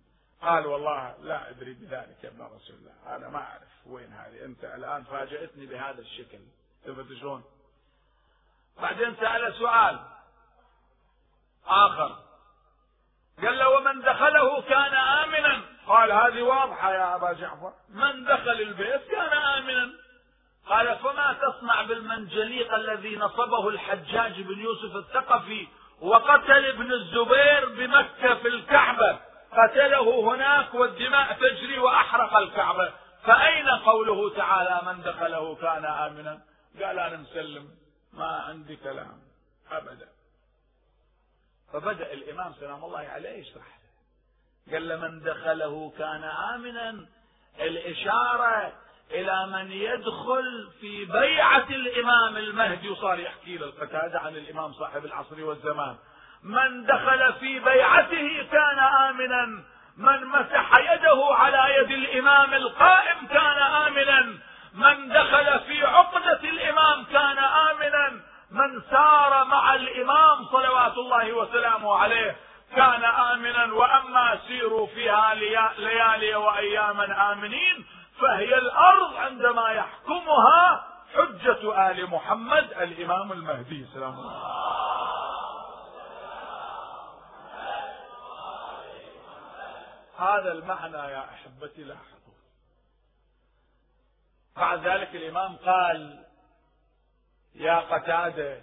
قال 0.45 0.65
والله 0.67 1.15
لا 1.21 1.49
أدري 1.49 1.73
بذلك 1.73 2.23
يا 2.23 2.29
ابن 2.29 2.41
رسول 2.41 2.75
الله. 2.75 3.15
أنا 3.15 3.29
ما 3.29 3.39
أعرف 3.39 3.87
وين 3.87 4.13
هذه. 4.13 4.45
أنت 4.45 4.63
الآن 4.63 5.03
فاجأتني 5.03 5.65
بهذا 5.65 6.01
الشكل. 6.01 6.39
شفت 6.85 7.13
شلون؟ 7.19 7.43
بعدين 8.81 9.15
سأل 9.15 9.53
سؤال 9.53 9.99
آخر. 11.67 12.19
قال 13.43 13.57
له 13.57 13.69
ومن 13.69 14.01
دخله 14.01 14.61
كان 14.61 14.93
آمنا. 14.93 15.61
قال 15.87 16.11
هذه 16.11 16.41
واضحة 16.41 16.93
يا 16.93 17.15
أبا 17.15 17.33
جعفر. 17.33 17.73
من 17.89 18.25
دخل 18.25 18.61
البيت 18.61 19.07
كان 19.11 19.37
آمنا. 19.37 19.93
قال 20.65 20.99
فما 20.99 21.33
تصنع 21.33 21.81
بالمنجليق 21.81 22.73
الذي 22.73 23.15
نصبه 23.15 23.69
الحجاج 23.69 24.41
بن 24.41 24.59
يوسف 24.59 24.95
الثقفي 24.95 25.67
وقتل 26.01 26.65
ابن 26.65 26.93
الزبير 26.93 27.69
بمكة 27.69 28.35
في 28.35 28.47
الكعبة؟ 28.47 29.19
قتله 29.57 30.33
هناك 30.33 30.73
والدماء 30.73 31.33
تجري 31.33 31.79
وأحرق 31.79 32.37
الكعبة. 32.37 32.93
فأين 33.23 33.69
قوله 33.69 34.35
تعالى 34.35 34.81
من 34.85 35.01
دخله 35.01 35.55
كان 35.55 35.85
آمنا؟ 35.85 36.41
قال 36.83 36.99
أنا 36.99 37.17
مسلم 37.17 37.69
ما 38.13 38.25
عندي 38.25 38.75
كلام. 38.75 39.21
أبدا. 39.71 40.07
فبدأ 41.73 42.13
الإمام 42.13 42.53
سلام 42.59 42.85
الله 42.85 42.99
عليه 42.99 43.29
يشرح. 43.29 43.79
قال 44.71 45.01
من 45.01 45.19
دخله 45.19 45.93
كان 45.97 46.23
آمنا؟ 46.23 47.05
الإشارة 47.59 48.73
إلى 49.11 49.47
من 49.47 49.71
يدخل 49.71 50.71
في 50.81 51.05
بيعة 51.05 51.69
الإمام 51.69 52.37
المهدي 52.37 52.89
وصار 52.89 53.19
يحكي 53.19 53.57
للقتادة 53.57 54.19
عن 54.19 54.35
الإمام 54.35 54.73
صاحب 54.73 55.05
العصر 55.05 55.43
والزمان. 55.43 55.95
من 56.45 56.85
دخل 56.85 57.33
في 57.33 57.59
بيعته 57.59 58.47
كان 58.51 58.79
آمنا. 58.79 59.45
من 59.97 60.25
مسح 60.25 60.93
يده 60.93 61.27
على 61.31 61.75
يد 61.77 61.91
الإمام 61.91 62.53
القائم 62.53 63.27
كان 63.27 63.57
آمنا. 63.57 64.21
من 64.73 65.09
دخل 65.09 65.59
في 65.59 65.85
عقدة 65.85 66.39
الإمام 66.43 67.03
كان 67.03 67.37
آمنا. 67.37 68.09
من 68.51 68.81
سار 68.89 69.45
مع 69.45 69.75
الإمام 69.75 70.45
صلوات 70.51 70.97
الله 70.97 71.33
وسلامه 71.33 71.97
عليه 71.97 72.35
كان 72.75 73.03
آمنا. 73.03 73.73
وأما 73.73 74.39
سيروا 74.47 74.87
فيها 74.87 75.35
ليالي 75.77 76.35
وأياما 76.35 77.31
آمنين 77.31 77.85
فهي 78.21 78.57
الأرض 78.57 79.15
عندما 79.15 79.69
يحكمها 79.69 80.83
حجة 81.15 81.91
آل 81.91 82.09
محمد 82.09 82.71
الإمام 82.81 83.31
المهدي. 83.31 83.85
سلام 83.93 84.13
الله 84.13 84.94
هذا 90.17 90.51
المعنى 90.51 90.97
يا 90.97 91.29
أحبتي 91.29 91.83
لاحظوا 91.83 92.33
بعد 94.55 94.87
ذلك 94.87 95.15
الإمام 95.15 95.55
قال 95.55 96.23
يا 97.55 97.79
قتادة 97.79 98.61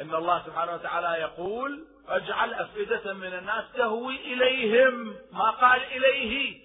إن 0.00 0.14
الله 0.14 0.46
سبحانه 0.46 0.72
وتعالى 0.74 1.08
يقول 1.08 1.86
اجعل 2.08 2.54
أفئدة 2.54 3.12
من 3.12 3.34
الناس 3.34 3.64
تهوي 3.74 4.16
إليهم 4.16 5.16
ما 5.32 5.50
قال 5.50 5.82
إليه. 5.82 6.62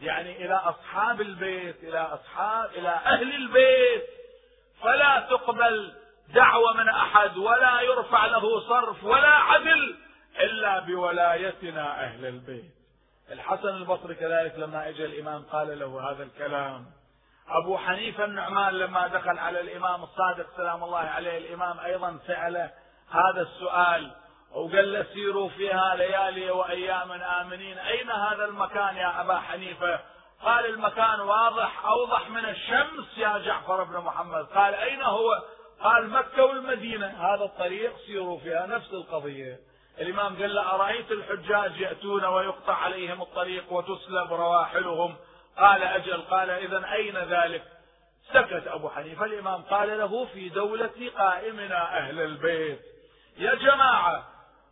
يعني 0.00 0.44
إلى 0.44 0.54
أصحاب 0.54 1.20
البيت 1.20 1.84
إلى 1.84 1.98
أصحاب 1.98 2.70
إلى 2.70 2.88
أهل 2.88 3.34
البيت. 3.34 4.06
فلا 4.82 5.26
تقبل 5.30 5.94
دعوة 6.28 6.72
من 6.72 6.88
أحد 6.88 7.36
ولا 7.36 7.80
يرفع 7.80 8.26
له 8.26 8.60
صرف 8.68 9.04
ولا 9.04 9.28
عدل. 9.28 9.96
إلا 10.40 10.78
بولايتنا 10.78 12.04
أهل 12.04 12.26
البيت. 12.26 12.74
الحسن 13.32 13.68
البصري 13.68 14.14
كذلك 14.14 14.54
لما 14.58 14.88
اجى 14.88 15.04
الإمام 15.04 15.42
قال 15.42 15.78
له 15.78 16.10
هذا 16.10 16.22
الكلام. 16.22 16.86
أبو 17.48 17.78
حنيفة 17.78 18.24
النعمان 18.24 18.74
لما 18.74 19.06
دخل 19.06 19.38
على 19.38 19.60
الإمام 19.60 20.02
الصادق 20.02 20.46
سلام 20.56 20.84
الله 20.84 20.98
عليه 20.98 21.38
الإمام 21.38 21.80
أيضا 21.80 22.18
سأله 22.26 22.70
هذا 23.10 23.42
السؤال 23.42 24.10
وقال 24.52 24.92
له 24.92 25.02
سيروا 25.02 25.48
فيها 25.48 25.94
ليالي 25.94 26.50
وأيام 26.50 27.12
آمنين. 27.12 27.78
أين 27.78 28.10
هذا 28.10 28.44
المكان 28.44 28.96
يا 28.96 29.20
أبا 29.20 29.38
حنيفة؟ 29.38 30.00
قال 30.42 30.66
المكان 30.66 31.20
واضح 31.20 31.84
أوضح 31.84 32.30
من 32.30 32.44
الشمس 32.44 33.18
يا 33.18 33.38
جعفر 33.38 33.84
بن 33.84 33.98
محمد. 33.98 34.44
قال 34.44 34.74
أين 34.74 35.02
هو؟ 35.02 35.42
قال 35.80 36.10
مكة 36.10 36.44
والمدينة. 36.44 37.06
هذا 37.06 37.44
الطريق 37.44 37.96
سيروا 38.06 38.38
فيها 38.38 38.66
نفس 38.66 38.92
القضية. 38.92 39.69
الإمام 40.00 40.36
قال 40.36 40.54
له 40.54 40.74
أرأيت 40.74 41.12
الحجاج 41.12 41.80
يأتون 41.80 42.24
ويقطع 42.24 42.74
عليهم 42.74 43.22
الطريق 43.22 43.72
وتسلب 43.72 44.32
رواحلهم؟ 44.32 45.16
قال 45.58 45.82
أجل. 45.82 46.22
قال 46.22 46.50
إذا 46.50 46.92
أين 46.92 47.18
ذلك؟ 47.18 47.62
سكت 48.32 48.66
أبو 48.66 48.88
حنيفة. 48.88 49.24
الإمام 49.24 49.62
قال 49.62 49.98
له 49.98 50.24
في 50.24 50.48
دولة 50.48 51.10
قائمنا 51.18 51.98
أهل 51.98 52.20
البيت. 52.20 52.80
يا 53.38 53.54
جماعة 53.54 54.24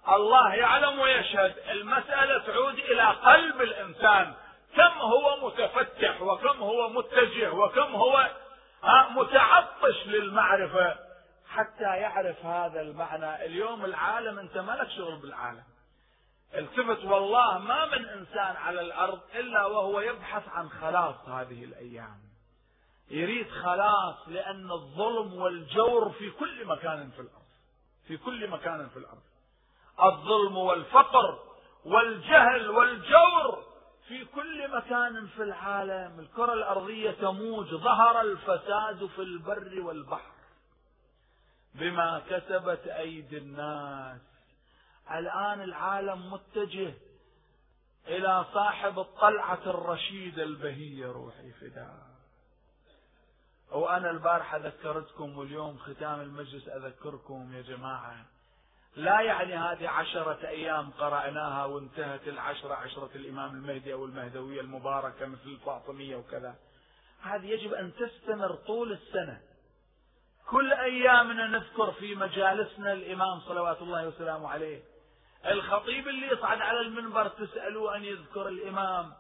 الله 0.09 0.55
يعلم 0.55 0.99
ويشهد 0.99 1.55
المسألة 1.71 2.39
تعود 2.39 2.79
إلى 2.79 3.03
قلب 3.03 3.63
الإنسان. 3.63 4.35
كم 4.77 4.99
هو 5.01 5.47
متفتح 5.47 6.23
وكم 6.23 6.63
هو 6.63 6.89
متجه 6.89 7.53
وكم 7.53 7.95
هو 7.95 8.29
متعطش 9.11 10.07
للمعرفة. 10.07 11.08
حتى 11.49 11.97
يعرف 11.97 12.45
هذا 12.45 12.81
المعنى. 12.81 13.45
اليوم 13.45 13.85
العالم 13.85 14.39
انت 14.39 14.59
ما 14.59 14.73
لك 14.73 14.91
شغل 14.91 15.17
بالعالم. 15.17 15.65
التفت 16.55 17.05
والله 17.05 17.59
ما 17.59 17.87
من 17.87 18.09
إنسان 18.09 18.57
على 18.57 18.81
الأرض 18.81 19.21
إلا 19.35 19.67
وهو 19.67 20.01
يبحث 20.01 20.49
عن 20.49 20.69
خلاص 20.69 21.29
هذه 21.29 21.65
الأيام. 21.65 22.21
يريد 23.11 23.51
خلاص 23.51 24.29
لأن 24.29 24.71
الظلم 24.71 25.35
والجور 25.35 26.11
في 26.11 26.31
كل 26.31 26.67
مكان 26.67 27.11
في 27.11 27.21
الأرض. 27.21 27.49
في 28.07 28.17
كل 28.17 28.51
مكان 28.51 28.89
في 28.89 28.97
الأرض. 28.97 29.23
الظلم 30.03 30.57
والفقر 30.57 31.39
والجهل 31.85 32.71
والجور 32.71 33.65
في 34.09 34.25
كل 34.25 34.77
مكان 34.77 35.27
في 35.27 35.43
العالم. 35.43 36.21
الكرة 36.21 36.53
الأرضية 36.53 37.11
تموج. 37.11 37.75
ظهر 37.75 38.21
الفساد 38.21 39.07
في 39.07 39.23
البر 39.23 39.81
والبحر. 39.81 40.38
بما 41.75 42.23
كسبت 42.31 42.87
أيدي 42.87 43.39
الناس. 43.39 44.21
الآن 45.11 45.61
العالم 45.61 46.33
متجه 46.33 46.95
إلى 48.07 48.45
صاحب 48.55 48.99
الطلعة 48.99 49.63
الرشيدة 49.67 50.43
البهية 50.43 51.07
روحي 51.07 51.53
فداء 51.53 52.09
وأنا 53.73 54.11
البارحة 54.11 54.57
ذكرتكم 54.57 55.39
واليوم 55.39 55.79
ختام 55.79 56.21
المجلس 56.21 56.69
أذكركم 56.69 57.55
يا 57.55 57.63
جماعة. 57.63 58.25
لا 58.97 59.21
يعني 59.21 59.57
هذه 59.57 59.89
عشرة 59.89 60.49
أيام 60.49 60.91
قرأناها 60.91 61.65
وانتهت 61.65 62.29
العشرة 62.29 62.75
عشرة 62.75 63.11
الإمام 63.15 63.55
المهدي 63.55 63.93
أو 63.93 64.05
المهدوية 64.05 64.61
المباركة 64.61 65.27
مثل 65.27 65.47
الفاطمية 65.47 66.17
وكذا. 66.17 66.55
هذه 67.23 67.47
يجب 67.47 67.75
أن 67.75 67.93
تستمر 67.95 68.55
طول 68.55 68.93
السنة. 68.93 69.41
كل 70.51 70.73
أيامنا 70.73 71.47
نذكر 71.47 71.93
في 71.93 72.15
مجالسنا 72.15 72.93
الإمام 72.93 73.41
صلوات 73.41 73.83
الله 73.83 74.09
وسلامه 74.09 74.49
عليه. 74.49 74.83
الخطيب 75.47 76.09
اللي 76.09 76.27
يصعد 76.27 76.61
على 76.61 76.81
المنبر 76.81 77.29
تسألوه 77.29 77.97
أن 77.97 78.05
يذكر 78.05 78.49
الإمام. 78.49 79.13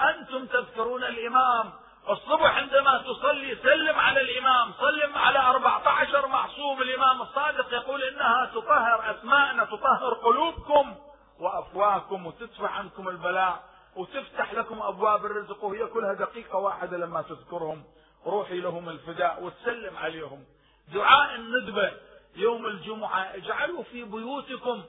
أنتم 0.00 0.46
تذكرون 0.46 1.04
الإمام. 1.04 1.72
الصبح 2.08 2.56
عندما 2.56 2.98
تصلي 2.98 3.56
سلم 3.62 3.98
على 3.98 4.20
الإمام. 4.20 4.72
سلم 4.72 5.18
على 5.18 5.38
14 5.38 6.26
معصوم. 6.26 6.82
الإمام 6.82 7.22
الصادق 7.22 7.74
يقول 7.74 8.02
إنها 8.02 8.50
تطهر 8.54 9.10
أسماءنا 9.10 9.64
تطهر 9.64 10.14
قلوبكم 10.14 10.94
وأفواهكم 11.40 12.26
وتدفع 12.26 12.70
عنكم 12.70 13.08
البلاء 13.08 13.62
وتفتح 13.96 14.54
لكم 14.54 14.82
أبواب 14.82 15.24
الرزق 15.24 15.64
وهي 15.64 15.86
كلها 15.86 16.14
دقيقة 16.14 16.58
واحدة 16.58 16.96
لما 16.96 17.22
تذكرهم. 17.22 17.84
روحي 18.26 18.60
لهم 18.60 18.88
الفداء 18.88 19.42
وتسلم 19.42 19.96
عليهم. 19.96 20.44
دعاء 20.92 21.34
الندبة 21.34 21.92
يوم 22.36 22.66
الجمعة. 22.66 23.34
اجعلوا 23.34 23.82
في 23.82 24.04
بيوتكم 24.04 24.82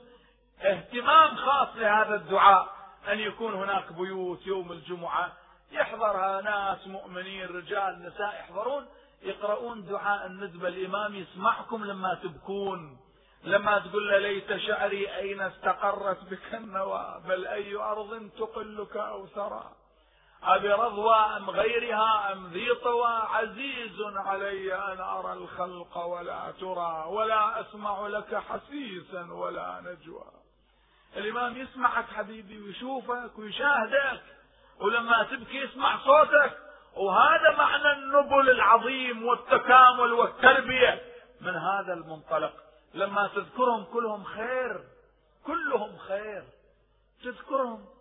اهتمام 0.62 1.36
خاص 1.36 1.68
لهذا 1.76 2.16
الدعاء 2.16 2.76
أن 3.08 3.20
يكون 3.20 3.54
هناك 3.54 3.94
بيوت 3.94 4.48
يوم 4.48 4.72
الجمعة. 4.72 5.34
يحضرها 5.72 6.42
ناس 6.42 6.88
مؤمنين 6.88 7.48
رجال 7.48 8.04
نساء 8.04 8.36
يحضرون 8.40 8.88
يقرؤون 9.22 9.86
دعاء 9.86 10.26
الندبة. 10.26 10.68
الإمام 10.68 11.16
يسمعكم 11.16 11.86
لما 11.86 12.14
تبكون 12.24 12.98
لما 13.44 13.80
تقول 13.80 14.10
له 14.10 14.18
ليت 14.18 14.58
شعري 14.58 15.16
أين 15.16 15.42
استقرت 15.42 16.24
بك 16.24 16.54
النوى 16.56 17.22
بل 17.28 17.48
أي 17.48 17.76
أرض 17.76 18.30
تقلك 18.38 18.98
أو 18.98 19.28
ثرى 19.28 19.72
أبي 20.44 20.72
رضوى 20.74 21.16
أم 21.16 21.50
غيرها 21.50 22.32
أم 22.32 22.48
ذي 22.48 22.76
طوى 22.76 23.12
عزيز 23.12 24.02
علي 24.02 24.76
أن 24.76 25.02
أرى 25.02 25.34
الخلق 25.34 25.98
ولا 25.98 26.54
ترى 26.60 27.06
ولا 27.08 27.62
أسمع 27.62 28.08
لك 28.08 28.36
حسيسا 28.36 29.34
ولا 29.34 29.82
نجوى. 29.82 30.32
الإمام 31.16 31.58
يسمعك 31.58 32.06
حبيبي 32.06 32.62
ويشوفك 32.62 33.40
ويشاهدك 33.40 34.24
ولما 34.80 35.24
تبكي 35.24 35.58
يسمع 35.58 35.98
صوتك. 35.98 36.58
وهذا 36.96 37.56
معنى 37.58 37.92
النبل 37.92 38.50
العظيم 38.50 39.26
والتكامل 39.26 40.14
والتربية 40.14 41.02
من 41.42 41.56
هذا 41.56 41.94
المنطلق. 41.94 42.54
لما 42.94 43.28
تذكرهم 43.28 43.84
كلهم 43.84 44.24
خير 44.24 44.84
كلهم 45.46 45.98
خير. 45.98 46.44
تذكرهم 47.24 47.86
تذكر 47.86 47.95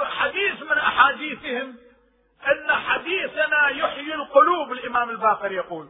حديث 0.00 0.62
من 0.62 0.78
أحاديثهم 0.78 1.76
أن 2.46 2.72
حديثنا 2.72 3.68
يحيي 3.68 4.14
القلوب 4.14 4.72
الإمام 4.72 5.10
الباقر 5.10 5.52
يقول. 5.52 5.88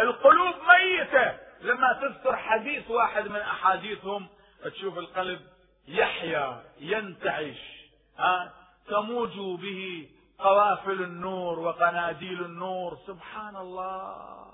القلوب 0.00 0.54
ميتة 0.68 1.38
لما 1.60 1.92
تذكر 1.92 2.36
حديث 2.36 2.90
واحد 2.90 3.28
من 3.28 3.40
أحاديثهم 3.40 4.28
تشوف 4.64 4.98
القلب 4.98 5.40
يحيا 5.88 6.64
ينتعش 6.80 7.88
ها؟ 8.18 8.52
تموج 8.88 9.60
به 9.60 10.08
قوافل 10.38 11.02
النور 11.02 11.58
وقناديل 11.58 12.44
النور 12.44 12.98
سبحان 13.06 13.56
الله. 13.56 14.52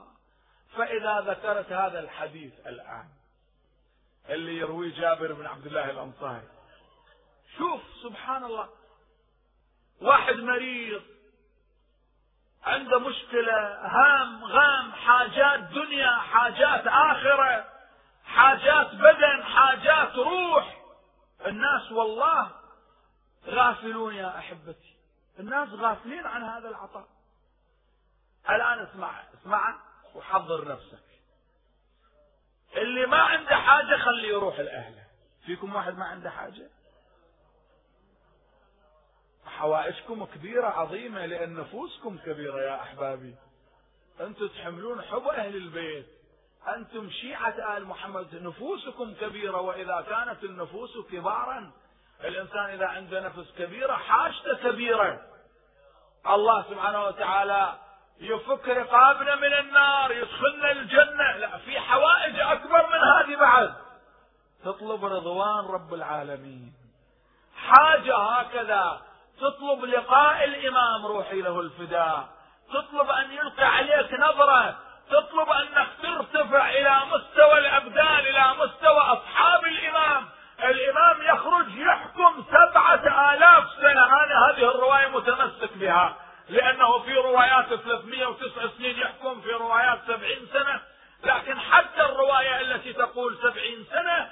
فإذا 0.77 1.21
ذكرت 1.21 1.73
هذا 1.73 2.01
الحديث 2.01 2.53
الآن 2.67 3.09
اللي 4.29 4.57
يرويه 4.57 4.95
جابر 5.01 5.33
بن 5.33 5.47
عبد 5.47 5.67
الله 5.67 5.91
الأنصاري 5.91 6.49
شوف 7.59 7.81
سبحان 8.03 8.45
الله. 8.45 8.69
واحد 10.01 10.35
مريض 10.35 11.03
عنده 12.63 12.99
مشكلة 12.99 13.87
هام 13.87 14.45
غام 14.45 14.93
حاجات 14.93 15.61
دنيا 15.61 16.11
حاجات 16.11 16.87
آخرة 16.87 17.65
حاجات 18.25 18.95
بدن 18.95 19.45
حاجات 19.45 20.17
روح. 20.17 20.81
الناس 21.47 21.93
والله 21.93 22.51
غافلون 23.47 24.15
يا 24.15 24.39
أحبتي. 24.39 24.97
الناس 25.39 25.69
غافلين 25.69 26.27
عن 26.27 26.43
هذا 26.45 26.69
العطاء. 26.69 27.09
الآن 28.51 28.79
اسمع 28.79 29.23
اسمع 29.35 29.81
وحضر 30.15 30.69
نفسك. 30.69 31.09
اللي 32.77 33.07
ما 33.07 33.17
عنده 33.17 33.57
حاجة 33.57 33.97
خليه 33.97 34.29
يروح 34.29 34.59
لأهله. 34.61 35.05
فيكم 35.47 35.75
واحد 35.75 35.99
ما 35.99 36.05
عنده 36.05 36.31
حاجة؟ 36.31 36.71
حوائجكم 39.59 40.25
كبيرة 40.25 40.67
عظيمة 40.67 41.27
لأن 41.27 41.55
نفوسكم 41.55 42.19
كبيرة 42.19 42.61
يا 42.61 42.83
أحبابي. 42.83 43.35
أنتم 44.21 44.49
تحملون 44.49 45.03
حب 45.03 45.29
أهل 45.29 45.57
البيت. 45.57 46.07
أنتم 46.77 47.11
شيعة 47.11 47.77
آل 47.77 47.85
محمد. 47.87 48.35
نفوسكم 48.35 49.15
كبيرة. 49.21 49.61
وإذا 49.61 50.07
كانت 50.09 50.45
النفوس 50.45 50.99
كبارا 51.13 51.73
الإنسان 52.25 52.65
إذا 52.65 52.87
عنده 52.87 53.21
نفس 53.21 53.53
كبيرة 53.59 53.93
حاجته 53.93 54.71
كبيرة. 54.71 55.21
الله 56.27 56.63
سبحانه 56.63 57.05
وتعالى 57.05 57.79
يفك 58.21 58.69
رقابنا 58.69 59.37
من 59.37 59.53
النار 59.55 60.13
يدخلنا 60.13 60.73
الجنة. 60.73 61.37
لا 61.37 61.59
في 61.59 61.81
حوائج 61.81 62.41
أكبر 62.41 62.87
من 62.87 62.99
هذه 62.99 63.41
بعد. 63.41 63.75
تطلب 64.65 65.05
رضوان 65.05 65.65
رب 65.65 65.95
العالمين. 65.95 66.73
حاجة 67.57 68.17
هكذا. 68.17 69.08
تطلب 69.41 69.85
لقاء 69.85 70.45
الإمام 70.45 71.07
روحي 71.07 71.41
له 71.41 71.61
الفداء. 71.61 72.29
تطلب 72.73 73.11
أن 73.11 73.33
يلقي 73.33 73.65
عليك 73.65 74.13
نظرة. 74.13 74.77
تطلب 75.11 75.49
أنك 75.51 75.89
ترتفع 76.03 76.71
إلى 76.71 77.01
مستوى 77.13 77.59
الأبدان 77.59 78.19
إلى 78.19 78.45
مستوى 78.59 78.99
أصحاب 78.99 79.65
الإمام. 79.65 80.29
الإمام 80.65 81.23
يخرج 81.23 81.77
يحكم 81.77 82.45
سبعة 82.51 83.35
آلاف 83.35 83.65
سنة. 83.81 84.05
أنا 84.05 84.51
هذه 84.51 84.71
الرواية 84.71 85.09
متمسك 85.09 85.77
بها 85.77 86.17
لأنه 86.49 86.99
في 86.99 87.15
روايات 87.15 87.75
309 87.75 88.71
سنين 88.79 88.99
يحكم 88.99 89.41
في 89.41 89.51
روايات 89.53 89.99
70 90.07 90.47
سنة. 90.53 90.81
لكن 91.25 91.61
حتى 91.61 92.01
الرواية 92.01 92.61
التي 92.61 92.93
تقول 92.93 93.39
70 93.43 93.87
سنة 93.91 94.31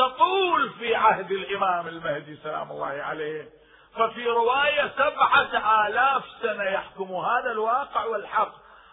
تطول 0.00 0.70
في 0.78 0.94
عهد 0.94 1.30
الإمام 1.30 1.88
المهدي 1.88 2.36
سلام 2.42 2.70
الله 2.70 3.02
عليه 3.02 3.48
ففي 3.96 4.26
رواية 4.26 4.90
سبعة 4.96 5.86
آلاف 5.86 6.22
سنة 6.42 6.64
يحكم 6.64 7.14
هذا 7.14 7.50
الواقع 7.52 8.04
والحق. 8.04 8.52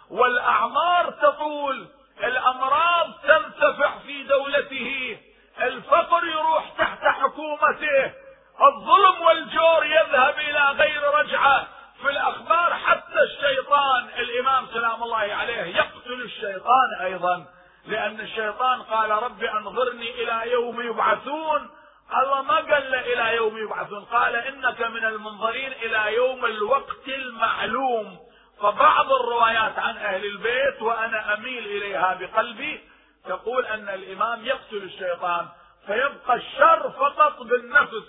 والأعمار 0.09 1.11
تطول 1.11 1.87
الأمراض 2.23 3.11
تنتفع 3.23 3.97
في 4.05 4.23
دولته 4.23 5.17
الفقر 5.61 6.25
يروح 6.25 6.69
تحت 6.77 7.03
حكومته 7.03 8.13
الظلم 8.61 9.21
والجور 9.21 9.85
يذهب 9.85 10.35
إلى 10.39 10.71
غير 10.71 11.03
رجعة. 11.13 11.67
في 12.01 12.09
الأخبار 12.09 12.73
حتى 12.73 13.19
الشيطان 13.23 14.09
الإمام 14.19 14.65
سلام 14.73 15.03
الله 15.03 15.17
عليه 15.17 15.61
يقتل 15.77 16.21
الشيطان 16.21 16.93
أيضا. 17.01 17.45
لأن 17.87 18.19
الشيطان 18.19 18.81
قال 18.81 19.09
رب 19.09 19.43
أنظرني 19.43 20.23
إلى 20.23 20.51
يوم 20.51 20.81
يبعثون. 20.81 21.69
الله 22.23 22.41
ما 22.41 22.55
قال 22.55 22.91
له 22.91 22.99
إلى 22.99 23.35
يوم 23.35 23.57
يبعثون. 23.57 24.05
قال 24.05 24.35
إنك 24.35 24.81
من 24.81 25.05
المنظرين 25.05 25.71
إلى 25.71 26.15
يوم 26.15 26.45
الوقت 26.45 27.07
المعلوم. 27.07 28.19
فبعض 28.61 29.11
الروايات 29.11 29.79
عن 29.79 29.97
أهل 29.97 30.25
البيت 30.25 30.81
وأنا 30.81 31.33
أميل 31.33 31.65
إليها 31.65 32.13
بقلبي. 32.13 32.89
تقول 33.25 33.65
أن 33.65 33.89
الإمام 33.89 34.45
يقتل 34.45 34.77
الشيطان 34.83 35.47
فيبقى 35.87 36.35
الشر 36.35 36.89
فقط 36.89 37.41
بالنفس. 37.41 38.07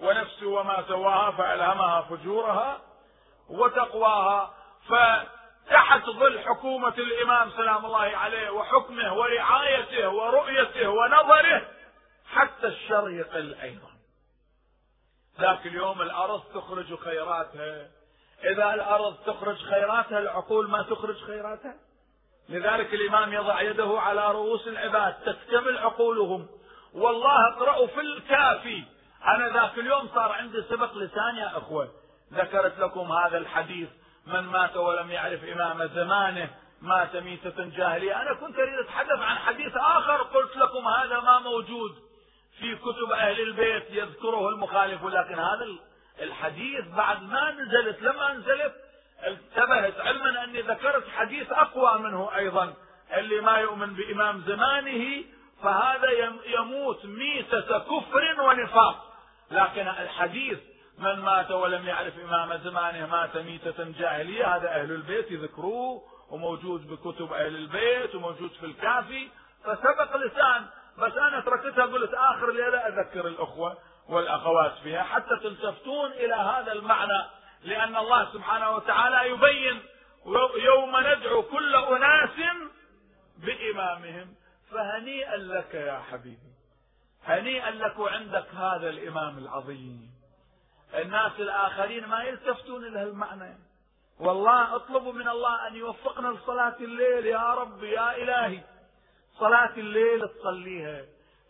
ونفس 0.00 0.42
وما 0.42 0.84
سواها 0.88 1.30
فألهمها 1.30 2.02
فجورها 2.02 2.80
وتقواها. 3.48 4.54
ف 4.88 4.94
تحت 5.70 6.04
ظل 6.04 6.40
حكومة 6.40 6.94
الإمام 6.98 7.50
سلام 7.50 7.86
الله 7.86 8.16
عليه 8.16 8.50
وحكمه 8.50 9.14
ورعايته 9.14 10.08
ورؤيته 10.08 10.88
ونظره 10.88 11.68
حتى 12.26 12.66
الشر 12.66 13.10
يقل 13.10 13.54
أيضا 13.54 13.92
ذاك 15.40 15.66
اليوم 15.66 16.02
الأرض 16.02 16.42
تخرج 16.54 16.98
خيراتها. 16.98 17.90
إذا 18.44 18.74
الأرض 18.74 19.16
تخرج 19.26 19.56
خيراتها 19.56 20.18
العقول 20.18 20.70
ما 20.70 20.82
تخرج 20.82 21.16
خيراتها. 21.24 21.74
لذلك 22.48 22.94
الإمام 22.94 23.32
يضع 23.32 23.60
يده 23.60 24.00
على 24.00 24.32
رؤوس 24.32 24.68
العباد 24.68 25.14
تكتمل 25.14 25.78
عقولهم. 25.78 26.48
والله 26.94 27.48
اقرأوا 27.48 27.86
في 27.86 28.00
الكافي. 28.00 28.84
أنا 29.24 29.48
ذاك 29.48 29.78
اليوم 29.78 30.08
صار 30.14 30.32
عندي 30.32 30.62
سبق 30.62 30.94
لسان 30.94 31.36
يا 31.36 31.58
أخوة. 31.58 31.88
ذكرت 32.32 32.78
لكم 32.78 33.12
هذا 33.12 33.38
الحديث 33.38 33.88
من 34.26 34.40
مات 34.40 34.76
ولم 34.76 35.10
يعرف 35.10 35.44
إمام 35.44 35.86
زمانه 35.86 36.50
مات 36.82 37.16
ميتة 37.16 37.64
جاهلية. 37.64 38.22
أنا 38.22 38.34
كنت 38.34 38.58
أريد 38.58 38.78
أتحدث 38.78 39.18
عن 39.18 39.36
حديث 39.38 39.76
آخر 39.76 40.22
قلت 40.22 40.56
لكم 40.56 40.88
هذا 40.88 41.20
ما 41.20 41.38
موجود 41.38 41.94
في 42.58 42.76
كتب 42.76 43.12
أهل 43.12 43.40
البيت 43.40 43.90
يذكره 43.90 44.48
المخالف 44.48 45.04
لكن 45.04 45.38
هذا 45.38 45.66
الحديث 46.22 46.84
بعد 46.96 47.22
ما 47.22 47.50
نزلت 47.50 48.02
لما 48.02 48.32
نزلت 48.32 48.74
انتبهت 49.26 50.00
علما 50.00 50.44
أني 50.44 50.60
ذكرت 50.60 51.08
حديث 51.08 51.52
أقوى 51.52 51.98
منه 51.98 52.36
أيضا 52.36 52.74
اللي 53.16 53.40
ما 53.40 53.58
يؤمن 53.58 53.94
بإمام 53.94 54.42
زمانه 54.46 55.24
فهذا 55.62 56.10
يموت 56.46 57.04
ميتة 57.06 57.78
كفر 57.78 58.40
ونفاق. 58.40 59.12
لكن 59.50 59.88
الحديث 59.88 60.58
من 60.98 61.20
مات 61.20 61.50
ولم 61.50 61.86
يعرف 61.86 62.18
إمام 62.18 62.58
زمانه 62.58 63.06
مات 63.06 63.36
ميتة 63.36 63.84
جاهلية 63.84 64.56
هذا 64.56 64.68
أهل 64.68 64.92
البيت 64.92 65.30
يذكروه 65.30 66.02
وموجود 66.30 66.88
بكتب 66.88 67.32
أهل 67.32 67.56
البيت 67.56 68.14
وموجود 68.14 68.50
في 68.50 68.66
الكافي. 68.66 69.28
فسبق 69.64 70.16
لسان 70.16 70.66
بس 70.98 71.12
أنا 71.12 71.40
تركتها 71.40 71.86
قلت 71.86 72.14
آخر 72.14 72.52
ليلة 72.52 72.78
أذكر 72.78 73.26
الأخوة 73.26 73.78
والأخوات 74.08 74.72
فيها 74.82 75.02
حتى 75.02 75.36
تلتفتون 75.42 76.12
إلى 76.12 76.34
هذا 76.34 76.72
المعنى 76.72 77.22
لأن 77.64 77.96
الله 77.96 78.32
سبحانه 78.32 78.70
وتعالى 78.70 79.30
يبين 79.30 79.82
يوم 80.64 80.96
ندعو 80.96 81.42
كل 81.42 81.74
أناس 81.74 82.30
بإمامهم. 83.38 84.34
فهنيئا 84.70 85.36
لك 85.36 85.74
يا 85.74 86.02
حبيبي 86.10 86.52
هنيئا 87.24 87.70
لك 87.70 87.98
وعندك 87.98 88.46
هذا 88.54 88.90
الإمام 88.90 89.38
العظيم. 89.38 90.11
الناس 90.94 91.32
الآخرين 91.38 92.06
ما 92.06 92.22
يلتفتون 92.22 92.84
إلى 92.84 93.02
المعنى 93.02 93.58
والله 94.20 94.76
اطلبوا 94.76 95.12
من 95.12 95.28
الله 95.28 95.68
أن 95.68 95.76
يوفقنا 95.76 96.28
لصلاة 96.28 96.76
الليل 96.80 97.26
يا 97.26 97.54
رب 97.54 97.84
يا 97.84 98.16
إلهي. 98.16 98.60
صلاة 99.38 99.72
الليل 99.76 100.28
تصليها. 100.28 101.04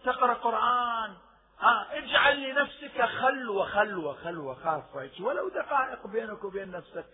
تقرأ 0.04 0.34
قرآن. 0.34 1.16
ها 1.60 1.98
اجعل 1.98 2.50
لنفسك 2.50 3.02
خلوة 3.02 3.66
خلوة 3.66 4.14
خلوة 4.14 4.54
خاصة. 4.54 5.10
ولو 5.20 5.48
دقائق 5.48 6.06
بينك 6.06 6.44
وبين 6.44 6.70
نفسك. 6.70 7.06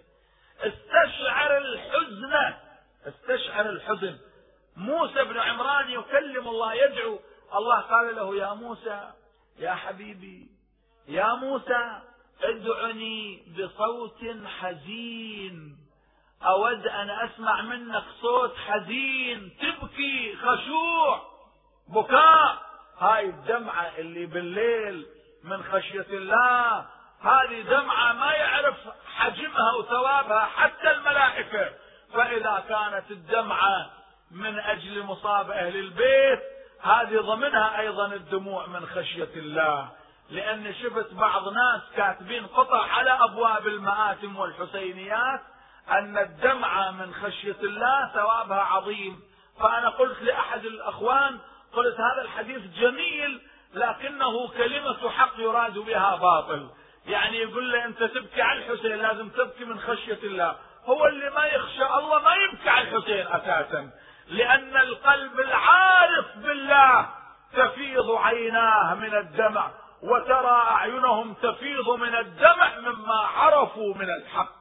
استشعر 0.61 1.57
الحزن. 1.57 2.55
استشعر 3.07 3.69
الحزن. 3.69 4.19
موسى 4.77 5.25
بن 5.25 5.39
عمران 5.39 5.91
يكلم 5.91 6.49
الله 6.49 6.75
يدعو. 6.75 7.19
الله 7.55 7.81
قال 7.81 8.17
له 8.17 8.37
يا 8.37 8.55
موسى 8.55 9.13
يا 9.59 9.75
حبيبي 9.75 10.49
يا 11.09 11.35
موسى 11.35 12.01
ادعني 12.43 13.43
بصوت 13.59 14.25
حزين. 14.61 15.77
أود 16.43 16.87
أن 16.87 17.11
أسمع 17.11 17.63
منك 17.63 18.05
صوت 18.21 18.57
حزين. 18.57 19.57
تبكي 19.61 20.37
خشوع. 20.37 21.23
بكاء. 21.89 22.59
هاي 22.99 23.25
الدمعة 23.25 23.93
اللي 23.99 24.27
بالليل 24.27 25.07
من 25.45 25.63
خشية 25.63 26.07
الله. 26.11 26.87
هذه 27.21 27.61
دمعة 27.61 28.13
ما 28.13 28.33
يعرف 28.33 28.77
حجمها 29.17 29.73
وثوابها 29.73 30.45
حتى 30.45 30.91
الملائكة. 30.91 31.71
فإذا 32.13 32.65
كانت 32.69 33.11
الدمعة 33.11 33.91
من 34.31 34.59
أجل 34.59 35.03
مصاب 35.03 35.51
أهل 35.51 35.77
البيت 35.77 36.41
هذه 36.83 37.21
ضمنها 37.21 37.81
أيضا 37.81 38.07
الدموع 38.07 38.67
من 38.67 38.87
خشية 38.87 39.31
الله. 39.37 39.98
لأن 40.31 40.75
شفت 40.75 41.15
بعض 41.15 41.49
ناس 41.49 41.81
كاتبين 41.97 42.47
قطع 42.47 42.87
على 42.93 43.11
أبواب 43.11 43.67
المآتم 43.67 44.37
والحسينيات 44.37 45.41
أن 45.91 46.19
الدمعة 46.19 46.91
من 46.91 47.15
خشية 47.15 47.57
الله 47.63 48.11
ثوابها 48.15 48.63
عظيم. 48.63 49.21
فأنا 49.61 49.89
قلت 49.89 50.23
لأحد 50.23 50.65
الأخوان 50.65 51.39
قلت 51.73 51.97
هذا 52.01 52.23
الحديث 52.23 52.63
جميل 52.81 53.41
لكنه 53.75 54.49
كلمة 54.49 55.11
حق 55.11 55.33
يراد 55.39 55.79
بها 55.79 56.17
باطل. 56.17 56.71
يعني 57.07 57.39
يقول 57.39 57.73
له 57.73 57.85
أنت 57.85 58.03
تبكي 58.03 58.43
على 58.43 58.59
الحسين 58.59 58.97
لازم 58.97 59.29
تبكي 59.29 59.65
من 59.65 59.81
خشية 59.81 60.19
الله. 60.23 60.57
هو 60.85 61.07
اللي 61.07 61.31
ما 61.31 61.45
يخشى 61.45 61.85
الله 61.85 62.23
ما 62.23 62.35
يبكي 62.35 62.71
على 62.71 62.89
الحسين 62.89 63.27
أساسا. 63.27 63.91
لأن 64.29 64.77
القلب 64.77 65.41
العارف 65.41 66.37
بالله 66.37 67.09
تفيض 67.53 68.11
عيناه 68.11 68.95
من 68.95 69.15
الدمع. 69.15 69.71
وترى 70.03 70.63
أعينهم 70.71 71.35
تفيض 71.35 71.91
من 71.91 72.15
الدمع 72.15 72.79
مما 72.79 73.15
عرفوا 73.15 73.95
من 73.95 74.11
الحق. 74.11 74.59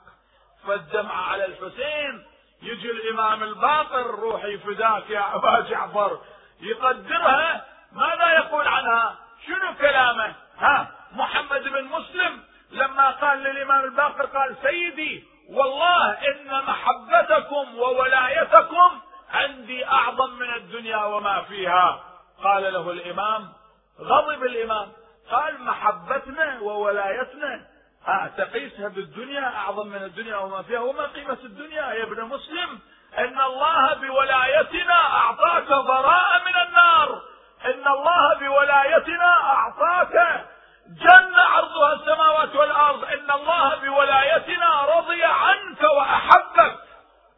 فالدمع 0.67 1.31
على 1.31 1.45
الحسين 1.45 2.25
يجي 2.61 2.91
الإمام 2.91 3.43
الباقر 3.43 4.05
روحي 4.05 4.57
فداك 4.57 5.09
يا 5.09 5.35
أبا 5.35 5.59
جعفر. 5.59 6.19
يقدرها؟ 6.61 7.65
ماذا 7.91 8.31
يقول 8.31 8.67
عنها؟ 8.67 9.15
شنو 9.47 9.75
كلامه؟ 9.79 10.35
ها 10.57 10.91
محمد 11.11 11.63
بن 11.63 11.83
مسلم 11.83 12.43
لما 12.71 13.09
قال 13.11 13.39
للإمام 13.39 13.83
الباقر 13.85 14.25
قال 14.25 14.55
سيدي 14.61 15.23
والله 15.49 16.11
إن 16.11 16.63
محبتكم 16.63 17.77
وولايتكم 17.77 19.01
عندي 19.33 19.85
أعظم 19.85 20.33
من 20.33 20.53
الدنيا 20.53 21.05
وما 21.05 21.41
فيها. 21.41 22.03
قال 22.43 22.73
له 22.73 22.91
الإمام 22.91 23.53
غضب 23.99 24.43
الإمام. 24.43 24.91
قال 25.31 25.63
محبتنا 25.63 26.59
وولايتنا. 26.59 27.61
ها 28.05 28.31
تقيسها 28.37 28.87
بالدنيا 28.87 29.45
أعظم 29.55 29.87
من 29.87 30.03
الدنيا 30.03 30.37
وما 30.37 30.61
فيها 30.61 30.79
وما 30.79 31.03
قيمة 31.03 31.37
الدنيا. 31.43 31.81
يا 31.93 32.03
ابن 32.03 32.23
مسلم 32.23 32.79
إن 33.17 33.41
الله 33.41 33.93
بولايتنا 33.93 34.93
أعطاك 34.93 35.67
براءة 35.67 36.43
من 36.43 36.55
النار. 36.67 37.21
إن 37.65 37.87
الله 37.87 38.33
بولايتنا 38.39 39.33
أعطاك 39.43 40.45
جنة 40.87 41.41
عرضها 41.41 41.93
السماوات 41.93 42.55
والأرض. 42.55 43.03
إن 43.03 43.31
الله 43.31 43.75
بولايتنا 43.75 44.81
رضي 44.81 45.23
عنك 45.23 45.83
وأحبك. 45.97 46.75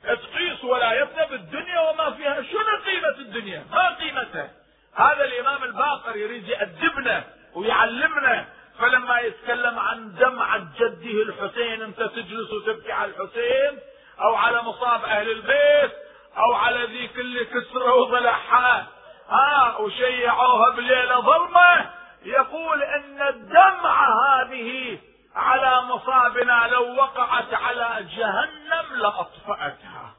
تقيس 0.03 0.63
ولايتنا 0.63 1.25
بالدنيا 1.25 1.79
وما 1.79 2.11
فيها. 2.11 2.41
شنو 2.41 2.83
قيمة 2.85 3.17
الدنيا؟ 3.19 3.65
ما 3.71 3.89
قيمتها؟ 3.89 4.49
هذا 4.95 5.23
الإمام 5.23 5.63
الباقر 5.63 6.15
يريد 6.15 6.47
يأدبنا. 6.47 7.38
ويعلمنا. 7.55 8.45
فلما 8.79 9.19
يتكلم 9.19 9.79
عن 9.79 10.15
دمعة 10.15 10.57
جده 10.79 11.21
الحسين 11.23 11.81
انت 11.81 12.01
تجلس 12.03 12.51
وتبكي 12.51 12.91
على 12.91 13.11
الحسين 13.11 13.79
أو 14.21 14.35
على 14.35 14.61
مصاب 14.61 15.03
أهل 15.03 15.31
البيت 15.31 15.91
أو 16.37 16.53
على 16.53 16.85
ذيك 16.85 17.19
اللي 17.19 17.45
كسروا 17.45 18.05
ضلعها 18.05 18.87
ها 19.29 19.77
وشيعوها 19.77 20.69
بليلة 20.69 21.19
ظلمة. 21.21 21.89
يقول 22.23 22.83
إن 22.83 23.21
الدمعه 23.21 24.07
هذه 24.27 24.99
على 25.35 25.81
مصابنا 25.81 26.67
لو 26.71 26.95
وقعت 26.95 27.53
على 27.53 28.07
جهنم 28.17 28.95
لأطفأتها. 28.95 30.13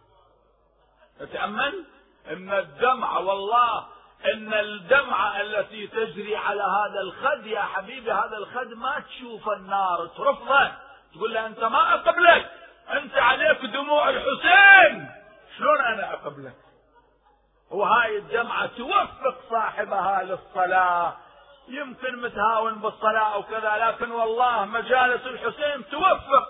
تتامل 1.21 1.85
إن 2.31 2.53
الدمعه 2.53 3.19
والله 3.21 3.87
إن 4.25 4.55
الدمعه 4.55 5.41
التي 5.41 5.87
تجري 5.87 6.37
على 6.37 6.63
هذا 6.63 7.01
الخد 7.01 7.47
يا 7.47 7.61
حبيبي 7.61 8.13
هذا 8.13 8.37
الخد 8.37 8.73
ما 8.73 9.01
تشوف 9.09 9.49
النار 9.49 10.07
ترفضه 10.07 10.73
تقول 11.15 11.35
له 11.35 11.47
أنت 11.47 11.65
ما 11.65 11.95
أقبلك 11.95 12.51
أنت 12.93 13.15
عليك 13.15 13.65
دموع 13.65 14.09
الحسين. 14.09 15.11
شلون 15.59 15.81
أنا 15.81 16.13
أقبلك؟ 16.13 16.55
وهاي 17.71 18.17
الدمعة 18.17 18.67
توفق 18.67 19.35
صاحبها 19.51 20.23
للصلاة. 20.23 21.17
يمكن 21.69 22.23
متهاون 22.23 22.75
بالصلاة 22.75 23.39
وكذا 23.39 23.77
لكن 23.87 24.11
والله 24.11 24.65
مجالس 24.65 25.27
الحسين 25.27 25.91
توفق 25.91 26.49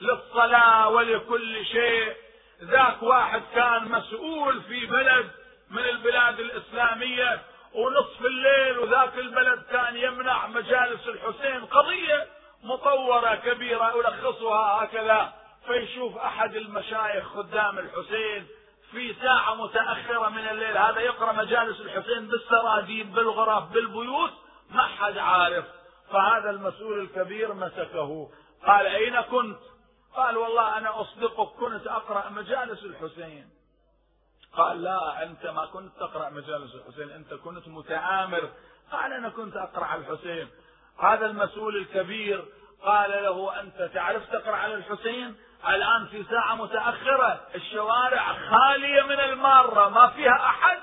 للصلاة 0.00 0.88
ولكل 0.88 1.64
شيء. 1.64 2.16
ذاك 2.62 3.02
واحد 3.02 3.42
كان 3.54 3.84
مسؤول 3.88 4.62
في 4.62 4.86
بلد 4.86 5.30
من 5.70 5.84
البلاد 5.84 6.40
الإسلامية 6.40 7.42
ونصف 7.74 8.26
الليل 8.26 8.78
وذاك 8.78 9.18
البلد 9.18 9.62
كان 9.62 9.96
يمنع 9.96 10.46
مجالس 10.46 11.08
الحسين 11.08 11.64
قضية 11.64 12.26
مطورة 12.62 13.34
كبيرة 13.34 14.00
ألخصها 14.00 14.84
هكذا. 14.84 15.32
فيشوف 15.66 16.16
أحد 16.16 16.56
المشايخ 16.56 17.28
خدام 17.28 17.78
الحسين 17.78 18.46
في 18.90 19.14
ساعة 19.22 19.54
متأخرة 19.54 20.28
من 20.28 20.48
الليل 20.48 20.78
هذا 20.78 21.00
يقرأ 21.00 21.32
مجالس 21.32 21.80
الحسين 21.80 22.26
بالسراديب 22.26 23.12
بالغرف 23.12 23.64
بالبيوت 23.64 24.32
ما 24.70 24.82
حد 24.82 25.18
عارف. 25.18 25.64
فهذا 26.12 26.50
المسؤول 26.50 27.00
الكبير 27.00 27.54
مسكه. 27.54 28.30
قال 28.66 28.86
أين 28.86 29.20
كنت؟ 29.20 29.60
قال 30.16 30.36
والله 30.36 30.78
أنا 30.78 31.00
أصدقك 31.00 31.48
كنت 31.60 31.86
أقرأ 31.86 32.28
مجالس 32.28 32.84
الحسين. 32.84 33.59
قال 34.56 34.82
لا 34.82 35.22
أنت 35.22 35.46
ما 35.46 35.66
كنت 35.66 35.96
تقرأ 36.00 36.30
مجالس 36.30 36.74
الحسين 36.74 37.10
أنت 37.10 37.34
كنت 37.34 37.68
متآمر. 37.68 38.50
قال 38.92 39.12
أنا 39.12 39.28
كنت 39.28 39.56
أقرأ 39.56 39.84
على 39.84 40.00
الحسين. 40.00 40.48
هذا 40.98 41.26
المسؤول 41.26 41.76
الكبير 41.76 42.44
قال 42.82 43.10
له 43.10 43.60
أنت 43.60 43.90
تعرف 43.94 44.30
تقرأ 44.32 44.56
على 44.56 44.74
الحسين؟ 44.74 45.36
الآن 45.68 46.06
في 46.06 46.24
ساعة 46.24 46.54
متأخرة 46.54 47.40
الشوارع 47.54 48.32
خالية 48.32 49.02
من 49.02 49.20
المارة 49.20 49.88
ما 49.88 50.06
فيها 50.06 50.46
أحد. 50.46 50.78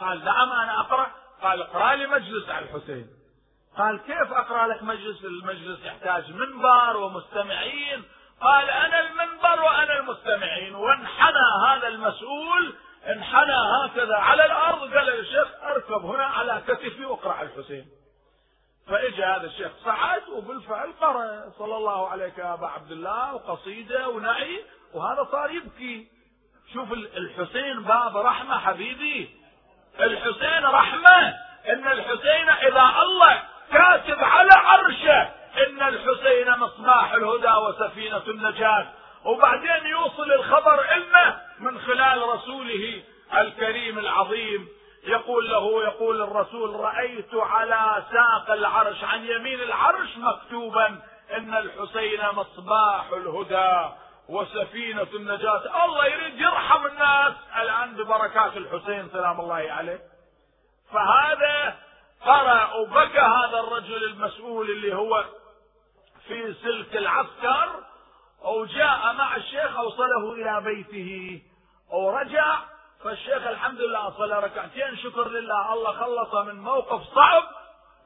قال 0.00 0.24
نعم 0.24 0.52
أنا 0.52 0.80
أقرأ. 0.80 1.06
قال 1.42 1.62
اقرأ 1.62 1.94
لي 1.94 2.06
مجلس 2.06 2.48
على 2.48 2.64
الحسين. 2.64 3.06
قال 3.78 3.98
كيف 3.98 4.32
أقرأ 4.32 4.66
لك 4.66 4.82
مجلس؟ 4.82 5.24
المجلس 5.24 5.84
يحتاج 5.84 6.32
منبر 6.32 6.96
ومستمعين 6.96 8.04
قال 8.42 8.70
أنا 8.70 9.00
المنبر 9.00 9.62
وأنا 9.62 9.98
المستمعين 9.98 10.74
وانحنى 10.74 11.66
هذا 11.68 11.88
المسؤول 11.88 12.74
انحنى 13.08 13.52
هكذا 13.52 14.16
على 14.16 14.46
الأرض 14.46 14.94
قال 14.94 15.06
للشيخ 15.06 15.48
أركب 15.62 16.04
هنا 16.04 16.24
على 16.24 16.62
كتفي 16.66 17.04
واقرأ 17.04 17.42
الحسين. 17.42 17.86
فاجى 18.88 19.24
هذا 19.24 19.46
الشيخ 19.46 19.72
صعد 19.84 20.28
وبالفعل 20.28 20.92
قرأ 21.00 21.52
صلى 21.58 21.76
الله 21.76 22.08
عليك 22.08 22.38
يا 22.38 22.54
أبا 22.54 22.66
عبد 22.66 22.90
الله 22.90 23.34
وقصيده 23.34 24.08
ونعي 24.08 24.64
وهذا 24.94 25.28
صار 25.32 25.50
يبكي. 25.50 26.08
شوف 26.72 26.92
الحسين 26.92 27.82
باب 27.82 28.16
رحمة 28.16 28.58
حبيبي. 28.58 29.30
الحسين 30.00 30.64
رحمة 30.64 31.34
إن 31.68 31.88
الحسين 31.88 32.48
إذا 32.48 32.92
الله 33.02 33.42
كاتب 33.72 34.24
على 34.24 34.50
عرشه 34.54 35.39
إن 35.56 35.82
الحسين 35.82 36.50
مصباح 36.58 37.12
الهدى 37.12 37.52
وسفينة 37.52 38.22
النجاة. 38.28 38.88
وبعدين 39.24 39.86
يوصل 39.86 40.32
الخبر 40.32 40.84
لنا 40.96 41.40
من 41.58 41.80
خلال 41.80 42.28
رسوله 42.28 43.02
الكريم 43.38 43.98
العظيم. 43.98 44.68
يقول 45.04 45.50
له 45.50 45.82
يقول 45.82 46.22
الرسول 46.22 46.80
رأيت 46.80 47.34
على 47.34 48.04
ساق 48.12 48.50
العرش 48.50 49.04
عن 49.04 49.24
يمين 49.24 49.60
العرش 49.60 50.16
مكتوبا 50.16 50.86
إن 51.36 51.56
الحسين 51.56 52.20
مصباح 52.32 53.04
الهدى 53.12 53.94
وسفينة 54.28 55.06
النجاة. 55.14 55.84
الله 55.84 56.06
يريد 56.06 56.40
يرحم 56.40 56.86
الناس. 56.86 57.32
الآن 57.62 57.96
ببركات 57.96 58.56
الحسين 58.56 59.08
سلام 59.12 59.40
الله 59.40 59.72
عليه. 59.72 60.00
فهذا 60.92 61.76
قرأ 62.24 62.74
وبكى 62.74 63.20
هذا 63.20 63.60
الرجل 63.60 64.04
المسؤول 64.04 64.70
اللي 64.70 64.94
هو 64.94 65.24
في 66.30 66.54
سلك 66.62 66.96
العسكر 66.96 67.84
وجاء 68.42 69.12
مع 69.12 69.36
الشيخ 69.36 69.76
أوصله 69.76 70.32
إلى 70.32 70.60
بيته 70.60 71.42
ورجع 71.92 72.58
فالشيخ 73.04 73.46
الحمد 73.46 73.80
لله 73.80 74.10
صلى 74.18 74.38
ركعتين 74.38 74.96
شكر 74.96 75.28
لله 75.28 75.72
الله 75.72 75.92
خلصه 75.92 76.42
من 76.42 76.60
موقف 76.60 77.02
صعب. 77.14 77.42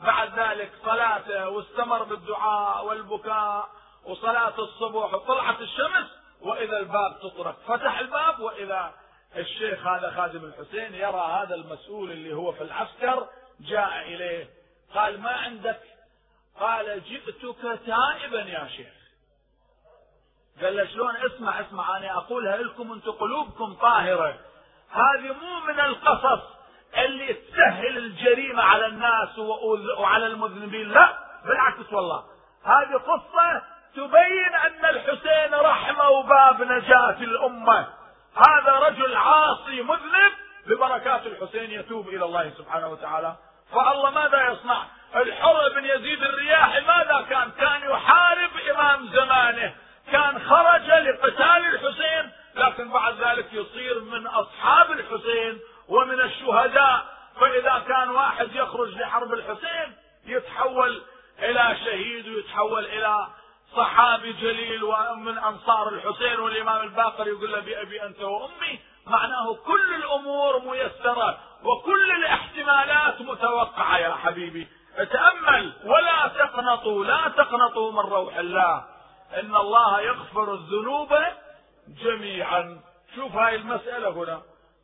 بعد 0.01 0.39
ذلك 0.39 0.73
صلاته 0.85 1.49
واستمر 1.49 2.03
بالدعاء 2.03 2.85
والبكاء 2.85 3.69
وصلاة 4.05 4.59
الصبح 4.59 5.15
وطلعت 5.15 5.61
الشمس 5.61 6.07
وإذا 6.41 6.79
الباب 6.79 7.19
تطرق. 7.23 7.57
فتح 7.67 7.99
الباب 7.99 8.41
وإذا 8.41 8.93
الشيخ 9.37 9.87
هذا 9.87 10.11
خادم 10.11 10.45
الحسين 10.45 10.95
يرى 10.95 11.43
هذا 11.43 11.55
المسؤول 11.55 12.11
اللي 12.11 12.35
هو 12.35 12.53
في 12.53 12.63
العسكر 12.63 13.27
جاء 13.61 14.03
إليه 14.03 14.51
قال 14.95 15.21
ما 15.21 15.31
عندك 15.31 15.81
قال 16.61 17.03
جئتك 17.05 17.81
تائبا 17.87 18.41
يا 18.41 18.69
شيخ. 18.77 18.95
قال 20.63 20.77
له 20.77 20.87
شلون؟ 20.87 21.17
اسمع 21.17 21.61
اسمع 21.61 21.97
أنا 21.97 22.17
أقولها 22.17 22.57
لكم 22.57 22.93
أنتم 22.93 23.11
قلوبكم 23.11 23.75
طاهرة. 23.75 24.39
هذه 24.91 25.33
مو 25.33 25.61
من 25.69 25.81
القصص 25.81 26.43
اللي 26.97 27.35
تسهل 27.35 27.99
الجريمة 27.99 28.63
على 28.63 28.87
الناس 28.87 29.39
وعلى 29.99 30.27
المذنبين. 30.27 30.89
لا 30.89 31.19
بالعكس 31.45 31.93
والله. 31.93 32.25
هذه 32.65 32.95
قصة 32.95 33.63
تبين 33.95 34.55
أن 34.55 34.85
الحسين 34.85 35.55
رحمه 35.55 36.09
وباب 36.09 36.63
نجاة 36.63 37.19
الأمة. 37.21 37.89
هذا 38.49 38.73
رجل 38.73 39.17
عاصي 39.17 39.83
مذنب 39.83 40.33
ببركات 40.67 41.27
الحسين 41.27 41.71
يتوب 41.71 42.09
إلى 42.09 42.25
الله 42.25 42.51
سبحانه 42.51 42.89
وتعالى. 42.89 43.37
فالله 43.73 44.11
ماذا 44.11 44.53
يصنع؟ 44.53 44.87
الحر 45.17 45.69
بن 45.75 45.85
يزيد 45.85 46.23
الرياحي 46.23 46.81
ماذا 46.81 47.27
كان؟ 47.31 47.51
كان 47.51 47.91
يحارب 47.91 48.51
إمام 48.71 49.09
زمانه. 49.09 49.75
كان 50.13 50.39
خرج 50.49 50.87
لقتال 50.91 51.67
الحسين 51.75 52.31
لكن 52.55 52.91
بعد 52.91 53.15
ذلك 53.21 53.53
يصير 53.53 54.01
من 54.01 54.27
أصحاب 54.27 54.91
الحسين 54.91 55.61
ومن 55.89 56.21
الشهداء. 56.21 57.15
فإذا 57.41 57.83
كان 57.89 58.11
واحد 58.11 58.55
يخرج 58.55 58.89
لحرب 58.89 59.33
الحسين 59.33 59.97
يتحول 60.27 61.03
إلى 61.39 61.77
شهيد 61.85 62.29
ويتحول 62.29 62.85
إلى 62.85 63.27
صحابي 63.77 64.33
جليل 64.33 64.85
ومن 64.85 65.39
أنصار 65.39 65.89
الحسين 65.89 66.41
والإمام 66.41 66.83
الباقر 66.83 67.27
يقول 67.27 67.53
له 67.53 67.61
بابي 67.61 68.03
أنت 68.03 68.21
وأمي. 68.21 68.81
معناه 69.07 69.55
كل 69.55 69.95
الأمور 69.95 70.59
ميسرة 70.59 71.39
وكل 71.63 72.11
الاحتمالات 72.11 73.21
متوقعة 73.21 73.99
يا 73.99 74.15
حبيبي. 74.15 74.69
تأمل 74.97 75.73
ولا 75.85 76.29
تقنطوا 76.29 77.05
لا 77.05 77.29
تقنطوا 77.37 77.93
من 77.93 77.99
روح 77.99 78.37
الله. 78.37 78.85
إن 79.35 79.57
الله 79.57 80.01
يغفر 80.01 80.55
الذنوب 80.55 81.15
جميعا. 81.89 82.81
شوف 83.15 83.37
هاي 83.37 83.55
المسألة 83.55 84.09
هنا. 84.09 84.43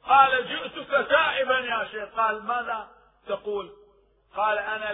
قال 0.09 0.49
جئتك 0.49 1.09
تائبا 1.09 1.59
يا 1.59 1.89
شيخ. 1.91 2.09
قال 2.17 2.45
ماذا 2.45 2.89
تقول؟ 3.27 3.71
قال 4.37 4.59
أنا 4.59 4.91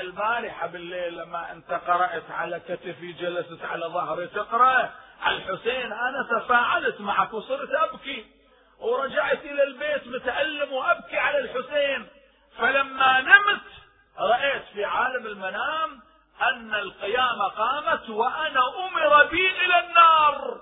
البارحة 0.00 0.66
بالليل 0.66 1.16
لما 1.16 1.52
أنت 1.52 1.72
قرأت 1.72 2.30
على 2.30 2.60
كتفي 2.60 3.12
جلست 3.12 3.64
على 3.64 3.86
ظهري 3.86 4.26
تقرأ. 4.26 4.90
الحسين 5.26 5.92
أنا 5.92 6.28
تفاعلت 6.30 7.00
معك 7.00 7.32
وصرت 7.34 7.70
أبكي. 7.70 8.26
ورجعت 8.80 9.44
إلى 9.44 9.62
البيت 9.62 10.06
متألم 10.06 10.72
وأبكي 10.72 11.18
على 11.18 11.38
الحسين. 11.38 12.08
فلما 12.58 13.20
نمت 13.20 13.60
رأيت 14.18 14.62
في 14.74 14.84
عالم 14.84 15.26
المنام 15.26 16.00
أن 16.42 16.74
القيامة 16.74 17.44
قامت 17.44 18.10
وأنا 18.10 18.60
أمر 18.86 19.26
بي 19.26 19.50
إلى 19.64 19.78
النار. 19.78 20.60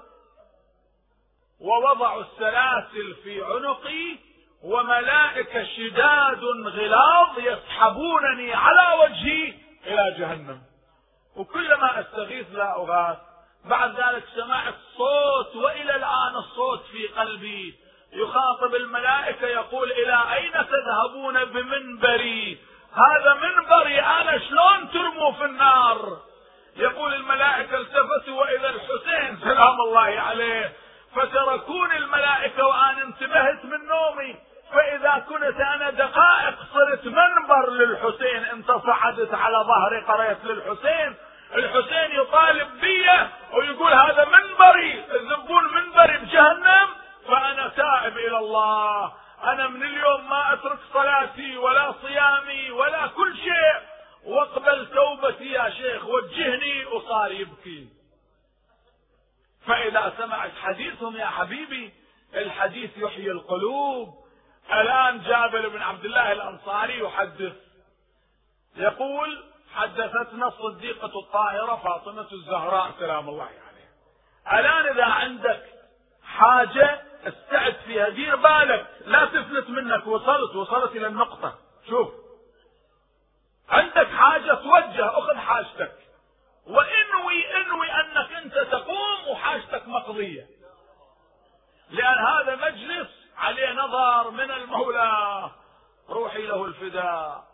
ووضعوا 1.60 2.22
السلاسل 2.22 3.14
في 3.22 3.44
عنقي 3.44 4.18
وملائكة 4.62 5.64
شداد 5.64 6.44
غلاظ 6.66 7.38
يسحبونني 7.38 8.54
على 8.54 9.02
وجهي 9.02 9.54
إلى 9.86 10.14
جهنم. 10.18 10.62
وكلما 11.36 12.00
أستغيث 12.00 12.46
لا 12.52 12.76
أغاث. 12.76 13.18
بعد 13.64 14.00
ذلك 14.00 14.24
سمعت 14.34 14.74
صوت 14.96 15.56
وإلى 15.56 15.96
الآن 15.96 16.36
الصوت 16.36 16.82
في 16.84 17.06
قلبي. 17.06 17.78
يخاطب 18.12 18.74
الملائكة 18.74 19.46
يقول 19.46 19.92
إلى 19.92 20.34
أين 20.34 20.52
تذهبون 20.52 21.44
بمنبري؟ 21.44 22.58
هذا 22.98 23.34
منبري 23.34 24.00
أنا 24.00 24.38
شلون 24.38 24.90
ترموا 24.92 25.32
في 25.32 25.44
النار؟ 25.44 26.18
يقول 26.76 27.14
الملائكة 27.14 27.76
التفتوا 27.76 28.40
وإلى 28.40 28.68
الحسين 28.68 29.38
سلام 29.40 29.80
الله 29.80 30.20
عليه. 30.20 30.72
فتركوني 31.16 31.96
الملائكة 31.96 32.66
وأنا 32.66 33.02
انتبهت 33.02 33.64
من 33.64 33.86
نومي. 33.86 34.36
فإذا 34.72 35.24
كنت 35.28 35.60
أنا 35.60 35.90
دقائق 35.90 36.54
صرت 36.74 37.06
منبر 37.06 37.70
للحسين. 37.70 38.44
أنت 38.44 38.70
صعدت 38.70 39.34
على 39.34 39.56
ظهري 39.56 40.00
قريت 40.00 40.44
للحسين. 40.44 41.14
الحسين 41.54 42.20
يطالب 42.20 42.80
بي 42.80 43.06
ويقول 43.52 43.92
هذا 43.92 44.24
منبري. 44.24 45.04
ذبون 45.10 45.64
منبري 45.74 46.18
بجهنم؟ 46.18 46.88
فأنا 47.28 47.68
تائب 47.68 48.18
إلى 48.18 48.38
الله. 48.38 49.12
أنا 49.42 49.68
من 49.68 49.82
اليوم 49.82 50.28
ما 50.28 50.52
أترك 50.52 50.78
صلاتي 50.92 51.56
ولا 51.56 51.94
صيامي 52.02 52.70
ولا 52.70 53.06
كل 53.06 53.36
شيء. 53.36 53.88
واقبل 54.24 54.90
توبتي 54.94 55.52
يا 55.52 55.70
شيخ 55.70 56.04
وجهني 56.04 56.84
وصار 56.84 57.32
يبكي. 57.32 57.88
فإذا 59.66 60.14
سمعت 60.18 60.52
حديثهم 60.62 61.16
يا 61.16 61.26
حبيبي 61.26 61.92
الحديث 62.34 62.90
يحيي 62.96 63.30
القلوب. 63.30 64.24
الآن 64.72 65.22
جابر 65.22 65.68
بن 65.68 65.82
عبد 65.82 66.04
الله 66.04 66.32
الأنصاري 66.32 66.98
يحدث. 66.98 67.56
يقول 68.76 69.44
حدثتنا 69.74 70.48
الصديقة 70.48 71.18
الطاهرة 71.18 71.76
فاطمة 71.84 72.26
الزهراء 72.32 72.92
سلام 72.98 73.28
الله 73.28 73.44
عليها. 73.44 74.60
الآن 74.60 74.94
إذا 74.94 75.04
عندك 75.04 75.64
حاجة 76.24 77.07
استعد 77.26 77.76
فيها 77.86 78.08
دير 78.08 78.36
بالك 78.36 78.86
لا 79.06 79.24
تفلت 79.24 79.68
منك. 79.68 80.06
وصلت 80.06 80.56
وصلت 80.56 80.96
إلى 80.96 81.06
النقطة. 81.06 81.58
شوف. 81.88 82.08
عندك 83.68 84.06
حاجة 84.06 84.54
توجه 84.54 85.18
أخذ 85.18 85.36
حاجتك. 85.36 85.98
وإنوي 86.66 87.56
إنوي 87.56 87.90
أنك 87.92 88.32
أنت 88.32 88.54
تقوم 88.54 89.28
وحاجتك 89.28 89.88
مقضية. 89.88 90.46
لأن 91.90 92.26
هذا 92.26 92.56
مجلس 92.56 93.08
عليه 93.36 93.72
نظر 93.72 94.30
من 94.30 94.50
المولى. 94.50 95.50
روحي 96.10 96.46
له 96.46 96.64
الفداء. 96.64 97.48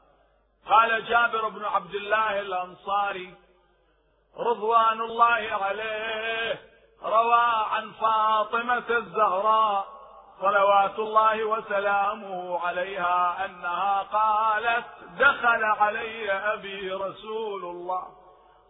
قال 0.69 1.05
جابر 1.05 1.49
بن 1.49 1.65
عبد 1.65 1.95
الله 1.95 2.41
الأنصاري 2.41 3.35
رضوان 4.37 5.01
الله 5.01 5.65
عليه. 5.65 6.74
روى 7.05 7.45
عن 7.73 7.93
فاطمة 8.01 8.85
الزهراء 8.91 9.87
صلوات 10.41 10.99
الله 10.99 11.45
وسلامه 11.45 12.61
عليها 12.67 13.45
أنها 13.45 14.03
قالت 14.13 14.85
دخل 15.19 15.65
علي 15.65 16.33
أبي 16.33 16.93
رسول 16.93 17.65
الله 17.65 18.03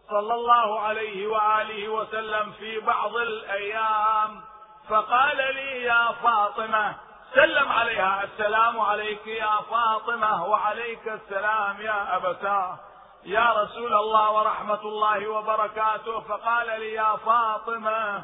صلى 0.09 0.33
الله 0.33 0.79
عليه 0.79 1.27
وآله 1.27 1.89
وسلم 1.89 2.51
في 2.51 2.79
بعض 2.79 3.15
الأيام 3.15 4.41
فقال 4.89 5.37
لي 5.37 5.83
يا 5.83 6.11
فاطمة 6.23 6.95
سلم 7.35 7.71
عليها 7.71 8.23
السلام 8.23 8.79
عليك 8.81 9.27
يا 9.27 9.55
فاطمة 9.71 10.45
وعليك 10.45 11.07
السلام 11.07 11.81
يا 11.81 12.15
أبتاه. 12.17 12.79
يا 13.25 13.63
رسول 13.63 13.93
الله 13.93 14.31
ورحمة 14.31 14.81
الله 14.81 15.27
وبركاته 15.27 16.19
فقال 16.19 16.67
لي 16.79 16.93
يا 16.93 17.15
فاطمة 17.15 18.23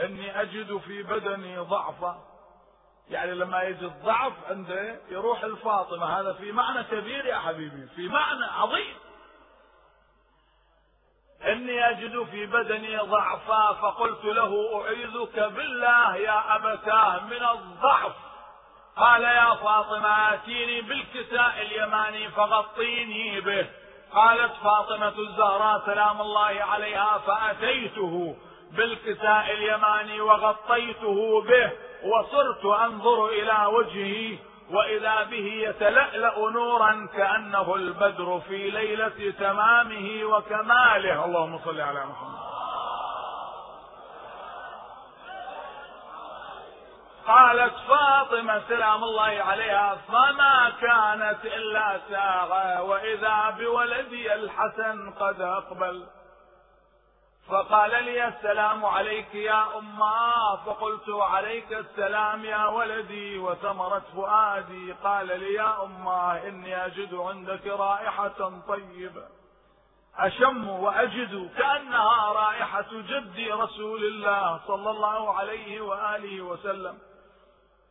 إني 0.00 0.40
أجد 0.40 0.76
في 0.76 1.02
بدني 1.02 1.58
ضعفا 1.58 2.24
يعني 3.10 3.34
لما 3.34 3.62
يجي 3.62 3.84
الضعف 3.84 4.32
عنده 4.50 5.00
يروح 5.08 5.44
الفاطمة 5.44 6.20
هذا 6.20 6.32
في 6.32 6.52
معنى 6.52 6.84
كبير 6.84 7.26
يا 7.26 7.38
حبيبي 7.38 7.86
في 7.96 8.08
معنى 8.08 8.44
عظيم. 8.44 8.96
إني 11.46 11.90
أجد 11.90 12.22
في 12.30 12.46
بدني 12.46 12.96
ضعفا 12.96 13.72
فقلت 13.72 14.24
له 14.24 14.82
أعيذك 14.84 15.38
بالله 15.38 16.16
يا 16.16 16.56
ابتاه 16.56 17.24
من 17.24 17.44
الضعف. 17.44 18.12
قال 18.96 19.22
يا 19.22 19.54
فاطمة 19.54 20.34
آتيني 20.34 20.80
بالكساء 20.80 21.62
اليماني 21.62 22.28
فغطيني 22.28 23.40
به. 23.40 23.83
قالت 24.14 24.52
فاطمة 24.64 25.18
الزهراء 25.18 25.82
سلام 25.86 26.20
الله 26.20 26.64
عليها 26.70 27.18
فأتيته 27.26 28.36
بالكساء 28.72 29.52
اليماني 29.52 30.20
وغطيته 30.20 31.40
به 31.40 31.70
وصرت 32.04 32.64
أنظر 32.64 33.26
إلى 33.26 33.66
وجهه 33.66 34.38
وإذا 34.70 35.22
به 35.30 35.52
يتلألأ 35.68 36.50
نورا 36.50 37.08
كأنه 37.16 37.74
البدر 37.74 38.40
في 38.48 38.70
ليلة 38.70 39.32
تمامه 39.38 40.24
وكماله. 40.24 41.24
اللهم 41.24 41.58
صل 41.64 41.80
على 41.80 42.06
محمد. 42.06 42.33
قالت 47.26 47.74
فاطمة 47.88 48.62
سلام 48.68 49.04
الله 49.04 49.42
عليها 49.42 49.94
فما 50.08 50.72
كانت 50.80 51.44
إلا 51.44 52.00
ساعة 52.10 52.82
وإذا 52.82 53.50
بولدي 53.50 54.34
الحسن 54.34 55.10
قد 55.10 55.40
أقبل. 55.40 56.06
فقال 57.48 58.04
لي 58.04 58.28
السلام 58.28 58.84
عليك 58.84 59.34
يا 59.34 59.78
أماه 59.78 60.56
فقلت 60.66 61.08
عليك 61.08 61.72
السلام 61.72 62.44
يا 62.44 62.66
ولدي 62.66 63.38
وثمرت 63.38 64.02
فؤادي. 64.16 64.92
قال 64.92 65.26
لي 65.26 65.54
يا 65.54 65.82
أماه 65.82 66.48
إني 66.48 66.86
أجد 66.86 67.14
عندك 67.14 67.66
رائحة 67.66 68.52
طيبة. 68.68 69.26
أشم 70.18 70.68
وأجد 70.68 71.50
كأنها 71.58 72.32
رائحة 72.32 72.92
جدي 72.92 73.52
رسول 73.52 74.04
الله 74.04 74.60
صلى 74.66 74.90
الله 74.90 75.34
عليه 75.34 75.80
وآله 75.80 76.42
وسلم. 76.42 76.98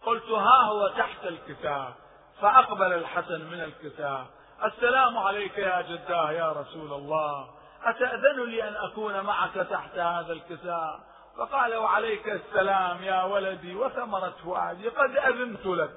قلت 0.06 0.30
ها 0.30 0.64
هو 0.64 0.88
تحت 0.88 1.26
الكتاب 1.26 1.94
فأقبل 2.42 2.94
الحسن 2.94 3.46
من 3.46 3.62
الكتاب. 3.62 4.26
السلام 4.66 5.18
عليك 5.18 5.58
يا 5.58 5.82
جداه 5.82 6.32
يا 6.32 6.52
رسول 6.52 6.94
الله. 6.94 7.50
أتأذن 7.84 8.46
لي 8.46 8.68
أن 8.68 8.76
أكون 8.76 9.22
معك 9.22 9.54
تحت 9.54 9.98
هذا 9.98 10.34
الكساء 10.34 11.00
فقال 11.38 11.76
وعليك 11.76 12.30
السلام 12.30 13.04
يا 13.04 13.24
ولدي 13.24 13.76
وثمرت 13.76 14.38
فؤادي 14.38 14.90
قد 14.90 15.18
أذنت 15.18 15.66
لك 15.66 15.92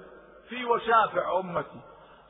في 0.48 0.64
وشافع 0.64 1.38
أمتي. 1.38 1.80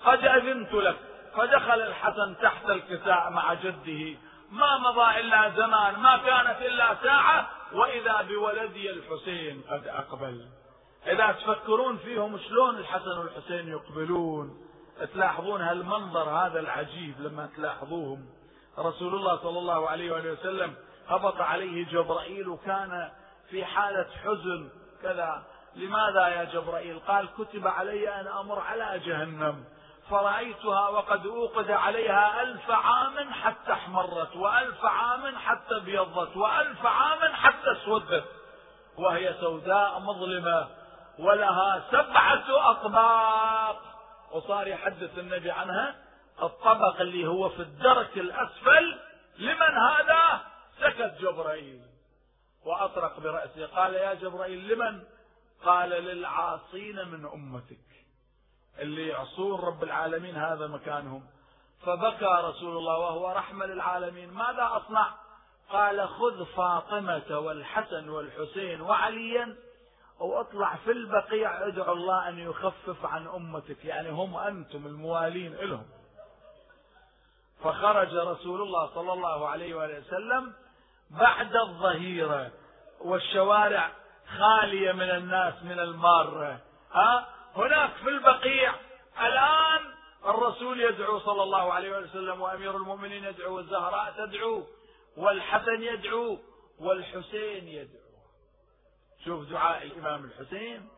قد 0.04 0.24
أذنت 0.24 0.72
لك 0.74 0.96
فدخل 1.36 1.80
الحسن 1.80 2.36
تحت 2.42 2.70
الكساء 2.70 3.30
مع 3.30 3.54
جده. 3.54 4.18
ما 4.50 4.78
مضى 4.78 5.20
إلا 5.20 5.50
زمان 5.50 5.98
ما 5.98 6.16
كانت 6.16 6.62
إلا 6.62 6.94
ساعة 7.02 7.48
وإذا 7.72 8.22
بولدي 8.22 8.90
الحسين 8.90 9.62
قد 9.70 9.86
أقبل. 9.86 10.46
إذا 11.06 11.32
تفكرون 11.32 11.96
فيهم 11.96 12.38
شلون 12.38 12.78
الحسن 12.78 13.18
والحسين 13.18 13.68
يقبلون 13.68 14.66
تلاحظون 15.14 15.62
هالمنظر 15.62 16.30
هذا 16.30 16.60
العجيب 16.60 17.20
لما 17.20 17.48
تلاحظوهم. 17.56 18.26
رسول 18.78 19.14
الله 19.14 19.36
صلى 19.36 19.58
الله 19.58 19.88
عليه 19.88 20.12
وآله 20.12 20.32
وسلم 20.32 20.74
هبط 21.08 21.40
عليه 21.40 21.86
جبرائيل 21.86 22.48
وكان 22.48 23.10
في 23.50 23.64
حالة 23.64 24.06
حزن. 24.24 24.68
كذا 25.02 25.42
لماذا 25.76 26.28
يا 26.28 26.44
جبرائيل؟ 26.44 26.98
قال 26.98 27.28
كتب 27.38 27.66
علي 27.66 28.20
أن 28.20 28.26
أمر 28.26 28.60
على 28.60 28.98
جهنم 28.98 29.64
فرأيتها 30.10 30.88
وقد 30.88 31.26
أوقد 31.26 31.70
عليها 31.70 32.42
ألف 32.42 32.70
عام 32.70 33.32
حتى 33.32 33.72
احمرت 33.72 34.36
وألف 34.36 34.84
عام 34.84 35.36
حتى 35.36 35.76
ابيضت 35.76 36.36
وألف 36.36 36.86
عام 36.86 37.32
حتى 37.32 37.72
اسودت 37.72 38.24
وهي 38.98 39.34
سوداء 39.40 40.00
مظلمة. 40.00 40.68
ولها 41.18 41.84
سبعة 41.90 42.70
أطباق 42.70 43.82
وصار 44.32 44.66
يحدث 44.66 45.18
النبي 45.18 45.50
عنها 45.50 45.94
الطبق 46.42 47.00
اللي 47.00 47.26
هو 47.26 47.48
في 47.48 47.62
الدرك 47.62 48.18
الأسفل. 48.18 48.98
لمن 49.38 49.76
هذا؟ 49.76 50.40
سكت 50.80 51.20
جبرائيل 51.20 51.82
وأطرق 52.64 53.20
برأسه 53.20 53.66
قال 53.66 53.94
يا 53.94 54.14
جبرائيل 54.14 54.68
لمن؟ 54.68 55.02
قال 55.64 55.90
للعاصين 55.90 57.08
من 57.08 57.26
أمتك 57.26 57.86
اللي 58.78 59.08
يعصون 59.08 59.60
رب 59.60 59.82
العالمين 59.82 60.36
هذا 60.36 60.66
مكانهم. 60.66 61.26
فبكى 61.86 62.40
رسول 62.44 62.76
الله 62.76 62.98
وهو 62.98 63.32
رحمة 63.32 63.66
للعالمين. 63.66 64.30
ماذا 64.30 64.70
أصنع؟ 64.72 65.14
قال 65.70 66.08
خذ 66.08 66.44
فاطمة 66.44 67.38
والحسن 67.38 68.08
والحسين 68.08 68.80
وعليا 68.80 69.56
واطلع 70.20 70.74
في 70.84 70.90
البقيع 70.90 71.66
ادعو 71.66 71.92
الله 71.92 72.28
أن 72.28 72.38
يخفف 72.38 73.06
عن 73.06 73.26
أمتك. 73.26 73.84
يعني 73.84 74.10
هم 74.10 74.36
أنتم 74.36 74.86
الموالين 74.86 75.54
لهم. 75.54 75.86
فخرج 77.64 78.14
رسول 78.14 78.62
الله 78.62 78.94
صلى 78.94 79.12
الله 79.12 79.48
عليه 79.48 79.74
وآله 79.74 79.98
وسلم 79.98 80.52
بعد 81.10 81.56
الظهيرة 81.56 82.50
والشوارع 83.00 83.90
خالية 84.38 84.92
من 84.92 85.10
الناس 85.10 85.54
من 85.62 85.80
المارة. 85.80 86.60
ها؟ 86.92 87.28
هناك 87.56 87.90
في 87.90 88.08
البقيع. 88.08 88.74
الآن 89.20 89.80
الرسول 90.24 90.80
يدعو 90.80 91.18
صلى 91.18 91.42
الله 91.42 91.72
عليه 91.72 91.98
وسلم 91.98 92.40
وأمير 92.40 92.76
المؤمنين 92.76 93.24
يدعو 93.24 93.56
والزهراء 93.56 94.14
تدعو 94.16 94.66
والحسن 95.16 95.82
يدعو 95.82 96.38
والحسين 96.78 97.68
يدعو. 97.68 98.05
شوف 99.26 99.48
دعاء 99.50 99.82
الإمام 99.82 100.24
الحسين. 100.24 100.88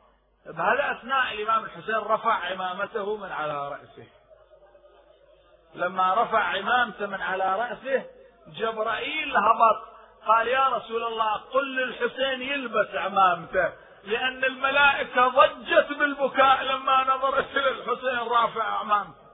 بهذا 0.46 0.98
أثناء 0.98 1.32
الإمام 1.32 1.64
الحسين 1.64 1.94
رفع 1.94 2.32
عمامته 2.32 3.16
من 3.16 3.32
على 3.32 3.68
رأسه. 3.68 4.06
لما 5.74 6.22
رفع 6.22 6.38
عمامته 6.38 7.06
من 7.06 7.22
على 7.22 7.56
رأسه 7.58 8.04
جبرائيل 8.46 9.36
هبط. 9.36 9.88
قال 10.26 10.48
يا 10.48 10.68
رسول 10.68 11.04
الله 11.04 11.36
قل 11.36 11.76
للحسين 11.76 12.42
يلبس 12.42 12.94
عمامته 12.94 13.72
لأن 14.04 14.44
الملائكة 14.44 15.28
ضجت 15.28 15.98
بالبكاء 15.98 16.62
لما 16.62 17.04
نظرت 17.04 17.56
إلى 17.56 17.70
الحسين 17.70 18.18
رافع 18.18 18.64
عمامته. 18.64 19.28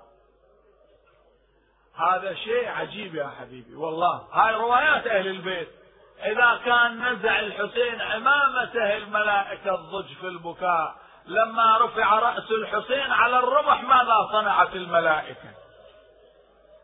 هذا 1.97 2.35
شيء 2.35 2.69
عجيب 2.69 3.15
يا 3.15 3.29
حبيبي 3.41 3.75
والله. 3.75 4.29
هاي 4.33 4.55
روايات 4.55 5.07
أهل 5.07 5.27
البيت. 5.27 5.84
إذا 6.23 6.61
كان 6.65 7.13
نزع 7.13 7.41
الحسين 7.41 8.01
عمامته 8.01 8.97
الملائكة 8.97 9.77
تضج 9.77 10.15
في 10.21 10.27
البكاء 10.27 10.95
لما 11.27 11.79
رفع 11.79 12.19
رأس 12.19 12.51
الحسين 12.51 13.13
على 13.13 13.39
الرمح 13.39 13.83
ماذا 13.83 14.29
صنعت 14.33 14.75
الملائكة؟ 14.77 15.51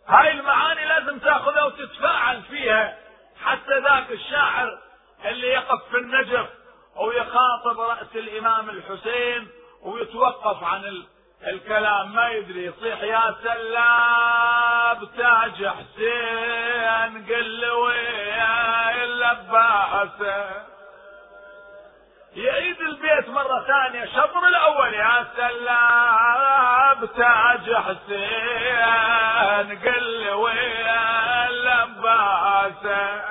هاي 0.09 0.31
المعاني 0.31 0.85
لازم 0.85 1.19
تاخذها 1.19 1.65
وتتفاعل 1.65 2.43
فيها. 2.43 2.99
حتى 3.45 3.81
ذاك 3.81 4.11
الشاعر 4.11 4.79
اللي 5.25 5.47
يقف 5.47 5.89
في 5.91 5.97
النجف 5.97 6.47
أو 6.97 7.13
يخاطب 7.13 7.81
رأس 7.81 8.09
الإمام 8.15 8.71
الحسين 8.71 9.49
ويتوقف 9.83 10.65
عن 10.65 11.05
الكلام 11.47 12.15
ما 12.15 12.29
يدري 12.29 12.65
يصيح 12.65 13.03
يا 13.03 13.35
سلاب 13.43 15.09
تاج 15.17 15.67
حسين 15.67 17.27
قل 17.27 17.71
ويا 17.71 18.60
اللباسه 19.33 20.45
يعيد 22.37 22.81
البيت 22.81 23.29
مرة 23.29 23.65
ثانية. 23.67 24.05
شطر 24.05 24.49
الأول 24.49 24.95
يا 24.95 25.27
سلام. 25.37 27.07
تاج 27.07 27.75
حسين 27.75 28.89
قل 29.79 30.29
ويا 30.31 31.49
اللباسة 31.49 33.23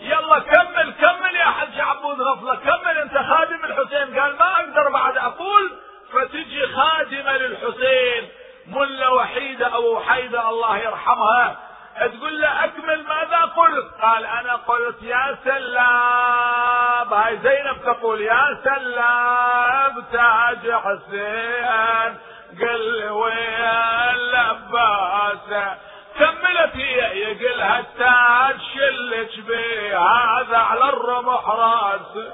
يلا 0.00 0.38
كمل 0.38 0.92
كمل 0.92 1.36
يا 1.36 1.44
حج 1.44 1.80
عبود 1.80 2.20
غفلة. 2.20 2.54
كمل 2.54 2.98
أنت 2.98 3.18
خادم 3.18 3.64
الحسين. 3.64 4.20
قال 4.20 4.36
ما 4.38 4.52
أقدر 4.60 4.88
بعد 4.90 5.18
أقول 5.18 5.72
فتجي 6.12 6.66
خادمة 6.66 7.36
للحسين. 7.36 8.28
ملة 8.66 9.12
وحيدة 9.12 9.66
أو 9.66 9.96
وحيدة 9.96 10.48
الله 10.48 10.76
يرحمها. 10.78 11.56
تقول 12.00 12.40
له 12.40 12.64
أكمل 12.64 13.04
ماذا 13.04 13.40
قلت؟ 13.56 13.86
قال 14.02 14.24
أنا 14.26 14.52
قلت 14.56 15.02
يا 15.02 15.36
سلاب 15.44 17.12
هاي 17.12 17.38
زينب 17.38 17.76
تقول 17.84 18.20
يا 18.20 18.58
سلاب 18.64 20.04
تاج 20.12 20.72
حسين. 20.72 22.16
قل 22.60 23.08
ويا 23.10 24.12
اللباسة 24.14 25.74
كملت 26.18 26.76
هي 26.76 27.18
يقلها 27.18 27.78
التاج 27.80 28.56
شلك 28.74 29.46
بيه 29.46 29.98
هذا 29.98 30.56
على 30.58 30.88
الرمح 30.88 31.48
راسه 31.48 32.32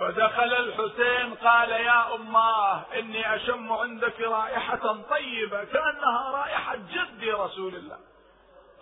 فدخل 0.00 0.52
الحسين 0.52 1.34
قال 1.34 1.70
يا 1.70 2.14
أماه 2.14 2.82
إني 2.98 3.34
أشم 3.36 3.72
عندك 3.72 4.20
رائحة 4.20 4.96
طيبة 5.10 5.64
كأنها 5.64 6.30
رائحة 6.32 6.76
جدي 6.76 7.32
رسول 7.32 7.74
الله. 7.74 7.98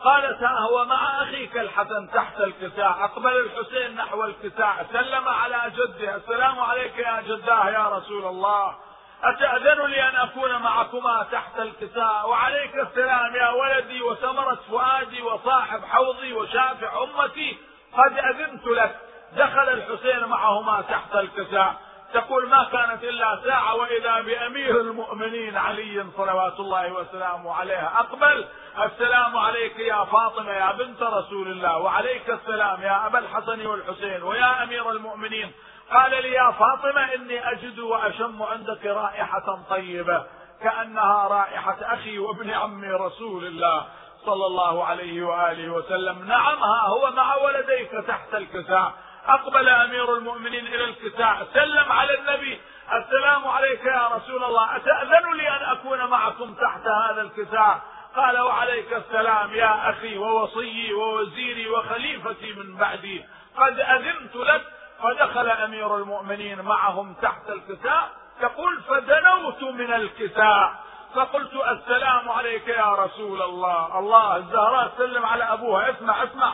قالت 0.05 0.43
ها 0.43 0.59
هو 0.59 0.85
مع 0.85 1.23
أخيك 1.23 1.57
الحسن 1.57 2.11
تحت 2.15 2.41
الكساء. 2.41 2.91
أقبل 2.91 3.37
الحسين 3.37 3.95
نحو 3.95 4.25
الكساء. 4.25 4.87
سلم 4.93 5.29
على 5.29 5.73
جده. 5.77 6.17
السلام 6.17 6.61
عليك 6.61 6.99
يا 6.99 7.21
جداه 7.21 7.71
يا 7.71 7.89
رسول 7.89 8.27
الله. 8.27 8.77
أتأذن 9.23 9.87
لي 9.87 10.09
أن 10.09 10.17
أكون 10.17 10.63
معكما 10.63 11.27
تحت 11.33 11.61
الكساء؟ 11.61 12.29
وعليك 12.29 12.75
السلام 12.75 13.37
يا 13.37 13.51
ولدي 13.51 14.03
وثمرة 14.03 14.59
فؤادي 14.71 15.23
وصاحب 15.23 15.85
حوضي 15.85 16.33
وشافع 16.33 17.03
أمتي. 17.03 17.59
قد 17.93 18.19
أذنت 18.19 18.67
لك. 18.67 19.12
دخل 19.37 19.69
الحسين 19.69 20.25
معهما 20.25 20.81
تحت 20.81 21.15
الكساء. 21.15 21.75
تقول 22.15 22.49
ما 22.49 22.65
كانت 22.73 23.05
إلا 23.05 23.41
ساعة 23.45 23.75
وإذا 23.75 24.21
بأمير 24.21 24.81
المؤمنين 24.81 25.57
علي 25.57 26.07
صلوات 26.17 26.61
الله 26.61 26.93
وسلامه 26.93 27.55
عليه 27.55 27.99
أقبل. 27.99 28.45
السلام 28.85 29.37
عليك 29.37 29.79
يا 29.79 30.05
فاطمة 30.05 30.51
يا 30.51 30.73
بنت 30.73 31.03
رسول 31.03 31.49
الله 31.49 31.79
وعليك 31.79 32.31
السلام 32.31 32.83
يا 32.83 33.07
أبا 33.07 33.19
الحسن 33.19 33.67
والحسين 33.67 34.23
ويا 34.23 34.63
أمير 34.63 34.91
المؤمنين. 34.91 35.53
قال 35.93 36.11
لي 36.11 36.33
يا 36.33 36.51
فاطمة 36.51 37.15
إني 37.15 37.53
أجد 37.53 37.79
وأشم 37.79 38.43
عندك 38.43 38.87
رائحة 38.87 39.59
طيبة 39.71 40.27
كأنها 40.63 41.29
رائحة 41.29 41.77
أخي 41.81 42.19
وابن 42.19 42.51
عمي 42.51 42.89
رسول 42.89 43.45
الله 43.45 43.87
صلى 44.27 44.47
الله 44.47 44.85
عليه 44.85 45.23
وآله 45.23 45.73
وسلم. 45.73 46.29
نعم 46.29 46.63
ها 46.63 46.87
هو 46.87 47.11
مع 47.11 47.37
ولديك 47.37 47.91
تحت 48.09 48.35
الكساء. 48.35 48.93
أقبل 49.29 49.69
أمير 49.69 50.17
المؤمنين 50.17 50.67
إلى 50.67 50.85
الكساء 50.85 51.47
سلم 51.55 51.93
على 51.93 52.19
النبي 52.19 52.61
السلام 52.93 53.49
عليك 53.49 53.85
يا 53.85 54.09
رسول 54.09 54.45
الله 54.45 54.77
أتأذن 54.77 55.35
لي 55.35 55.49
أن 55.49 55.63
أكون 55.63 56.05
معكم 56.05 56.55
تحت 56.55 56.87
هذا 56.87 57.23
الكساء 57.23 57.81
قال 58.17 58.41
وعليك 58.41 58.93
السلام 58.93 59.55
يا 59.55 59.91
أخي 59.91 60.19
ووصيي 60.19 60.93
ووزيري 60.93 61.69
وخليفتي 61.69 62.53
من 62.53 62.77
بعدي. 62.77 63.25
قد 63.57 63.81
أذنت 63.81 64.37
لك 64.37 64.63
فدخل 65.03 65.49
أمير 65.49 65.97
المؤمنين 65.97 66.63
معهم 66.63 67.15
تحت 67.23 67.49
الكساء 67.49 68.11
يقول 68.43 68.83
فدنوت 68.83 69.63
من 69.63 69.93
الكساء 69.93 70.75
فقلت 71.15 71.55
السلام 71.55 72.29
عليك 72.29 72.69
يا 72.69 72.95
رسول 72.95 73.43
الله. 73.43 73.99
الله 73.99 74.37
الزهراء 74.37 74.93
سلم 74.99 75.27
على 75.27 75.45
أبوها 75.45 75.91
اسمع 75.91 76.23
اسمع. 76.25 76.53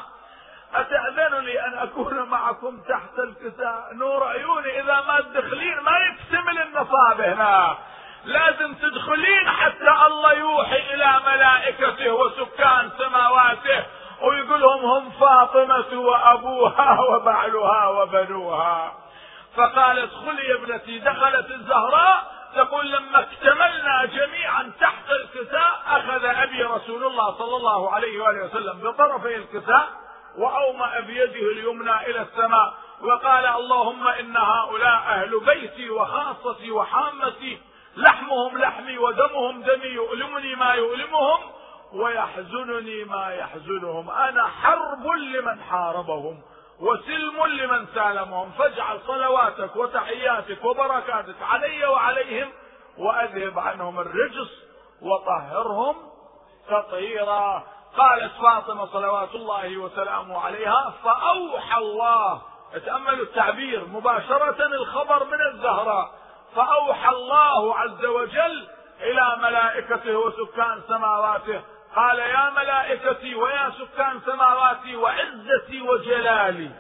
أتأذن 0.74 1.38
لي 1.44 1.66
أن 1.66 1.78
أكون 1.78 2.28
معكم 2.28 2.80
تحت 2.88 3.18
الكساء؟ 3.18 3.90
نور 3.92 4.24
عيوني 4.24 4.80
إذا 4.80 5.00
ما 5.08 5.20
تدخلين 5.20 5.80
ما 5.80 5.98
يكتمل 5.98 6.62
النصاب 6.62 7.20
هنا. 7.20 7.78
لازم 8.24 8.74
تدخلين 8.74 9.48
حتى 9.48 10.06
الله 10.06 10.32
يوحي 10.32 10.94
إلى 10.94 11.20
ملائكته 11.26 12.12
وسكان 12.12 12.90
سماواته 12.98 13.84
ويقول 14.22 14.60
لهم 14.60 14.84
هم 14.84 15.10
فاطمة 15.10 16.00
وأبوها 16.00 17.00
وبعلها 17.10 17.88
وبنوها. 17.88 18.92
فقال 19.56 19.98
ادخلي 19.98 20.48
يا 20.48 20.54
ابنتي. 20.54 20.98
دخلت 20.98 21.50
الزهراء 21.50 22.38
تقول 22.56 22.92
لما 22.92 23.20
اكتملنا 23.20 24.04
جميعا 24.04 24.72
تحت 24.80 25.10
الكساء 25.10 25.82
أخذ 25.86 26.24
أبي 26.24 26.62
رسول 26.62 27.06
الله 27.06 27.38
صلى 27.38 27.56
الله 27.56 27.94
عليه 27.94 28.22
وآله 28.22 28.44
وسلم 28.44 28.80
بطرفي 28.80 29.36
الكساء 29.36 29.88
وأومأ 30.38 31.00
بيده 31.00 31.52
اليمنى 31.52 32.06
إلى 32.06 32.20
السماء 32.22 32.74
وقال 33.02 33.46
اللهم 33.46 34.08
إن 34.08 34.36
هؤلاء 34.36 34.98
أهل 35.08 35.40
بيتي 35.40 35.90
وخاصتي 35.90 36.70
وحامتي 36.70 37.58
لحمهم 37.96 38.58
لحمي 38.58 38.98
ودمهم 38.98 39.62
دمي 39.62 39.86
يؤلمني 39.86 40.54
ما 40.54 40.72
يؤلمهم 40.72 41.38
ويحزنني 41.92 43.04
ما 43.04 43.34
يحزنهم. 43.34 44.10
أنا 44.10 44.46
حرب 44.46 45.06
لمن 45.06 45.60
حاربهم 45.60 46.42
وسلم 46.80 47.46
لمن 47.46 47.86
سالمهم. 47.94 48.50
فاجعل 48.50 49.00
صلواتك 49.06 49.76
وتحياتك 49.76 50.64
وبركاتك 50.64 51.42
علي 51.42 51.86
وعليهم 51.86 52.52
وأذهب 52.98 53.58
عنهم 53.58 54.00
الرجس 54.00 54.50
وطهرهم 55.02 55.96
تطهيرا. 56.68 57.62
قالت 57.98 58.32
فاطمة 58.42 58.86
صلوات 58.86 59.34
الله 59.34 59.76
وسلامه 59.76 60.40
عليها 60.40 60.94
فأوحى 61.04 61.78
الله 61.78 62.42
تأملوا 62.86 63.24
التعبير 63.24 63.86
مباشرة 63.86 64.66
الخبر 64.66 65.24
من 65.24 65.40
الزهراء 65.52 66.10
فأوحى 66.56 67.08
الله 67.08 67.78
عز 67.78 68.04
وجل 68.04 68.68
إلى 69.00 69.36
ملائكته 69.42 70.16
وسكان 70.16 70.82
سماواته 70.88 71.62
قال 71.96 72.18
يا 72.18 72.50
ملائكتي 72.50 73.34
ويا 73.34 73.70
سكان 73.70 74.20
سماواتي 74.26 74.96
وعزتي 74.96 75.80
وجلالي. 75.80 76.70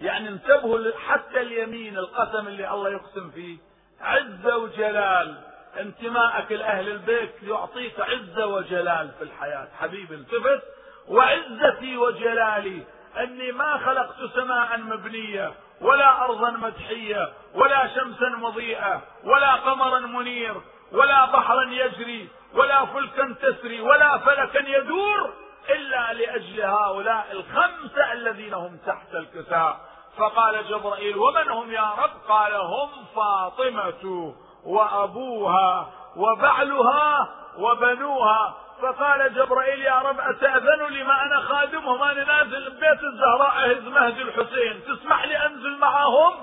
يعني 0.00 0.28
انتبهوا 0.28 0.78
حتى 1.08 1.40
اليمين 1.40 1.98
القسم 1.98 2.48
اللي 2.48 2.70
الله 2.70 2.90
يقسم 2.90 3.30
فيه 3.30 3.58
عزة 4.00 4.56
وجلال. 4.56 5.49
انتمائك 5.78 6.52
لأهل 6.52 6.88
البيت 6.88 7.42
يعطيك 7.42 8.00
عزة 8.00 8.46
وجلال 8.46 9.10
في 9.18 9.24
الحياة. 9.24 9.68
حبيبي 9.80 10.14
التفت 10.14 10.62
وعزتي 11.08 11.96
وجلالي 11.96 12.84
أني 13.16 13.52
ما 13.52 13.78
خلقت 13.78 14.16
سماء 14.34 14.78
مبنية 14.78 15.52
ولا 15.80 16.24
أرضا 16.24 16.50
مدحية 16.50 17.32
ولا 17.54 17.86
شمسا 17.86 18.28
مضيئة 18.28 19.02
ولا 19.24 19.54
قمرا 19.54 19.98
منير 19.98 20.54
ولا 20.92 21.24
بحرا 21.24 21.64
يجري 21.70 22.28
ولا 22.54 22.84
فلكا 22.84 23.34
تسري 23.42 23.80
ولا 23.80 24.18
فلكا 24.18 24.68
يدور 24.68 25.34
إلا 25.70 26.12
لأجل 26.12 26.60
هؤلاء 26.60 27.26
الخمسة 27.32 28.12
الذين 28.12 28.54
هم 28.54 28.78
تحت 28.86 29.14
الكساء. 29.14 29.80
فقال 30.16 30.68
جبرائيل 30.68 31.16
ومن 31.16 31.48
هم 31.48 31.70
يا 31.70 31.90
رب؟ 31.98 32.10
قال 32.28 32.54
هم 32.54 32.88
فاطمة. 33.14 34.34
وأبوها 34.64 35.86
وبعلها 36.16 37.28
وبنوها. 37.58 38.54
فقال 38.82 39.34
جبرائيل 39.34 39.80
يا 39.80 39.98
رب 39.98 40.20
أتأذن 40.20 40.86
لي 40.90 41.04
ما 41.04 41.22
أنا 41.22 41.40
خادمهم؟ 41.40 42.02
أنا 42.02 42.24
نازل 42.24 42.70
بيت 42.70 43.02
الزهراء 43.02 43.70
أهز 43.70 43.88
مهد 43.88 44.18
الحسين. 44.18 44.82
تسمح 44.84 45.24
لي 45.24 45.46
أنزل 45.46 45.78
معهم؟ 45.78 46.34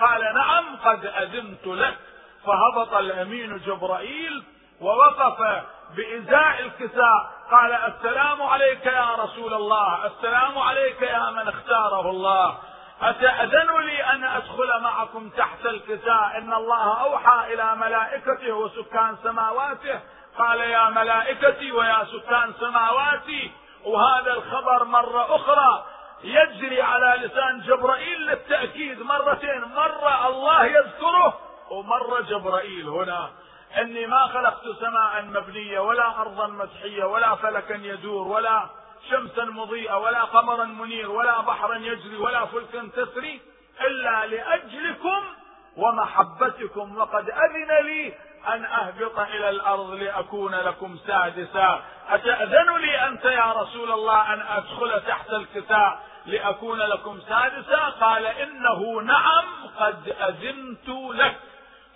قال 0.00 0.34
نعم 0.34 0.64
قد 0.84 1.06
أذنت 1.06 1.66
لك. 1.66 1.98
فهبط 2.46 2.94
الأمين 2.94 3.58
جبرائيل 3.58 4.42
ووقف 4.80 5.38
بإزاء 5.96 6.60
الكساء. 6.60 7.30
قال 7.50 7.72
السلام 7.72 8.42
عليك 8.42 8.86
يا 8.86 9.14
رسول 9.18 9.54
الله. 9.54 10.06
السلام 10.06 10.58
عليك 10.58 11.02
يا 11.02 11.30
من 11.30 11.48
اختاره 11.48 12.10
الله. 12.10 12.54
أتأذن 13.02 13.80
لي 13.80 14.04
أن 14.04 14.24
أدخل 14.24 14.80
معكم 14.82 15.28
تحت 15.28 15.66
الكساء 15.66 16.38
إن 16.38 16.52
الله 16.52 17.00
أوحى 17.00 17.54
إلى 17.54 17.76
ملائكته 17.76 18.52
وسكان 18.52 19.16
سماواته. 19.22 20.00
قال 20.38 20.60
يا 20.60 20.88
ملائكتي 20.88 21.72
ويا 21.72 22.04
سكان 22.04 22.52
سماواتي 22.60 23.52
وهذا 23.84 24.32
الخبر 24.32 24.84
مرة 24.84 25.36
أخرى 25.36 25.84
يجري 26.24 26.82
على 26.82 27.26
لسان 27.26 27.60
جبرائيل 27.60 28.26
للتأكيد 28.26 29.02
مرتين. 29.02 29.64
مرة 29.64 30.28
الله 30.28 30.64
يذكره 30.64 31.38
ومرة 31.70 32.20
جبرائيل 32.20 32.88
هنا. 32.88 33.30
إني 33.78 34.06
ما 34.06 34.26
خلقت 34.26 34.62
سماء 34.80 35.22
مبنية 35.22 35.80
ولا 35.80 36.20
أرضا 36.20 36.46
مسحية 36.46 37.04
ولا 37.04 37.34
فلكا 37.34 37.74
يدور 37.74 38.28
ولا 38.28 38.66
شمسا 39.10 39.44
مضيئة 39.44 39.98
ولا 39.98 40.22
قمرا 40.22 40.64
منير 40.64 41.10
ولا 41.10 41.40
بحرا 41.40 41.76
يجري 41.76 42.16
ولا 42.16 42.46
فلكا 42.46 42.88
تسري 42.96 43.40
إلا 43.80 44.26
لأجلكم 44.26 45.22
ومحبتكم. 45.76 46.98
وقد 46.98 47.30
أذن 47.30 47.86
لي 47.86 48.14
أن 48.48 48.64
أهبط 48.64 49.18
إلى 49.18 49.50
الأرض 49.50 49.90
لأكون 49.90 50.54
لكم 50.54 50.98
سادسا. 51.06 51.82
أتأذن 52.08 52.76
لي 52.78 53.06
أنت 53.06 53.24
يا 53.24 53.52
رسول 53.52 53.92
الله 53.92 54.34
أن 54.34 54.40
أدخل 54.40 55.02
تحت 55.06 55.30
الكساء 55.30 56.00
لأكون 56.26 56.78
لكم 56.78 57.20
سادسا؟ 57.28 57.78
قال 58.00 58.26
إنه 58.26 59.02
نعم 59.02 59.44
قد 59.78 60.08
أذنت 60.08 60.88
لك. 61.14 61.36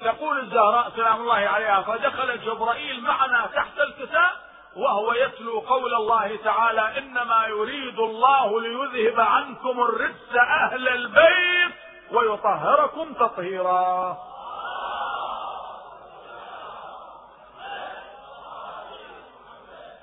تقول 0.00 0.38
الزهراء 0.38 0.90
سلام 0.96 1.20
الله 1.20 1.34
عليها 1.34 1.80
فدخل 1.82 2.40
جبرائيل 2.40 3.00
معنا 3.00 3.46
تحت 3.54 3.80
الكساء 3.80 4.49
وهو 4.76 5.12
يتلو 5.12 5.58
قول 5.58 5.94
الله 5.94 6.36
تعالى 6.44 6.98
إنما 6.98 7.46
يريد 7.46 7.98
الله 7.98 8.60
ليذهب 8.60 9.20
عنكم 9.20 9.80
الرجس 9.80 10.36
أهل 10.36 10.88
البيت 10.88 11.74
ويطهركم 12.12 13.14
تطهيرا. 13.14 14.18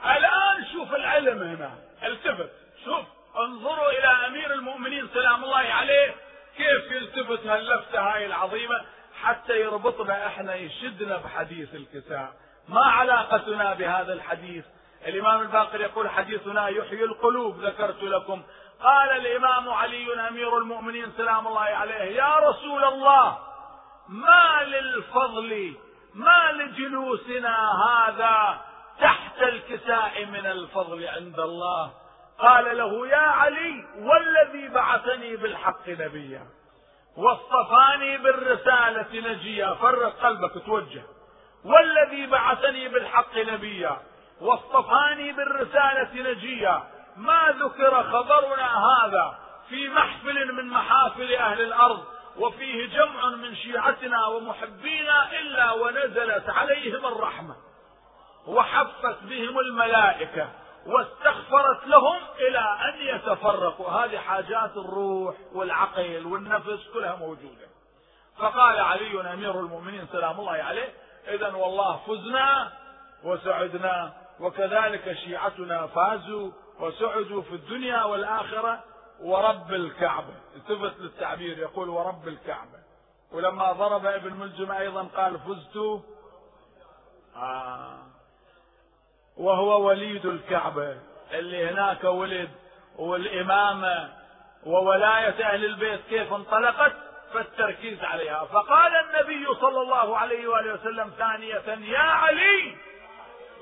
الآن 0.05 0.65
شوف 0.73 0.95
العلم 0.95 1.43
هنا 1.43 1.71
التفت. 2.03 2.51
شوف 2.85 3.05
انظروا 3.37 3.89
إلى 3.89 4.27
أمير 4.27 4.53
المؤمنين 4.53 5.07
سلام 5.13 5.43
الله 5.43 5.57
عليه 5.57 6.15
كيف 6.57 6.91
يلتفت 6.91 7.47
هاللفتة 7.47 7.99
هاي 7.99 8.25
العظيمة 8.25 8.81
حتى 9.23 9.59
يربطنا 9.61 10.27
إحنا 10.27 10.55
يشدنا 10.55 11.17
بحديث 11.17 11.75
الكساء 11.75 12.33
ما 12.69 12.85
علاقتنا 12.85 13.73
بهذا 13.73 14.13
الحديث؟ 14.13 14.65
الإمام 15.07 15.41
الباقر 15.41 15.81
يقول 15.81 16.09
حديثنا 16.09 16.67
يحيي 16.67 17.03
القلوب 17.03 17.59
ذكرت 17.59 18.03
لكم. 18.03 18.43
قال 18.83 19.09
الإمام 19.09 19.69
علي 19.69 20.27
أمير 20.27 20.57
المؤمنين 20.57 21.11
سلام 21.17 21.47
الله 21.47 21.61
عليه 21.61 21.93
يا 21.93 22.35
رسول 22.37 22.83
الله 22.83 23.37
ما 24.09 24.63
للفضل 24.63 25.73
ما 26.13 26.51
لجلوسنا 26.51 27.71
هذا 27.83 28.61
تحت 29.01 29.41
الكساء 29.41 30.25
من 30.25 30.45
الفضل 30.45 31.07
عند 31.07 31.39
الله؟ 31.39 31.91
قال 32.39 32.77
له 32.77 33.07
يا 33.07 33.17
علي 33.17 33.85
والذي 33.97 34.67
بعثني 34.67 35.35
بالحق 35.35 35.89
نبيا 35.89 36.45
واصطفاني 37.17 38.17
بالرسالة 38.17 39.31
نجيا. 39.31 39.73
فرق 39.73 40.19
قلبك 40.19 40.65
توجه. 40.65 41.03
والذي 41.67 42.27
بعثني 42.27 42.87
بالحق 42.87 43.37
نبيا 43.37 43.97
واصطفاني 44.41 45.31
بالرسالة 45.31 46.31
نجيا. 46.31 46.83
ما 47.17 47.55
ذكر 47.59 48.03
خبرنا 48.03 48.85
هذا 48.85 49.39
في 49.69 49.89
محفل 49.89 50.53
من 50.53 50.69
محافل 50.69 51.33
أهل 51.33 51.61
الأرض 51.61 52.03
وفيه 52.37 52.85
جمع 52.85 53.29
من 53.29 53.55
شيعتنا 53.55 54.25
ومحبينا 54.25 55.39
إلا 55.39 55.71
ونزلت 55.71 56.49
عليهم 56.49 57.05
الرحمة 57.05 57.55
وحفت 58.47 59.23
بهم 59.23 59.59
الملائكة 59.59 60.49
واستغفرت 60.85 61.87
لهم 61.87 62.19
إلى 62.39 62.59
أن 62.59 63.15
يتفرقوا. 63.15 63.89
هذه 63.89 64.17
حاجات 64.17 64.77
الروح 64.77 65.35
والعقل 65.53 66.25
والنفس 66.25 66.89
كلها 66.93 67.15
موجودة. 67.15 67.67
فقال 68.37 68.79
علي 68.79 69.33
أمير 69.33 69.59
المؤمنين 69.59 70.07
سلام 70.11 70.39
الله 70.39 70.51
عليه 70.51 70.93
إذا 71.29 71.55
والله 71.55 71.97
فزنا 71.97 72.71
وسعدنا 73.23 74.13
وكذلك 74.39 75.13
شيعتنا 75.13 75.87
فازوا 75.87 76.51
وسعدوا 76.79 77.41
في 77.41 77.55
الدنيا 77.55 78.03
والآخرة 78.03 78.83
ورب 79.21 79.73
الكعبة. 79.73 80.33
التفت 80.55 80.99
للتعبير 80.99 81.57
يقول 81.57 81.89
ورب 81.89 82.27
الكعبة. 82.27 82.79
ولما 83.31 83.71
ضرب 83.71 84.05
ابن 84.05 84.33
ملجم 84.33 84.71
أيضا 84.71 85.03
قال 85.03 85.39
فزت. 85.39 86.03
آه. 87.35 87.97
وهو 89.37 89.87
وليد 89.87 90.25
الكعبة. 90.25 90.97
اللي 91.31 91.69
هناك 91.69 92.03
ولد 92.03 92.49
والإمامة 92.97 94.13
وولاية 94.65 95.45
أهل 95.45 95.65
البيت 95.65 96.01
كيف 96.09 96.33
انطلقت؟ 96.33 97.06
فالتركيز 97.33 98.03
عليها. 98.03 98.45
فقال 98.45 98.91
النبي 98.95 99.45
صلى 99.61 99.81
الله 99.81 100.17
عليه 100.17 100.47
وآله 100.47 100.73
وسلم 100.73 101.13
ثانية 101.17 101.63
يا 101.91 101.99
علي 101.99 102.75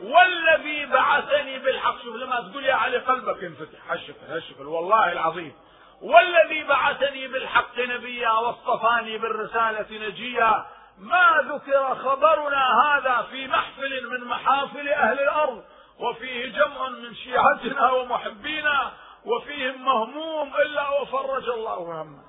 والذي 0.01 0.85
بعثني 0.85 1.59
بالحق. 1.59 2.01
شوف 2.03 2.15
لما 2.15 2.49
تقول 2.51 2.65
يا 2.65 2.73
علي 2.73 2.97
قلبك 2.97 3.43
ينفتح. 3.43 3.91
هالشكل 3.91 4.25
هالشكل 4.29 4.65
والله 4.65 5.11
العظيم. 5.11 5.55
والذي 6.01 6.63
بعثني 6.63 7.27
بالحق 7.27 7.79
نبيا 7.79 8.31
واصطفاني 8.31 9.17
بالرسالة 9.17 10.07
نجيا. 10.07 10.65
ما 10.97 11.47
ذكر 11.51 11.95
خبرنا 11.95 12.63
هذا 12.83 13.27
في 13.31 13.47
محفل 13.47 14.09
من 14.09 14.27
محافل 14.27 14.89
أهل 14.89 15.19
الأرض 15.19 15.63
وفيه 15.99 16.45
جمع 16.45 16.89
من 16.89 17.15
شيعتنا 17.15 17.91
ومحبينا 17.91 18.91
وفيهم 19.25 19.85
مهموم 19.85 20.55
إلا 20.55 20.89
وفرج 20.89 21.49
الله 21.49 22.01
همه. 22.01 22.24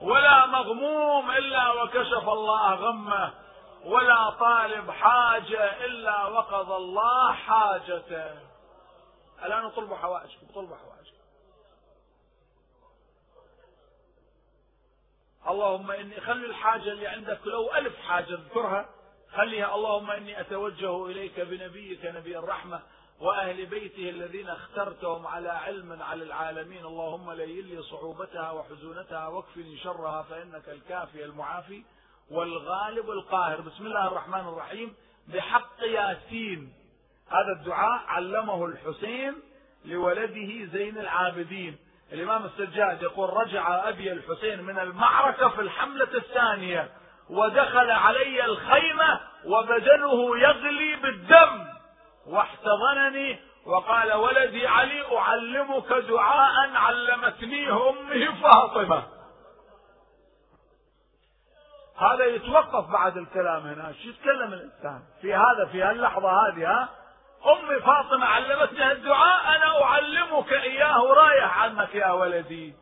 ولا 0.00 0.46
مغموم 0.46 1.30
إلا 1.30 1.72
وكشف 1.72 2.28
الله 2.28 2.74
غمه 2.74 3.34
ولا 3.84 4.30
طالب 4.30 4.90
حاجة 4.90 5.84
إلا 5.84 6.26
وقضى 6.26 6.76
الله 6.76 7.32
حاجته. 7.32 8.34
الآن 9.44 9.64
اطلبوا 9.64 9.96
حوائجكم 9.96 10.46
اطلبوا 10.50 10.76
حوائجكم 10.76 11.18
اللهم 15.48 15.90
إني 15.90 16.20
خلي 16.20 16.46
الحاجة 16.46 16.92
اللي 16.92 17.06
عندك 17.06 17.38
لو 17.46 17.74
ألف 17.74 18.00
حاجة 18.00 18.34
اذكرها 18.34 18.88
خليها 19.36 19.74
اللهم 19.74 20.10
إني 20.10 20.40
أتوجه 20.40 21.06
إليك 21.06 21.40
بنبيك 21.40 22.04
نبي 22.04 22.38
الرحمة 22.38 22.82
وأهل 23.20 23.66
بيته 23.66 24.10
الذين 24.10 24.48
اخترتهم 24.48 25.26
على 25.26 25.48
علم 25.48 26.02
على 26.02 26.24
العالمين. 26.24 26.84
اللهم 26.84 27.32
لين 27.32 27.66
لي 27.66 27.82
صعوبتها 27.82 28.50
وحزونتها 28.50 29.28
واكفني 29.28 29.76
شرها 29.76 30.22
فإنك 30.22 30.68
الكافي 30.68 31.24
المعافي 31.24 31.82
والغالب 32.30 33.10
القاهر. 33.10 33.60
بسم 33.60 33.86
الله 33.86 34.06
الرحمن 34.06 34.48
الرحيم. 34.48 34.94
بحق 35.28 35.82
ياسين. 35.82 36.72
هذا 37.30 37.52
الدعاء 37.60 38.06
علمه 38.06 38.66
الحسين 38.66 39.34
لولده 39.84 40.64
زين 40.72 40.98
العابدين. 40.98 41.76
الإمام 42.12 42.44
السجاد 42.44 43.02
يقول 43.02 43.30
رجع 43.30 43.88
أبي 43.88 44.12
الحسين 44.12 44.62
من 44.62 44.78
المعركة 44.78 45.48
في 45.48 45.60
الحملة 45.60 46.14
الثانية 46.14 46.90
ودخل 47.30 47.90
علي 47.90 48.44
الخيمة 48.44 49.20
وبدنه 49.44 50.38
يغلي 50.38 50.96
بالدم. 50.96 51.77
واحتضنني 52.28 53.40
وقال 53.66 54.12
ولدي 54.12 54.66
علي 54.66 55.16
أعلمك 55.18 55.88
دعاء 55.92 56.70
علمتنيه 56.74 57.88
أمه 57.88 58.42
فاطمة. 58.42 59.02
هذا 61.96 62.24
يتوقف 62.24 62.90
بعد 62.90 63.16
الكلام 63.16 63.62
هنا. 63.62 63.92
شو 63.92 64.08
يتكلم 64.08 64.52
الإنسان؟ 64.52 65.02
في 65.20 65.34
هذا 65.34 65.68
في 65.72 65.82
هاللحظة 65.82 66.30
هذه 66.30 66.66
ها؟ 66.70 66.88
أمي 67.46 67.80
فاطمة 67.80 68.26
علمتني 68.26 68.82
هالدعاء 68.82 69.56
أنا 69.56 69.82
أعلمك 69.82 70.52
إياه 70.52 71.12
رايح 71.12 71.62
عنك 71.62 71.94
يا 71.94 72.10
ولدي. 72.10 72.74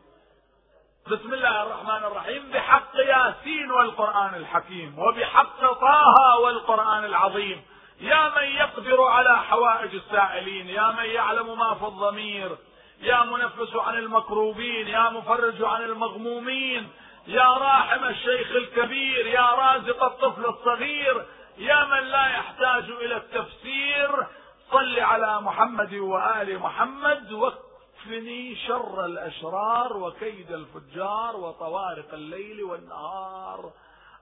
بسم 1.07 1.33
الله 1.33 1.63
الرحمن 1.63 2.03
الرحيم. 2.03 2.51
بحق 2.51 2.95
ياسين 2.95 3.71
والقرآن 3.71 4.35
الحكيم 4.35 4.99
وبحق 4.99 5.73
طه 5.73 6.39
والقرآن 6.43 7.05
العظيم. 7.05 7.65
يا 7.99 8.29
من 8.29 8.43
يقدر 8.43 9.01
على 9.01 9.37
حوائج 9.37 9.95
السائلين 9.95 10.67
يا 10.69 10.91
من 10.91 11.05
يعلم 11.05 11.59
ما 11.59 11.73
في 11.73 11.85
الضمير 11.85 12.57
يا 12.99 13.23
منفس 13.23 13.75
عن 13.75 13.93
المكروبين 13.97 14.87
يا 14.87 15.09
مفرج 15.09 15.63
عن 15.63 15.81
المغمومين 15.81 16.89
يا 17.27 17.53
راحم 17.53 18.03
الشيخ 18.03 18.51
الكبير 18.51 19.27
يا 19.27 19.49
رازق 19.49 20.03
الطفل 20.03 20.45
الصغير 20.45 21.25
يا 21.57 21.85
من 21.85 22.03
لا 22.03 22.27
يحتاج 22.27 22.83
إلى 22.83 23.17
التفسير. 23.17 24.27
صل 24.71 24.99
على 24.99 25.41
محمد 25.41 25.93
وآل 25.93 26.59
محمد 26.59 27.31
واكفني 27.31 28.55
شر 28.55 29.05
الأشرار 29.05 29.97
وكيد 29.97 30.51
الفجار 30.51 31.35
وطوارق 31.35 32.13
الليل 32.13 32.63
والنهار. 32.63 33.71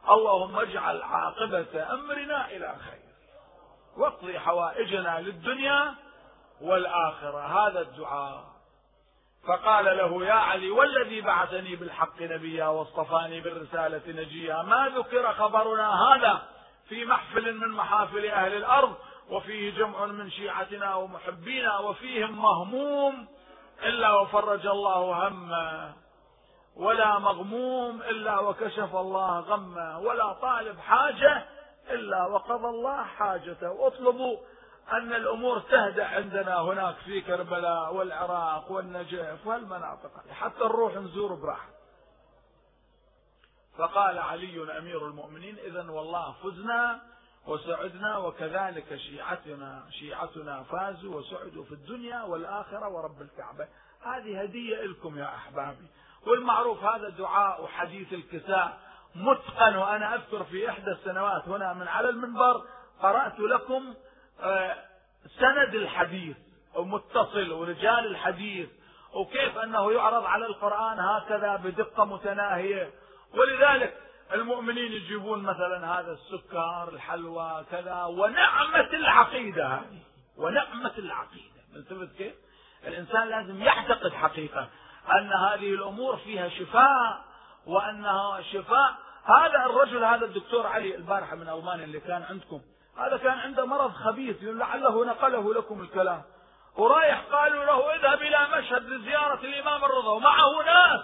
اللهم 0.10 0.60
اجعل 0.60 1.02
عاقبة 1.02 1.94
أمرنا 1.94 2.48
إلى 2.52 2.76
خير. 2.86 3.05
واقضي 3.98 4.40
حوائجنا 4.40 5.22
للدنيا 5.22 5.96
والآخرة. 6.62 7.68
هذا 7.68 7.82
الدعاء. 7.82 8.56
فقال 9.48 9.86
له 9.86 10.26
يا 10.26 10.34
علي 10.34 10.70
والذي 10.72 11.22
بعثني 11.22 11.76
بالحق 11.76 12.22
نبيا 12.22 12.66
واصطفاني 12.66 13.42
بالرسالة 13.42 14.02
نجيا 14.08 14.62
ما 14.62 14.92
ذكر 14.96 15.34
خبرنا 15.34 15.90
هذا 16.04 16.42
في 16.90 17.06
محفل 17.06 17.54
من 17.54 17.68
محافل 17.68 18.26
أهل 18.26 18.54
الأرض 18.56 18.96
وفيه 19.30 19.72
جمع 19.78 20.06
من 20.06 20.32
شيعتنا 20.32 20.96
ومحبينا 20.96 21.80
وفيهم 21.80 22.42
مهموم 22.42 23.28
إلا 23.84 24.14
وفرج 24.14 24.68
الله 24.68 25.28
همه 25.28 25.94
ولا 26.76 27.20
مغموم 27.20 28.02
إلا 28.02 28.40
وكشف 28.40 28.96
الله 28.96 29.40
غمه 29.40 30.00
ولا 30.00 30.34
طالب 30.34 30.80
حاجة 30.80 31.46
إلا 31.90 32.26
وقضى 32.26 32.68
الله 32.68 33.04
حاجته. 33.04 33.88
اطلبوا 33.88 34.38
أن 34.92 35.14
الأمور 35.14 35.60
تهدأ 35.60 36.06
عندنا 36.06 36.62
هناك 36.62 36.96
في 36.96 37.22
كربلاء 37.22 37.94
والعراق 37.94 38.72
والنجف 38.72 39.48
والمناطق. 39.48 40.12
حتى 40.32 40.64
نروح 40.64 40.96
نزور 40.96 41.34
براحة. 41.34 41.70
فقال 43.78 44.18
علي 44.18 44.78
أمير 44.78 45.08
المؤمنين 45.08 45.58
إذا 45.60 45.92
والله 45.92 46.32
فزنا 46.44 47.02
وسعدنا 47.48 48.18
وكذلك 48.18 48.96
شيعتنا 48.96 49.84
شيعتنا 49.92 50.64
فازوا 50.64 51.16
وسعدوا 51.16 51.64
في 51.64 51.72
الدنيا 51.72 52.24
والآخرة 52.24 52.90
ورب 52.90 53.22
الكعبة. 53.22 53.68
هذه 54.02 54.42
هدية 54.42 54.82
لكم 54.82 55.18
يا 55.18 55.36
أحبابي. 55.36 55.88
والمعروف 56.28 56.84
هذا 56.84 57.10
دعاء 57.10 57.64
وحديث 57.64 58.14
الكساء. 58.14 58.85
متقن 59.16 59.76
وأنا 59.76 60.16
أذكر 60.16 60.44
في 60.44 60.70
إحدى 60.70 60.92
السنوات 60.92 61.48
هنا 61.48 61.74
من 61.74 61.88
على 61.88 62.10
المنبر 62.10 62.64
قرأت 63.02 63.40
لكم 63.40 63.94
سند 65.40 65.76
الحديث 65.76 66.38
ومتصل 66.76 67.52
ورجال 67.52 68.06
الحديث 68.08 68.70
وكيف 69.14 69.58
أنه 69.58 69.92
يعرض 69.92 70.26
على 70.26 70.46
القرآن 70.46 71.00
هكذا 71.00 71.56
بدقة 71.56 72.06
متناهية 72.06 72.92
ولذلك 73.34 73.98
المؤمنين 74.34 74.92
يجيبون 74.92 75.44
مثلا 75.44 76.00
هذا 76.00 76.12
السكر 76.12 76.90
الحلوى 76.94 77.66
كذا 77.72 78.04
ونعمة 78.04 78.90
العقيدة 78.94 79.68
هذه 79.68 80.00
ونعمة 80.38 80.94
العقيدة 80.98 81.62
انتبهت 81.76 82.12
كيف؟ 82.18 82.34
الإنسان 82.88 83.28
لازم 83.28 83.62
يعتقد 83.62 84.14
حقيقة 84.14 84.70
أن 85.12 85.34
هذه 85.34 85.74
الأمور 85.74 86.18
فيها 86.18 86.50
شفاء 86.50 87.26
وأنها 87.66 88.42
شفاء 88.42 89.05
هذا 89.26 89.66
الرجل 89.66 90.04
هذا 90.04 90.26
الدكتور 90.26 90.68
علي 90.68 90.96
البارحة 90.96 91.36
من 91.36 91.50
ألمانيا 91.50 91.86
اللي 91.86 92.00
كان 92.00 92.24
عندكم 92.30 92.62
هذا 92.98 93.18
كان 93.18 93.38
عنده 93.38 93.66
مرض 93.66 93.92
خبيث 93.92 94.38
لعله 94.42 95.06
نقله 95.06 95.54
لكم 95.54 95.82
الكلام. 95.82 96.22
ورايح 96.78 97.22
قالوا 97.32 97.66
له 97.66 97.96
اذهب 97.96 98.22
إلى 98.22 98.48
مشهد 98.58 98.90
لزيارة 98.90 99.40
الإمام 99.40 99.86
الرضا 99.86 100.12
ومعه 100.12 100.64
ناس. 100.66 101.02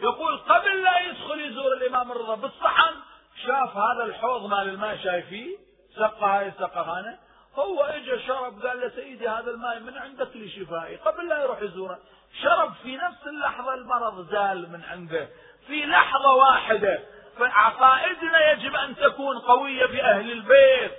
يقول 0.00 0.38
قبل 0.38 0.82
لا 0.82 0.98
يدخل 0.98 1.40
يزور 1.40 1.72
الإمام 1.72 2.12
الرضا 2.12 2.34
بالصحن 2.34 2.94
شاف 3.46 3.76
هذا 3.76 4.04
الحوض 4.04 4.46
مال 4.46 4.68
الماء 4.68 4.96
شايفيه 4.96 5.56
سقى 5.96 6.26
هاي 6.26 6.52
سقى 6.58 6.80
هنا 6.80 7.18
هو 7.54 7.82
اجى 7.82 8.18
شرب 8.26 8.66
قال 8.66 8.80
له 8.80 8.88
سيدي 8.88 9.28
هذا 9.28 9.50
الماء 9.50 9.80
من 9.80 9.98
عندك 9.98 10.36
لشفائي 10.36 10.96
قبل 10.96 11.28
لا 11.28 11.42
يروح 11.42 11.62
يزوره. 11.62 11.98
شرب 12.42 12.72
في 12.82 12.96
نفس 12.96 13.26
اللحظة 13.26 13.74
المرض 13.74 14.30
زال 14.30 14.72
من 14.72 14.84
عنده. 14.84 15.28
في 15.66 15.86
لحظة 15.86 16.34
واحدة 16.34 17.15
فعقائدنا 17.38 18.50
يجب 18.50 18.76
أن 18.76 18.96
تكون 18.96 19.38
قوية 19.38 19.86
في 19.86 20.02
أهل 20.02 20.32
البيت. 20.32 20.92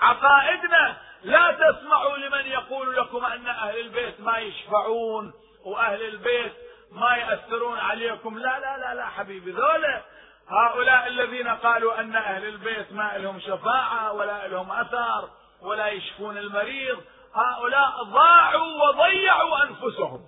عقائدنا 0.00 0.96
لا 1.22 1.52
تسمعوا 1.52 2.16
لمن 2.16 2.46
يقول 2.46 2.96
لكم 2.96 3.24
أن 3.24 3.46
أهل 3.46 3.80
البيت 3.80 4.20
ما 4.20 4.38
يشفعون 4.38 5.32
وأهل 5.64 6.02
البيت 6.02 6.52
ما 6.92 7.16
يأثرون 7.16 7.78
عليكم. 7.78 8.38
لا 8.38 8.58
لا 8.58 8.78
لا 8.78 8.94
لا 8.94 9.06
حبيبي 9.06 9.50
ذولا. 9.50 10.02
هؤلاء 10.48 11.06
الذين 11.06 11.48
قالوا 11.48 12.00
أن 12.00 12.16
أهل 12.16 12.44
البيت 12.44 12.92
ما 12.92 13.18
لهم 13.18 13.40
شفاعة 13.40 14.12
ولا 14.12 14.48
لهم 14.48 14.72
أثر 14.72 15.28
ولا 15.62 15.88
يشفون 15.88 16.38
المريض 16.38 17.04
هؤلاء 17.34 18.02
ضاعوا 18.02 18.88
وضيعوا 18.88 19.62
أنفسهم. 19.62 20.20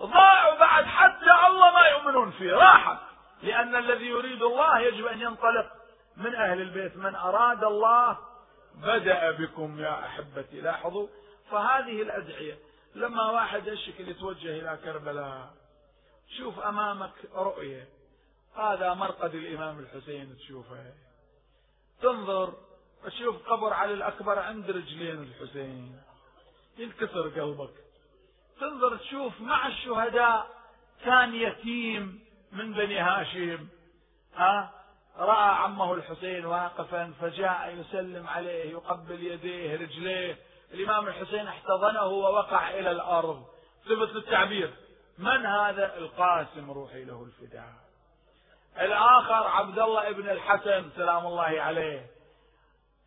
ضاعوا 0.00 0.58
بعد 0.58 0.84
حتى 0.84 1.46
الله 1.46 1.70
ما 1.70 1.80
يؤمنون 1.88 2.30
فيه. 2.30 2.52
راحت. 2.52 3.09
لأن 3.42 3.76
الذي 3.76 4.06
يريد 4.06 4.42
الله 4.42 4.80
يجب 4.80 5.06
أن 5.06 5.20
ينطلق 5.20 5.72
من 6.16 6.34
أهل 6.34 6.60
البيت. 6.60 6.96
من 6.96 7.14
أراد 7.14 7.64
الله 7.64 8.18
بدأ 8.74 9.30
بكم 9.30 9.80
يا 9.80 10.06
أحبتي 10.06 10.60
لاحظوا؟ 10.60 11.08
فهذه 11.50 12.02
الأدعية 12.02 12.58
لما 12.94 13.30
واحد 13.30 13.66
يشكل 13.66 14.08
يتوجه 14.08 14.48
إلى 14.48 14.78
كربلاء 14.84 15.50
شوف 16.38 16.58
أمامك 16.58 17.12
رؤية. 17.34 17.88
هذا 18.56 18.94
مرقد 18.94 19.34
الإمام 19.34 19.78
الحسين 19.78 20.36
تشوفه. 20.36 20.92
تنظر 22.02 22.54
تشوف 23.04 23.48
قبر 23.48 23.72
علي 23.72 23.94
الأكبر 23.94 24.38
عند 24.38 24.70
رجلين 24.70 25.22
الحسين. 25.22 26.00
ينكسر 26.78 27.28
قلبك. 27.28 27.74
تنظر 28.60 28.96
تشوف 28.96 29.40
مع 29.40 29.66
الشهداء 29.66 30.50
كان 31.04 31.34
يتيم. 31.34 32.29
من 32.52 32.72
بني 32.72 32.98
هاشم. 32.98 33.68
ها؟ 34.36 34.70
رأى 35.18 35.54
عمه 35.54 35.94
الحسين 35.94 36.46
واقفا 36.46 37.12
فجاء 37.20 37.76
يسلم 37.80 38.28
عليه 38.28 38.70
يقبل 38.70 39.22
يديه 39.22 39.74
رجليه. 39.74 40.38
الإمام 40.74 41.08
الحسين 41.08 41.48
احتضنه 41.48 42.04
ووقع 42.04 42.70
إلى 42.70 42.90
الأرض. 42.90 43.44
ثبت 43.88 44.16
التعبير 44.16 44.74
من 45.18 45.46
هذا؟ 45.46 45.96
القاسم 45.96 46.70
روحي 46.70 47.04
له 47.04 47.26
الفداء. 47.26 47.72
الآخر 48.80 49.46
عبد 49.46 49.78
الله 49.78 50.08
ابن 50.08 50.28
الحسن 50.30 50.90
سلام 50.96 51.26
الله 51.26 51.60
عليه. 51.62 52.06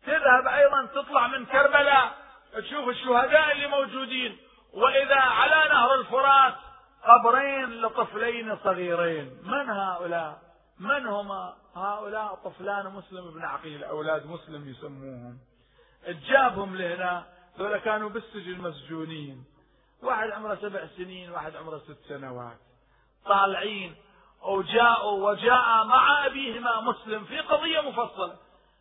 تذهب 0.06 0.46
أيضا 0.46 0.86
تطلع 0.86 1.26
من 1.26 1.46
كربلاء. 1.46 2.14
تشوف 2.54 2.88
الشهداء 2.88 3.52
اللي 3.52 3.66
موجودين. 3.66 4.38
وإذا 4.72 5.20
على 5.20 5.68
نهر 5.68 5.94
الفرات 5.94 6.54
قبرين 7.06 7.82
لطفلين 7.82 8.56
صغيرين. 8.64 9.38
من 9.42 9.70
هؤلاء؟ 9.70 10.38
من 10.78 11.06
هما؟ 11.06 11.54
هؤلاء 11.76 12.34
طفلان 12.34 12.86
مسلم 12.86 13.30
بن 13.30 13.42
عقيل 13.42 13.84
أولاد 13.84 14.26
مسلم 14.26 14.68
يسموهم. 14.68 15.38
جابهم 16.08 16.76
لهنا. 16.76 17.26
ذولا 17.58 17.78
كانوا 17.78 18.10
بالسجن 18.10 18.58
مسجونين. 18.60 19.44
واحد 20.02 20.30
عمره 20.30 20.54
سبع 20.54 20.86
سنين 20.96 21.30
واحد 21.30 21.56
عمره 21.56 21.78
ست 21.78 22.08
سنوات. 22.08 22.58
طالعين. 23.24 23.94
وجاءوا 24.42 25.30
وجاء 25.30 25.84
مع 25.84 26.26
أبيهما 26.26 26.80
مسلم 26.80 27.24
في 27.24 27.40
قضية 27.40 27.80
مفصلة. 27.80 28.36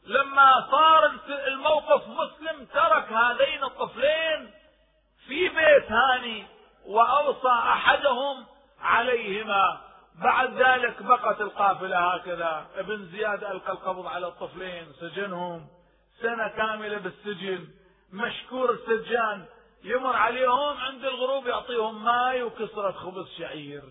لما 0.06 0.68
صار 0.72 1.12
الموقف 1.48 2.08
مسلم 2.08 2.66
ترك 2.66 3.14
هذين 3.14 3.64
الطفلين 3.64 4.52
في 5.28 5.50
بيت 5.50 5.92
هاني. 5.92 6.46
وأوصى 6.86 7.48
أحدهم 7.48 8.46
عليهما. 8.82 9.82
بعد 10.16 10.54
ذلك 10.54 11.04
بقت 11.04 11.42
القافلة 11.42 11.98
هكذا. 11.98 12.68
ابن 12.76 13.06
زياد 13.06 13.44
ألقى 13.44 13.72
القبض 13.72 14.08
على 14.08 14.28
الطفلين 14.28 14.94
سجنهم. 15.00 15.68
سنة 16.22 16.48
كاملة 16.48 16.98
بالسجن. 16.98 17.68
مشكور 18.14 18.72
السجان. 18.72 19.46
يمر 19.84 20.16
عليهم 20.16 20.78
عند 20.78 21.06
الغروب 21.06 21.48
يعطيهم 21.48 22.04
ماي 22.04 22.44
وكسرة 22.44 22.92
خبز 22.92 23.28
شعير. 23.38 23.84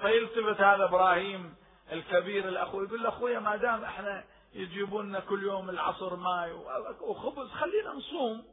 فيلتفت 0.00 0.60
هذا 0.60 0.84
إبراهيم 0.84 1.54
الكبير 1.92 2.48
الأخو 2.48 2.82
يقول 2.82 3.02
له 3.02 3.08
أخويا 3.08 3.38
ما 3.38 3.56
دام 3.56 3.84
إحنا 3.84 4.24
يجيبون 4.54 5.08
لنا 5.08 5.20
كل 5.20 5.42
يوم 5.42 5.70
العصر 5.70 6.16
ماي 6.16 6.52
وخبز 7.00 7.50
خلينا 7.50 7.90
نصوم. 7.90 8.44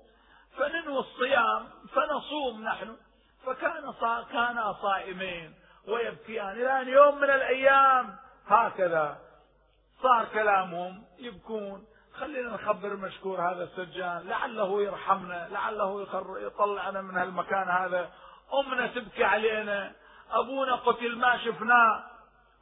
فننوي 0.58 1.00
الصيام 1.00 1.68
فنصوم 1.94 2.64
نحن. 2.64 2.96
فكان 3.45 3.94
كانا 4.32 4.74
صائمين. 4.82 5.53
ويبكيان. 5.88 6.49
إلى 6.49 6.82
ان 6.82 6.88
يوم 6.88 7.18
من 7.18 7.30
الأيام. 7.30 8.16
هكذا. 8.48 9.18
صار 10.03 10.26
كلامهم. 10.26 11.03
يبكون. 11.20 11.86
خلينا 12.14 12.49
نخبر 12.49 12.95
مشكور 12.95 13.41
هذا 13.41 13.64
السجان. 13.64 14.28
لعله 14.28 14.82
يرحمنا. 14.82 15.48
لعله 15.52 16.07
يطلعنا 16.40 17.02
من 17.02 17.18
هالمكان 17.18 17.70
هذا. 17.70 18.10
أمنا 18.53 18.88
تبكي 18.88 19.24
علينا. 19.24 19.94
أبونا 20.32 20.76
قتل 20.76 21.18
ما 21.18 21.38
شفناه 21.38 22.03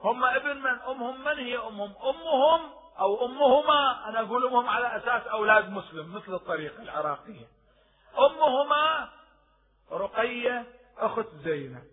هم 0.02 0.24
ابن 0.24 0.58
من؟ 0.58 0.80
أمهم. 0.88 1.24
من 1.24 1.38
هي 1.38 1.58
أمهم؟ 1.58 1.94
أمهم 2.04 2.72
أو 3.00 3.26
أمهما. 3.26 4.10
أنا 4.10 4.20
أقول 4.20 4.46
أمهم 4.46 4.70
على 4.70 4.98
أساس 4.98 5.28
أولاد 5.28 5.70
مسلم 5.70 6.16
مثل 6.16 6.34
الطريقة 6.34 6.84
العراقية. 6.84 7.48
أمهما 8.20 9.10
رقية 9.92 10.66
أخت 10.98 11.28
زينب 11.44 11.84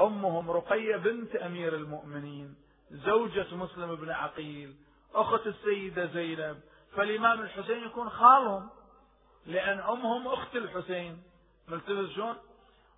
أمهم 0.00 0.50
رقية 0.50 0.96
بنت 0.96 1.36
أمير 1.36 1.74
المؤمنين. 1.74 2.54
زوجة 2.90 3.54
مسلم 3.54 3.94
بن 3.94 4.10
عقيل. 4.10 4.74
أخت 5.14 5.46
السيدة 5.46 6.06
زينب. 6.06 6.60
فالإمام 6.96 7.40
الحسين 7.40 7.84
يكون 7.84 8.10
خالهم. 8.10 8.70
لأن 9.46 9.78
أمهم 9.78 10.28
أخت 10.28 10.56
الحسين. 10.56 11.22
ملتبس 11.68 12.10
شلون؟ 12.10 12.36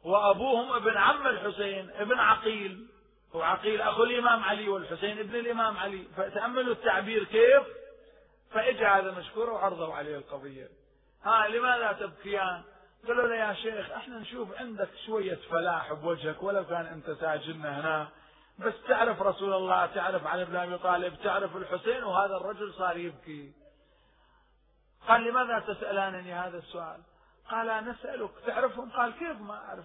وأبوهم 0.04 0.72
ابن 0.72 0.96
عم 0.96 1.26
الحسين 1.26 1.90
ابن 1.90 2.18
عقيل. 2.18 2.86
وعقيل 3.34 3.80
أخو 3.80 4.04
الإمام 4.04 4.44
علي 4.44 4.68
والحسين 4.68 5.18
ابن 5.18 5.34
الإمام 5.34 5.76
علي. 5.76 6.04
فتأملوا 6.16 6.72
التعبير 6.72 7.24
كيف؟ 7.24 7.62
هذا 8.80 9.18
مشكور 9.18 9.50
وعرضوا 9.50 9.94
عليه 9.94 10.16
القضية. 10.16 10.68
ها 11.24 11.48
لماذا 11.48 11.92
تبكيان؟ 11.92 12.62
قالوا 13.06 13.28
له 13.28 13.34
يا 13.34 13.54
شيخ 13.54 13.90
إحنا 13.90 14.18
نشوف 14.18 14.48
عندك 14.60 14.88
شوية 15.06 15.38
فلاح 15.50 15.92
بوجهك 15.92 16.42
ولو 16.42 16.66
كان 16.66 16.86
أنت 16.86 17.10
ساجننا 17.20 17.80
هنا 17.80 18.08
بس 18.58 18.74
تعرف 18.88 19.22
رسول 19.22 19.52
الله 19.52 19.86
تعرف 19.86 20.26
علي 20.26 20.44
بن 20.44 20.56
أبي 20.56 20.78
طالب 20.78 21.14
تعرف 21.24 21.56
الحسين 21.56 22.04
وهذا 22.04 22.36
الرجل 22.36 22.74
صار 22.74 22.96
يبكي. 22.96 23.52
قال 25.08 25.24
لماذا 25.24 25.58
تسألانني 25.58 26.34
هذا 26.34 26.58
السؤال? 26.58 27.00
قال 27.50 27.84
نسألك 27.88 28.30
تعرفهم؟ 28.46 28.90
قال 28.90 29.12
كيف 29.12 29.40
ما 29.40 29.54
أعرف؟ 29.54 29.84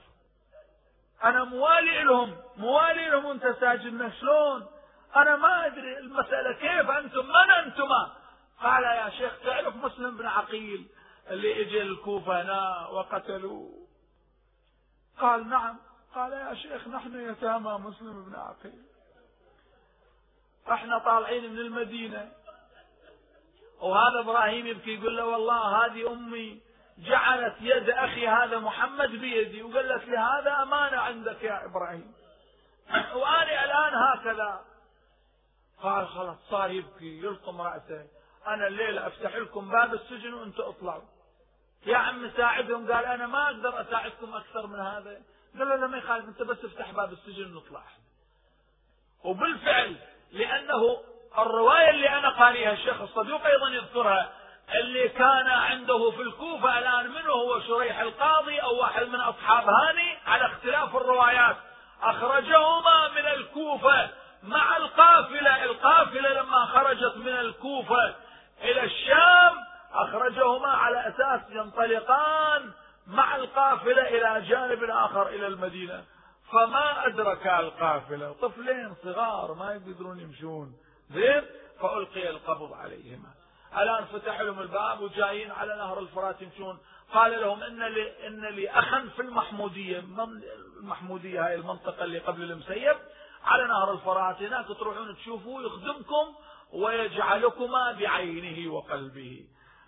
أنا 1.23 1.43
موالي 1.43 2.03
لهم 2.03 2.38
موالي 2.57 3.10
لهم 3.10 3.26
وأنت 3.26 3.56
ساجدنا 3.60 4.10
شلون؟ 4.10 4.68
أنا 5.15 5.35
ما 5.35 5.65
أدري 5.65 5.98
المسألة 5.98 6.53
كيف 6.53 6.89
أنتم 6.89 7.26
من 7.26 7.52
أنتما 7.65 8.11
قال 8.61 8.84
يا 8.84 9.10
شيخ 9.10 9.39
تعرف 9.43 9.76
مسلم 9.76 10.18
بن 10.18 10.26
عقيل 10.26 10.88
اللي 11.30 11.61
اجى 11.61 11.81
الكوفة 11.81 12.41
هنا 12.41 12.88
وقتلوه. 12.88 13.88
قال 15.19 15.49
نعم. 15.49 15.77
قال 16.15 16.31
يا 16.31 16.53
شيخ 16.53 16.88
نحن 16.88 17.30
يتامى 17.30 17.72
مسلم 17.72 18.23
بن 18.23 18.35
عقيل. 18.35 18.84
إحنا 20.72 20.98
طالعين 20.98 21.53
من 21.53 21.60
المدينة. 21.60 22.31
وهذا 23.81 24.19
إبراهيم 24.19 24.68
يبكي 24.68 24.95
يقول 24.95 25.18
له 25.18 25.26
والله 25.26 25.85
هذه 25.85 26.11
أمي 26.11 26.61
جعلت 26.98 27.56
يد 27.61 27.89
أخي 27.89 28.27
هذا 28.27 28.60
محمد 28.60 29.10
بيدي 29.10 29.64
وقالت 29.64 30.07
لي 30.07 30.18
هذا 30.18 30.61
أمانة 30.61 30.98
عندك 30.98 31.43
يا 31.43 31.65
إبراهيم. 31.65 32.14
واني 33.22 33.64
الآن 33.65 33.93
هكذا. 33.95 34.65
قال 35.81 36.07
خلاص 36.07 36.38
صار 36.49 36.72
يبكي 36.72 37.19
يلطم 37.19 37.61
رأسه. 37.61 38.07
أنا 38.47 38.68
الليلة 38.68 39.07
أفتح 39.07 39.35
لكم 39.35 39.69
باب 39.69 39.93
السجن 39.93 40.34
وأنتم 40.34 40.63
أطلعوا. 40.63 41.01
يا 41.85 41.97
عم 41.97 42.31
ساعدهم 42.38 42.91
قال 42.91 43.05
أنا 43.05 43.27
ما 43.27 43.45
أقدر 43.45 43.81
أساعدكم 43.81 44.35
أكثر 44.35 44.68
من 44.68 44.80
هذا. 44.80 45.22
قال 45.59 45.69
له 45.81 45.88
ما 45.88 45.97
يخالف 45.97 46.26
أنت 46.26 46.41
بس 46.41 46.65
افتح 46.65 46.91
باب 46.91 47.13
السجن 47.13 47.55
ونطلع. 47.55 47.84
وبالفعل 49.23 49.95
لأنه 50.31 50.97
الرواية 51.38 51.89
اللي 51.89 52.09
أنا 52.09 52.30
قاريها 52.30 52.73
الشيخ 52.73 53.01
الصدوق 53.01 53.45
أيضا 53.45 53.69
يذكرها 53.69 54.34
اللي 54.76 55.09
كان 55.09 55.47
عنده 55.47 56.11
في 56.11 56.22
الكوفة 56.22 56.80
الآن 56.80 57.11
منه 57.11 57.31
هو 57.31 57.59
شريح 57.59 57.99
القاضي 57.99 58.59
أو 58.59 58.80
واحد 58.80 59.05
من 59.07 59.19
أصحاب 59.19 59.69
هاني 59.69 60.18
على 60.27 60.45
اختلاف 60.45 60.95
الروايات 60.95 61.57
أخرجهما 62.01 63.07
من 63.09 63.26
الكوفة 63.26 64.09
مع 64.43 64.77
القافلة. 64.77 65.63
القافلة 65.63 66.34
لما 66.34 66.65
خرجت 66.65 67.15
من 67.18 67.27
الكوفة 67.27 68.15
إلى 68.63 68.83
الشام 68.83 69.53
أخرجهما 69.93 70.67
على 70.67 71.07
أساس 71.07 71.41
ينطلقان 71.49 72.71
مع 73.07 73.35
القافلة 73.35 74.01
إلى 74.07 74.47
جانب 74.47 74.83
آخر 74.83 75.27
إلى 75.27 75.47
المدينة. 75.47 76.03
فما 76.51 77.07
أدرك 77.07 77.47
القافلة؟ 77.47 78.35
طفلين 78.41 78.95
صغار 79.03 79.53
ما 79.53 79.73
يقدرون 79.73 80.19
يمشون. 80.19 80.73
زين؟ 81.11 81.43
فألقي 81.81 82.29
القبض 82.29 82.73
عليهما. 82.73 83.29
الآن 83.77 84.05
فتح 84.05 84.41
لهم 84.41 84.59
الباب 84.59 85.01
وجايين 85.01 85.51
على 85.51 85.75
نهر 85.75 85.99
الفرات 85.99 86.41
يمشون. 86.41 86.79
قال 87.13 87.41
لهم 87.41 87.63
إن 87.63 87.83
لي, 87.83 88.27
إن 88.27 88.45
لي 88.45 88.69
أخا 88.69 89.09
في 89.15 89.21
المحمودية. 89.21 90.03
المحمودية؟ 90.79 91.47
هاي 91.47 91.55
المنطقة 91.55 92.03
اللي 92.03 92.19
قبل 92.19 92.51
المسيب. 92.51 92.97
على 93.45 93.67
نهر 93.67 93.91
الفرات 93.91 94.41
هناك 94.41 94.67
تروحون 94.67 95.15
تشوفوه 95.15 95.63
يخدمكم. 95.63 96.35
ويجعلكما 96.73 97.91
بعينه 97.91 98.73
وقلبه. 98.73 99.45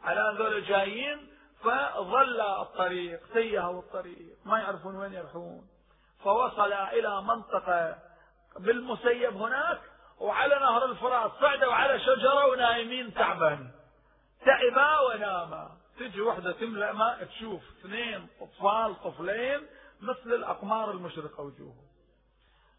الآن 0.08 0.36
ذول 0.36 0.64
جايين 0.64 1.30
فظل 1.64 2.42
الطريق 2.42 3.20
تيهوا 3.34 3.82
الطريق. 3.82 4.38
ما 4.46 4.60
يعرفون 4.60 4.96
وين 4.96 5.14
يروحون. 5.14 5.68
فوصل 6.24 6.74
إلى 6.74 7.22
منطقة 7.22 7.96
بالمسيب 8.60 9.38
هناك 9.38 9.82
وعلى 10.20 10.56
نهر 10.56 10.86
الفرات 10.86 11.32
صعدوا 11.42 11.74
على 11.74 12.00
شجرة 12.00 12.46
ونايمين 12.46 13.14
تعبان 13.14 13.72
تعبا 14.46 15.00
وناما. 15.00 15.72
تجي 16.00 16.22
وحدة 16.22 16.52
تملأ 16.52 16.94
ماء 16.94 17.24
تشوف 17.24 17.62
اثنين 17.80 18.28
أطفال 18.42 19.04
طفلين 19.04 19.68
مثل 20.02 20.34
الأقمار 20.34 20.92
المشرقة 20.92 21.44
وجوههم. 21.44 21.88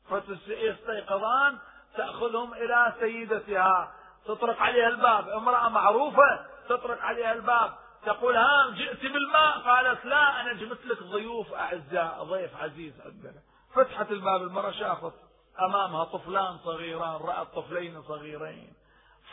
فيستيقظان 0.09 1.59
تأخذهم 1.97 2.55
إلى 2.55 2.95
سيدتها. 3.01 3.93
تطرق 4.27 4.59
عليها 4.59 4.89
الباب. 4.89 5.29
امرأة 5.29 5.69
معروفة 5.69 6.47
تطرق 6.69 7.01
عليها 7.01 7.33
الباب. 7.33 7.75
تقول 8.07 8.37
ها 8.37 8.71
جئت 8.71 9.03
بالماء؟ 9.03 9.59
قالت 9.59 10.05
لا 10.05 10.41
أنا 10.41 10.53
جبت 10.53 10.87
لك 10.87 11.03
ضيوف 11.03 11.53
أعزاء 11.53 12.25
ضيف 12.25 12.57
عزيز 12.63 13.01
عندنا. 13.01 13.41
فتحت 13.75 14.11
الباب 14.11 14.43
المرأة 14.43 14.71
شافت 14.71 15.13
أمامها 15.61 16.05
طفلان 16.05 16.59
صغيران 16.59 17.21
رأت 17.21 17.47
طفلين 17.55 18.03
صغيرين. 18.03 18.73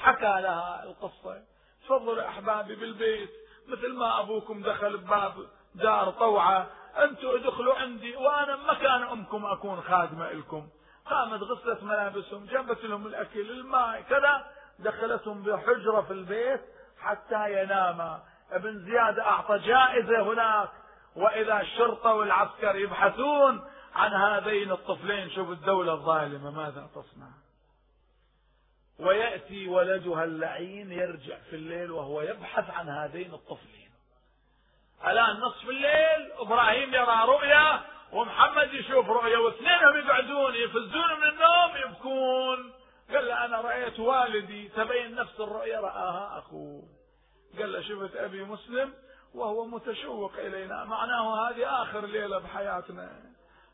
حكى 0.01 0.41
لها 0.41 0.83
القصة. 0.83 1.41
تفضلوا 1.85 2.27
أحبابي 2.27 2.75
بالبيت. 2.75 3.29
مثل 3.67 3.93
ما 3.93 4.19
أبوكم 4.19 4.61
دخل 4.63 4.97
بباب 4.97 5.33
دار 5.75 6.11
طوعة 6.11 6.67
أنتم 6.97 7.27
ادخلوا 7.27 7.75
عندي 7.75 8.15
وأنا 8.15 8.55
مكان 8.55 9.03
أمكم 9.03 9.45
أكون 9.45 9.81
خادمة 9.81 10.31
لكم. 10.31 10.67
قامت 11.05 11.41
غسلت 11.41 11.83
ملابسهم 11.83 12.45
جابت 12.45 12.83
لهم 12.83 13.07
الأكل 13.07 13.51
الماء 13.51 14.01
كذا 14.01 14.51
دخلتهم 14.79 15.43
بحجرة 15.43 16.01
في 16.01 16.13
البيت 16.13 16.61
حتى 16.99 17.63
يناما. 17.63 18.23
ابن 18.51 18.85
زياد 18.85 19.19
أعطى 19.19 19.57
جائزة 19.59 20.21
هناك. 20.21 20.69
وإذا 21.15 21.61
الشرطة 21.61 22.13
والعسكر 22.13 22.75
يبحثون 22.75 23.61
عن 23.95 24.13
هذين 24.13 24.71
الطفلين 24.71 25.29
شوف 25.29 25.49
الدولة 25.49 25.93
الظالمة 25.93 26.51
ماذا 26.51 26.89
تصنع؟ 26.95 27.27
ويأتي 28.99 29.67
ولدها 29.67 30.23
اللعين 30.23 30.91
يرجع 30.91 31.37
في 31.49 31.55
الليل 31.55 31.91
وهو 31.91 32.21
يبحث 32.21 32.69
عن 32.69 32.89
هذين 32.89 33.33
الطفلين. 33.33 33.91
الآن 35.07 35.39
نصف 35.39 35.69
الليل 35.69 36.31
إبراهيم 36.39 36.93
يرى 36.93 37.25
رؤيا 37.25 37.81
ومحمد 38.13 38.73
يشوف 38.73 39.09
رؤيا 39.09 39.37
واثنينهم 39.37 39.97
يقعدون 39.97 40.55
يفزون 40.55 41.19
من 41.19 41.27
النوم 41.27 41.77
يبكون. 41.85 42.73
قال 43.13 43.27
له 43.27 43.45
أنا 43.45 43.61
رأيت 43.61 43.99
والدي 43.99 44.67
تبين 44.67 45.15
نفس 45.15 45.39
الرؤيا 45.39 45.79
رآها 45.79 46.37
أخوه. 46.37 46.83
قال 47.59 47.73
له 47.73 47.81
شفت 47.81 48.15
أبي 48.15 48.43
مسلم 48.43 48.93
وهو 49.35 49.65
متشوق 49.65 50.33
إلينا. 50.37 50.85
معناه 50.85 51.49
هذه 51.49 51.81
آخر 51.81 52.05
ليلة 52.05 52.39
بحياتنا. 52.39 53.09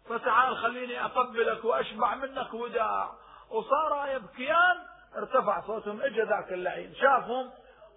فتعال 0.09 0.57
خليني 0.57 1.05
أقبلك 1.05 1.65
وأشبع 1.65 2.15
منك 2.15 2.53
وداع. 2.53 3.11
وصارا 3.49 4.07
يبكيان. 4.07 4.77
ارتفع 5.17 5.61
صوتهم 5.67 6.01
اجى 6.01 6.21
ذاك 6.21 6.51
اللعين. 6.51 6.95
شافهم 6.95 7.49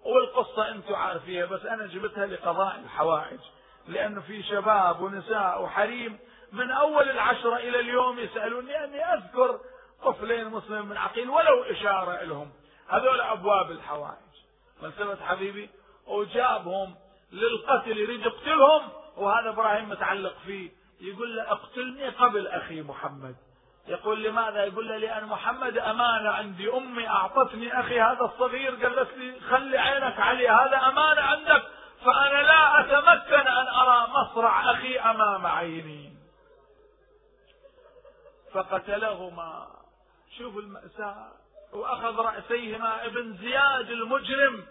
والقصة 0.05 0.69
أنتم 0.69 0.95
عارفيها 0.95 1.45
بس 1.45 1.65
أنا 1.65 1.87
جبتها 1.87 2.25
لقضاء 2.25 2.79
الحوائج. 2.85 3.39
لأنه 3.87 4.21
في 4.21 4.43
شباب 4.43 5.01
ونساء 5.01 5.63
وحريم 5.63 6.19
من 6.51 6.71
أول 6.71 7.09
العشرة 7.09 7.55
إلى 7.55 7.79
اليوم 7.79 8.19
يسألوني 8.19 8.83
أني 8.83 9.05
أذكر 9.13 9.59
طفلين 10.03 10.47
مسلم 10.47 10.85
من 10.85 10.97
عقيل 10.97 11.29
ولو 11.29 11.63
إشارة 11.63 12.23
لهم 12.23 12.51
هذول 12.89 13.21
أبواب 13.21 13.71
الحوائج. 13.71 14.31
فلسفة 14.81 15.25
حبيبي؟ 15.25 15.69
وجابهم 16.07 16.95
للقتل 17.31 17.97
يريد 17.97 18.25
يقتلهم 18.25 18.81
وهذا 19.17 19.49
إبراهيم 19.49 19.89
متعلق 19.89 20.33
فيه. 20.45 20.71
يقول 21.01 21.35
له 21.35 21.51
اقتلني 21.51 22.09
قبل 22.09 22.47
أخي 22.47 22.81
محمد. 22.81 23.35
يقول 23.87 24.23
لماذا؟ 24.23 24.63
يقول 24.63 24.87
له 24.87 24.97
لأن 24.97 25.25
محمد 25.25 25.77
أمانة 25.77 26.29
عندي. 26.29 26.73
أمي 26.73 27.07
أعطتني 27.07 27.79
أخي 27.79 28.01
هذا 28.01 28.21
الصغير 28.21 28.75
قالت 28.75 29.17
لي 29.17 29.39
خلي 29.39 29.77
عينك 29.77 30.19
عليه 30.19 30.61
هذا 30.61 30.77
أمانة 30.77 31.21
عندك 31.21 31.63
فأنا 32.05 32.41
لا 32.41 32.79
أتمكن 32.79 33.47
أن 33.47 33.67
أرى 33.67 34.07
مصرع 34.07 34.71
أخي 34.71 34.99
أمام 34.99 35.45
عيني. 35.45 36.20
فقتلهما. 38.53 39.67
شوفوا 40.37 40.61
المأساة. 40.61 41.31
وأخذ 41.73 42.19
رأسيهما 42.19 43.05
ابن 43.05 43.37
زياد 43.37 43.91
المجرم 43.91 44.65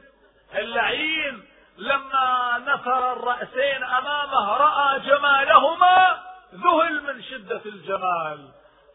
اللعين. 0.54 1.46
لما 1.78 2.58
نثر 2.58 3.12
الرأسين 3.12 3.82
أمامه 3.84 4.56
رأى 4.56 5.00
جمالهما 5.00 6.22
ذهل 6.54 7.02
من 7.02 7.22
شدة 7.22 7.60
الجمال. 7.66 8.48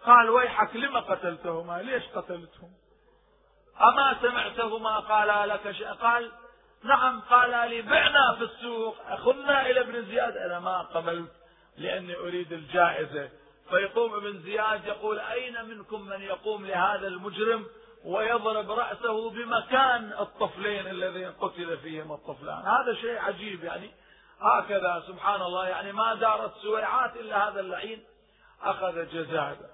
قال 0.05 0.29
ويحك 0.29 0.75
لما 0.75 0.99
قتلتهما؟ 0.99 1.81
ليش 1.81 2.03
قتلتهم؟ 2.15 2.71
أما 3.81 4.15
سمعتهما؟ 4.21 4.99
قال 4.99 5.49
لك 5.49 5.71
شيء؟ 5.71 5.87
قال 5.87 6.31
نعم 6.83 7.21
قال 7.21 7.69
لي 7.69 7.81
بعنا 7.81 8.35
في 8.35 8.43
السوق. 8.43 8.95
أخذنا 9.07 9.65
إلى 9.65 9.79
ابن 9.79 10.05
زياد. 10.05 10.37
أنا 10.37 10.59
ما 10.59 10.81
قبلت 10.81 11.31
لأني 11.77 12.15
أريد 12.15 12.53
الجائزة. 12.53 13.29
فيقوم 13.69 14.13
ابن 14.13 14.39
زياد 14.39 14.85
يقول 14.85 15.19
أين 15.19 15.65
منكم 15.65 16.01
من 16.01 16.21
يقوم 16.21 16.65
لهذا 16.65 17.07
المجرم 17.07 17.65
ويضرب 18.05 18.71
رأسه 18.71 19.29
بمكان 19.29 20.13
الطفلين 20.19 20.87
الذين 20.87 21.31
قتل 21.31 21.77
فيهم 21.77 22.11
الطفلان؟ 22.11 22.57
هذا 22.57 22.93
شيء 23.01 23.17
عجيب 23.19 23.63
يعني. 23.63 23.91
هكذا 24.41 25.03
سبحان 25.07 25.41
الله 25.41 25.67
يعني 25.67 25.91
ما 25.91 26.13
دارت 26.13 26.53
سويعات 26.61 27.15
إلا 27.15 27.49
هذا 27.49 27.59
اللعين 27.59 28.03
أخذ 28.63 29.05
جزاده 29.09 29.69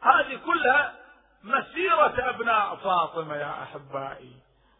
هذه 0.00 0.40
كلها 0.46 0.94
مسيرة 1.42 2.14
أبناء 2.30 2.76
فاطمة 2.76 3.36
يا 3.36 3.62
أحبائي 3.62 4.36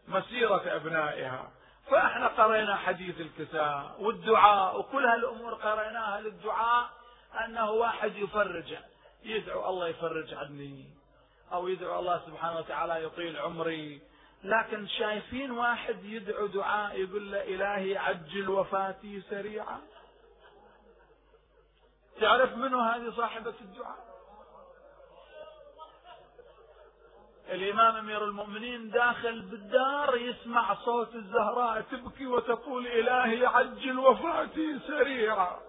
مسيرة 0.07 0.75
أبنائها. 0.75 1.51
فإحنا 1.91 2.27
قرينا 2.27 2.75
حديث 2.75 3.21
الكساء 3.21 3.95
والدعاء 3.99 4.79
وكل 4.79 5.05
هالأمور 5.05 5.53
قريناها 5.53 6.21
للدعاء. 6.21 6.89
أنه 7.45 7.71
واحد 7.71 8.15
يفرج 8.15 8.75
يدعو 9.23 9.69
الله 9.69 9.87
يفرج 9.87 10.33
عني 10.33 10.85
أو 11.53 11.67
يدعو 11.67 11.99
الله 11.99 12.21
سبحانه 12.25 12.57
وتعالى 12.57 13.03
يطيل 13.03 13.37
عمري. 13.37 14.01
لكن 14.43 14.87
شايفين 14.87 15.51
واحد 15.51 16.03
يدعو 16.03 16.45
دعاء 16.47 16.99
يقول 16.99 17.31
له 17.31 17.43
إلهي 17.43 17.97
عجل 17.97 18.49
وفاتي 18.49 19.21
سريعا. 19.21 19.81
تعرف 22.21 22.55
منو 22.55 22.79
هذه 22.79 23.13
صاحبة 23.17 23.53
الدعاء؟ 23.61 24.13
الإمام 27.49 27.95
أمير 27.95 28.23
المؤمنين 28.23 28.89
داخل 28.89 29.41
بالدار 29.41 30.17
يسمع 30.17 30.75
صوت 30.75 31.15
الزهراء 31.15 31.81
تبكي 31.81 32.27
وتقول 32.27 32.87
إلهي 32.87 33.45
عجل 33.45 33.99
وفاتي 33.99 34.79
سريعا. 34.87 35.59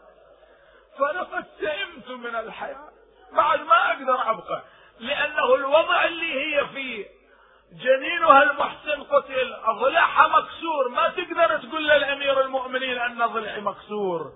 فلقد 0.99 1.45
سئمت 1.61 2.11
من 2.11 2.37
الحياة. 2.37 2.89
بعد 3.33 3.61
ما 3.61 3.91
أقدر 3.91 4.31
أبقى. 4.31 4.63
لأنه 5.01 5.55
الوضع 5.55 6.05
اللي 6.05 6.57
هي 6.57 6.67
فيه. 6.67 7.07
جنينها 7.73 8.43
المحسن 8.43 9.03
قتل. 9.03 9.57
ضلعها 9.81 10.29
مكسور. 10.29 10.89
ما 10.89 11.09
تقدر 11.09 11.59
تقول 11.59 11.89
للأمير 11.89 12.41
المؤمنين 12.41 12.99
أن 12.99 13.27
ضلعي 13.27 13.61
مكسور. 13.61 14.33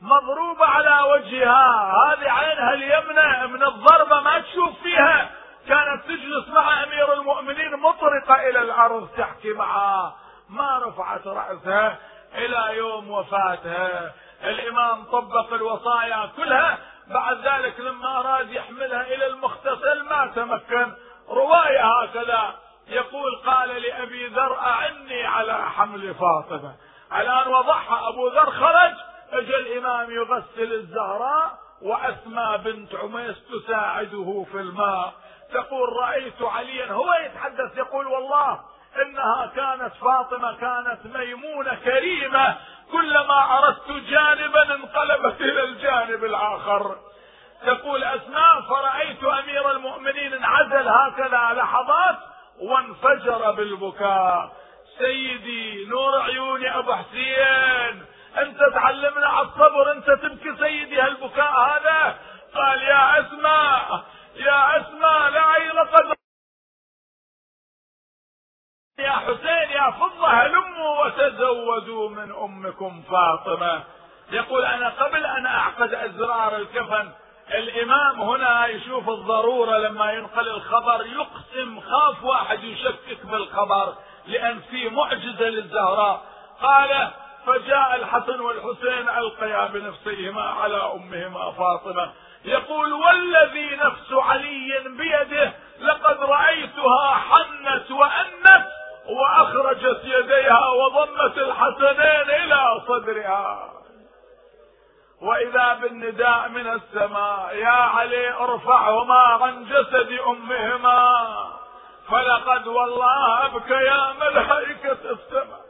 مضروبة 0.00 0.66
على 0.66 1.10
وجهها. 1.10 1.92
هذه 2.06 2.30
عينها 2.30 2.74
اليمنى. 2.74 3.46
من 3.52 3.62
الضربة 3.62 4.20
ما 4.20 4.38
تشوف 4.40 4.82
فيها. 4.82 5.30
كانت 5.68 6.04
تجلس 6.04 6.48
مع 6.48 6.84
أمير 6.84 7.12
المؤمنين 7.12 7.76
مطرقة 7.76 8.48
إلى 8.48 8.62
الأرض 8.62 9.08
تحكي 9.16 9.52
معه 9.52 10.16
ما 10.48 10.78
رفعت 10.78 11.26
رأسها. 11.26 11.98
إلى 12.34 12.76
يوم 12.76 13.10
وفاتها 13.10 14.14
الإمام 14.44 15.04
طبق 15.04 15.52
الوصايا 15.52 16.30
كلها 16.36 16.78
بعد 17.06 17.36
ذلك 17.46 17.80
لما 17.80 18.18
أراد 18.20 18.50
يحملها 18.50 19.02
إلى 19.02 19.26
المغتسل 19.26 20.02
ما 20.10 20.32
تمكن. 20.36 20.92
رواية 21.28 21.84
هكذا 22.02 22.54
يقول 22.88 23.36
قال 23.46 23.82
لأبي 23.82 24.26
ذر 24.26 24.58
أعني 24.58 25.26
على 25.26 25.70
حمل 25.70 26.14
فاطمة. 26.14 26.74
الآن 27.12 27.48
وضعها 27.48 28.08
أبو 28.08 28.28
ذر 28.28 28.50
خرج 28.50 28.94
اجى 29.32 29.56
الإمام 29.56 30.10
يغسل 30.10 30.72
الزهراء 30.72 31.58
وأسماء 31.82 32.56
بنت 32.56 32.94
عميس 32.94 33.36
تساعده 33.48 34.46
في 34.52 34.60
الماء. 34.60 35.12
تقول 35.52 35.88
رأيت 35.92 36.42
عليا. 36.42 36.92
هو 36.92 37.14
يتحدث 37.14 37.76
يقول 37.76 38.06
والله 38.06 38.60
إنها 39.02 39.46
كانت 39.56 39.94
فاطمة 39.94 40.56
كانت 40.56 41.16
ميمونة 41.16 41.74
كريمة 41.74 42.56
كلما 42.92 43.58
أردت 43.58 43.90
جانبا 43.90 44.74
انقلبت 44.74 45.40
إلى 45.40 45.64
الجانب 45.64 46.24
الآخر. 46.24 46.96
تقول 47.66 48.04
أسماء 48.04 48.60
فرأيت 48.60 49.24
أمير 49.24 49.70
المؤمنين 49.70 50.32
انعزل 50.32 50.88
هكذا 50.88 51.52
لحظات 51.62 52.16
وانفجر 52.60 53.50
بالبكاء. 53.50 54.52
سيدي 54.98 55.86
نور 55.86 56.22
عيوني 56.22 56.78
أبو 56.78 56.92
حسين 56.94 58.04
أنت 58.38 58.58
تعلمنا 58.74 59.26
على 59.26 59.46
الصبر 59.46 59.92
أنت 59.92 60.10
تبكي 60.10 60.56
سيدي 60.58 61.00
هالبكاء 61.00 61.52
هذا؟ 61.60 62.16
قال 62.54 62.82
يا 62.82 63.20
أسماء 63.20 64.04
يا 64.36 64.80
أسماء 64.80 65.30
لا 65.30 65.72
لقد 65.72 66.17
يا 68.98 69.10
حسين 69.10 69.70
يا 69.70 69.90
فضة 69.90 70.28
هلموا 70.28 71.04
وتزودوا 71.04 72.08
من 72.10 72.32
أمكم 72.32 73.02
فاطمة. 73.10 73.82
يقول 74.32 74.64
أنا 74.64 74.88
قبل 74.88 75.26
أن 75.26 75.46
أعقد 75.46 75.94
أزرار 75.94 76.56
الكفن 76.56 77.10
الإمام 77.54 78.20
هنا 78.20 78.66
يشوف 78.66 79.08
الضرورة 79.08 79.78
لما 79.78 80.12
ينقل 80.12 80.48
الخبر 80.48 81.06
يقسم 81.06 81.80
خاف 81.80 82.24
واحد 82.24 82.64
يشكك 82.64 83.26
بالخبر 83.26 83.94
لأن 84.26 84.60
في 84.70 84.88
معجزة 84.88 85.44
للزهراء. 85.48 86.22
قال 86.62 87.08
فجاء 87.46 87.94
الحسن 87.94 88.40
والحسين 88.40 89.08
ألقيا 89.08 89.66
بنفسيهما 89.66 90.42
على 90.42 90.92
أمهما 90.94 91.50
فاطمة. 91.52 92.12
يقول 92.44 92.92
والذي 92.92 93.76
نفس 93.76 94.12
علي 94.12 94.84
بيده 94.98 95.52
لقد 95.80 96.16
رأيتها 96.22 97.14
حنت 97.14 97.90
وأنت 97.90 98.64
وأخرجت 99.08 100.00
يديها 100.04 100.66
وضمت 100.68 101.38
الحسنين 101.38 102.30
إلى 102.30 102.80
صدرها. 102.88 103.72
وإذا 105.22 105.78
بالنداء 105.82 106.48
من 106.48 106.66
السماء 106.66 107.56
يا 107.56 107.68
علي 107.68 108.30
ارفعهما 108.30 109.18
عن 109.18 109.64
جسد 109.64 110.18
أمهما. 110.26 111.26
فلقد 112.10 112.66
والله 112.66 113.46
أبكيا 113.46 114.12
ملائكة 114.20 114.98
السماء. 115.10 115.68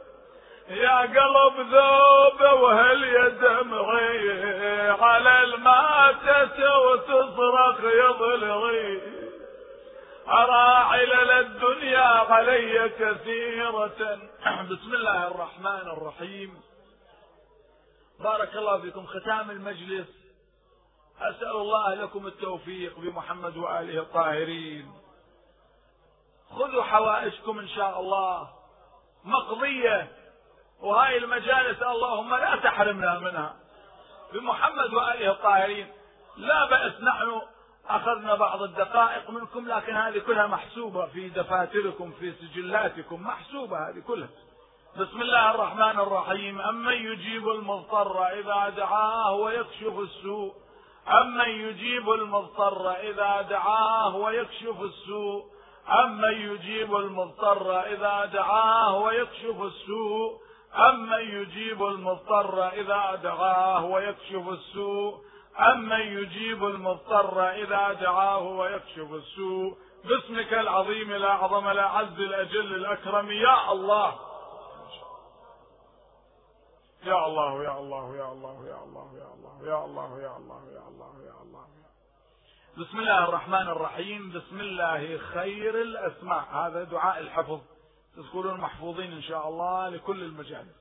يا 0.69 0.99
قلب 0.99 1.59
ذوب 1.59 2.61
وهل 2.61 3.03
يدمعي 3.03 4.89
على 5.01 5.43
الماتة 5.43 6.79
وتصرخ 6.79 7.79
يضلغي 7.83 9.18
أرى 10.29 10.73
علل 10.75 11.31
الدنيا 11.31 12.07
علي 12.07 12.89
كثيرة. 12.89 14.19
بسم 14.71 14.93
الله 14.93 15.27
الرحمن 15.27 15.89
الرحيم. 15.97 16.61
بارك 18.19 18.55
الله 18.55 18.81
فيكم. 18.81 19.05
ختام 19.05 19.51
المجلس. 19.51 20.07
أسأل 21.21 21.51
الله 21.51 21.93
لكم 21.93 22.27
التوفيق 22.27 22.99
بمحمد 22.99 23.57
وآله 23.57 23.99
الطاهرين. 23.99 24.93
خذوا 26.49 26.83
حوائجكم 26.83 27.59
إن 27.59 27.67
شاء 27.67 27.99
الله. 27.99 28.49
مقضية. 29.23 30.07
وهاي 30.79 31.17
المجالس 31.17 31.81
اللهم 31.81 32.35
لا 32.35 32.55
تحرمنا 32.55 33.19
منها. 33.19 33.55
بمحمد 34.33 34.93
وآله 34.93 35.31
الطاهرين. 35.31 35.91
لا 36.37 36.65
بأس 36.65 37.01
نحن 37.01 37.41
أخذنا 37.89 38.35
بعض 38.35 38.61
الدقائق 38.61 39.29
منكم 39.29 39.67
لكن 39.67 39.95
هذه 39.95 40.19
كلها 40.19 40.47
محسوبة 40.47 41.05
في 41.05 41.29
دفاتركم 41.29 42.11
في 42.19 42.33
سجلاتكم 42.33 43.21
محسوبة 43.23 43.89
هذه 43.89 43.99
كلها. 44.07 44.29
بسم 44.99 45.21
الله 45.21 45.51
الرحمن 45.51 45.99
الرحيم. 45.99 46.61
أمن 46.61 46.93
يجيب 46.93 47.49
المضطر 47.49 48.25
إذا 48.25 48.69
دعاه 48.69 49.33
ويكشف 49.33 49.99
السوء. 49.99 50.53
أمن 51.21 51.49
يجيب 51.49 52.09
المضطر 52.09 52.91
إذا 52.91 53.41
دعاه 53.41 54.15
ويكشف 54.15 54.81
السوء. 54.81 55.45
أمن 56.03 56.33
يجيب 56.33 56.95
المضطر 56.95 57.79
إذا 57.79 58.25
دعاه 58.25 58.95
ويكشف 58.95 59.61
السوء. 59.61 60.41
أمن 60.89 61.19
يجيب 61.19 61.83
المضطر 61.83 62.67
إذا 62.67 63.19
دعاه 63.23 63.85
ويكشف 63.85 64.49
السوء. 64.49 65.28
أمن 65.59 65.99
يجيب 65.99 66.65
المضطر 66.65 67.49
إذا 67.49 67.93
دعاه 67.93 68.39
ويكشف 68.39 69.13
السوء 69.13 69.77
باسمك 70.03 70.53
العظيم 70.53 71.11
الأعظم 71.11 71.67
الأعز 71.67 72.19
الأجل 72.19 72.75
الأكرم 72.75 73.31
يا 73.31 73.71
الله 73.71 74.15
يا 77.05 77.25
الله 77.25 77.63
يا 77.63 77.79
الله 77.79 78.17
يا 78.17 78.31
الله 78.31 78.67
يا 78.67 78.83
الله 78.83 79.09
يا 79.17 79.33
الله 79.35 79.59
يا 79.63 79.85
الله 79.85 80.21
يا 80.21 80.37
الله 80.37 80.61
يا 80.73 80.87
الله 80.87 81.13
يا 81.25 81.41
الله 81.43 81.65
بسم 82.77 82.99
الله 82.99 83.23
الرحمن 83.23 83.67
الرحيم 83.67 84.31
بسم 84.31 84.59
الله 84.59 85.17
خير 85.17 85.81
الأسماء 85.81 86.45
هذا 86.53 86.83
دعاء 86.83 87.19
الحفظ 87.19 87.59
تذكرون 88.15 88.59
محفوظين 88.59 89.11
إن 89.11 89.21
شاء 89.21 89.49
الله 89.49 89.89
لكل 89.89 90.23
المجالس 90.23 90.79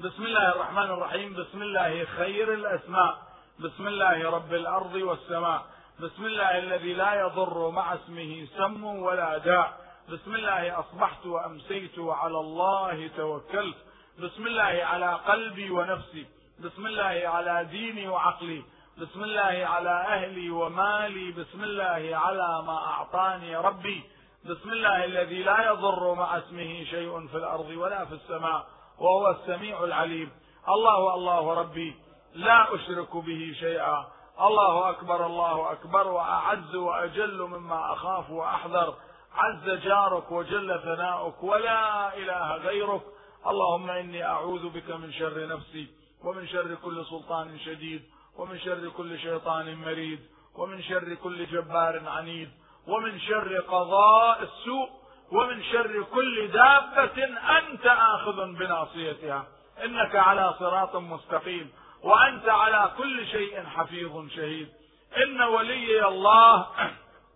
بسم 0.00 0.22
الله 0.22 0.48
الرحمن 0.48 0.90
الرحيم 0.90 1.34
بسم 1.34 1.62
الله 1.62 2.04
خير 2.04 2.54
الأسماء 2.54 3.23
بسم 3.58 3.86
الله 3.86 4.30
رب 4.30 4.54
الأرض 4.54 4.94
والسماء. 4.94 5.62
بسم 6.00 6.26
الله 6.26 6.58
الذي 6.58 6.94
لا 6.94 7.14
يضر 7.14 7.70
مع 7.70 7.94
اسمه 7.94 8.46
سم 8.56 8.84
ولا 8.84 9.38
داء 9.38 9.84
بسم 10.08 10.34
الله 10.34 10.80
أصبحت 10.80 11.26
وأمسيت 11.26 11.98
وعلى 11.98 12.40
الله 12.40 13.10
توكلت. 13.16 13.76
بسم 14.18 14.46
الله 14.46 14.84
على 14.84 15.12
قلبي 15.12 15.70
ونفسي. 15.70 16.26
بسم 16.58 16.86
الله 16.86 17.22
على 17.28 17.64
ديني 17.64 18.08
وعقلي. 18.08 18.62
بسم 18.98 19.22
الله 19.24 19.66
على 19.66 19.90
أهلي 19.90 20.50
ومالي. 20.50 21.32
بسم 21.32 21.64
الله 21.64 22.10
على 22.16 22.62
ما 22.66 22.78
أعطاني 22.86 23.56
ربي. 23.56 24.02
بسم 24.44 24.70
الله 24.72 25.04
الذي 25.04 25.42
لا 25.42 25.70
يضر 25.70 26.14
مع 26.14 26.38
اسمه 26.38 26.84
شيء 26.84 27.26
في 27.26 27.36
الأرض 27.36 27.68
ولا 27.70 28.04
في 28.04 28.14
السماء. 28.14 28.66
وهو 28.98 29.30
السميع 29.30 29.84
العليم. 29.84 30.30
الله 30.68 31.14
الله 31.14 31.54
ربي. 31.54 32.03
لا 32.34 32.74
أشرك 32.74 33.16
به 33.16 33.54
شيئا. 33.60 34.06
الله 34.40 34.90
أكبر 34.90 35.26
الله 35.26 35.72
أكبر. 35.72 36.08
وأعز 36.08 36.74
وأجل 36.74 37.42
مما 37.42 37.92
أخاف 37.92 38.30
وأحذر. 38.30 38.94
عز 39.34 39.70
جارك 39.70 40.32
وجل 40.32 40.80
ثناؤك. 40.84 41.42
ولا 41.42 42.16
إله 42.16 42.56
غيرك. 42.56 43.02
اللهم 43.46 43.90
إني 43.90 44.24
أعوذ 44.24 44.68
بك 44.68 44.90
من 44.90 45.12
شر 45.12 45.46
نفسي 45.46 45.88
ومن 46.24 46.46
شر 46.46 46.74
كل 46.74 47.04
سلطان 47.04 47.58
شديد 47.58 48.02
ومن 48.38 48.58
شر 48.58 48.88
كل 48.96 49.18
شيطان 49.18 49.74
مريد 49.74 50.20
ومن 50.54 50.82
شر 50.82 51.14
كل 51.14 51.46
جبار 51.46 52.08
عنيد 52.08 52.50
ومن 52.86 53.20
شر 53.20 53.60
قضاء 53.60 54.42
السوء 54.42 54.88
ومن 55.32 55.62
شر 55.62 56.02
كل 56.14 56.48
دابة 56.48 57.24
أنت 57.58 57.86
آخذ 57.86 58.52
بناصيتها. 58.52 59.46
إنك 59.84 60.16
على 60.16 60.54
صراط 60.58 60.96
مستقيم. 60.96 61.72
وأنت 62.04 62.48
على 62.48 62.90
كل 62.98 63.26
شيء 63.26 63.64
حفيظ 63.66 64.28
شهيد. 64.28 64.68
إن 65.16 65.42
ولي 65.42 66.08
الله 66.08 66.66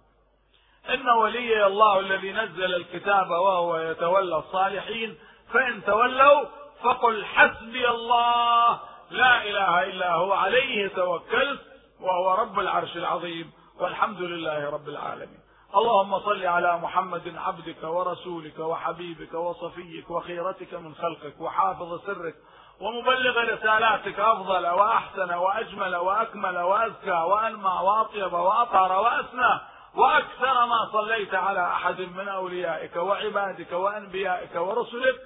إن 0.95 1.09
ولي 1.09 1.67
الله 1.67 1.99
الذي 1.99 2.33
نزل 2.33 2.75
الكتاب 2.75 3.31
وهو 3.31 3.79
يتولى 3.79 4.37
الصالحين 4.37 5.19
فإن 5.53 5.85
تولوا 5.85 6.45
فقل 6.83 7.25
حسبي 7.25 7.89
الله 7.89 8.81
لا 9.11 9.43
إله 9.43 9.83
إلا 9.85 10.15
هو 10.15 10.33
عليه 10.33 10.89
توكلت 10.89 11.61
وهو 12.01 12.35
رب 12.35 12.59
العرش 12.59 12.97
العظيم. 12.97 13.51
والحمد 13.81 14.21
لله 14.21 14.71
رب 14.71 14.89
العالمين. 14.89 15.41
اللهم 15.77 16.19
صل 16.21 16.47
على 16.47 16.79
محمد 16.79 17.37
عبدك 17.37 17.83
ورسولك 17.83 18.59
وحبيبك 18.59 19.35
وصفيك 19.35 20.11
وخيرتك 20.11 20.75
من 20.75 20.95
خلقك 20.95 21.41
وحافظ 21.41 22.07
سرك 22.07 22.35
ومبلغ 22.81 23.55
رسالاتك 23.55 24.21
أفضل 24.21 24.67
وأحسن 24.67 25.35
وأجمل 25.35 25.97
وأكمل 25.97 26.59
وأزكى 26.59 27.11
وأنمى 27.11 27.71
وأطيب 27.83 28.33
وأطهر 28.33 28.93
وأسنى 29.03 29.61
وأكثر 29.95 30.67
ما 30.67 30.89
صليت 30.93 31.35
على 31.35 31.67
أحد 31.67 32.01
من 32.01 32.29
أوليائك 32.29 32.97
وعبادك 32.97 33.73
وأنبيائك 33.73 34.55
ورسلك 34.55 35.17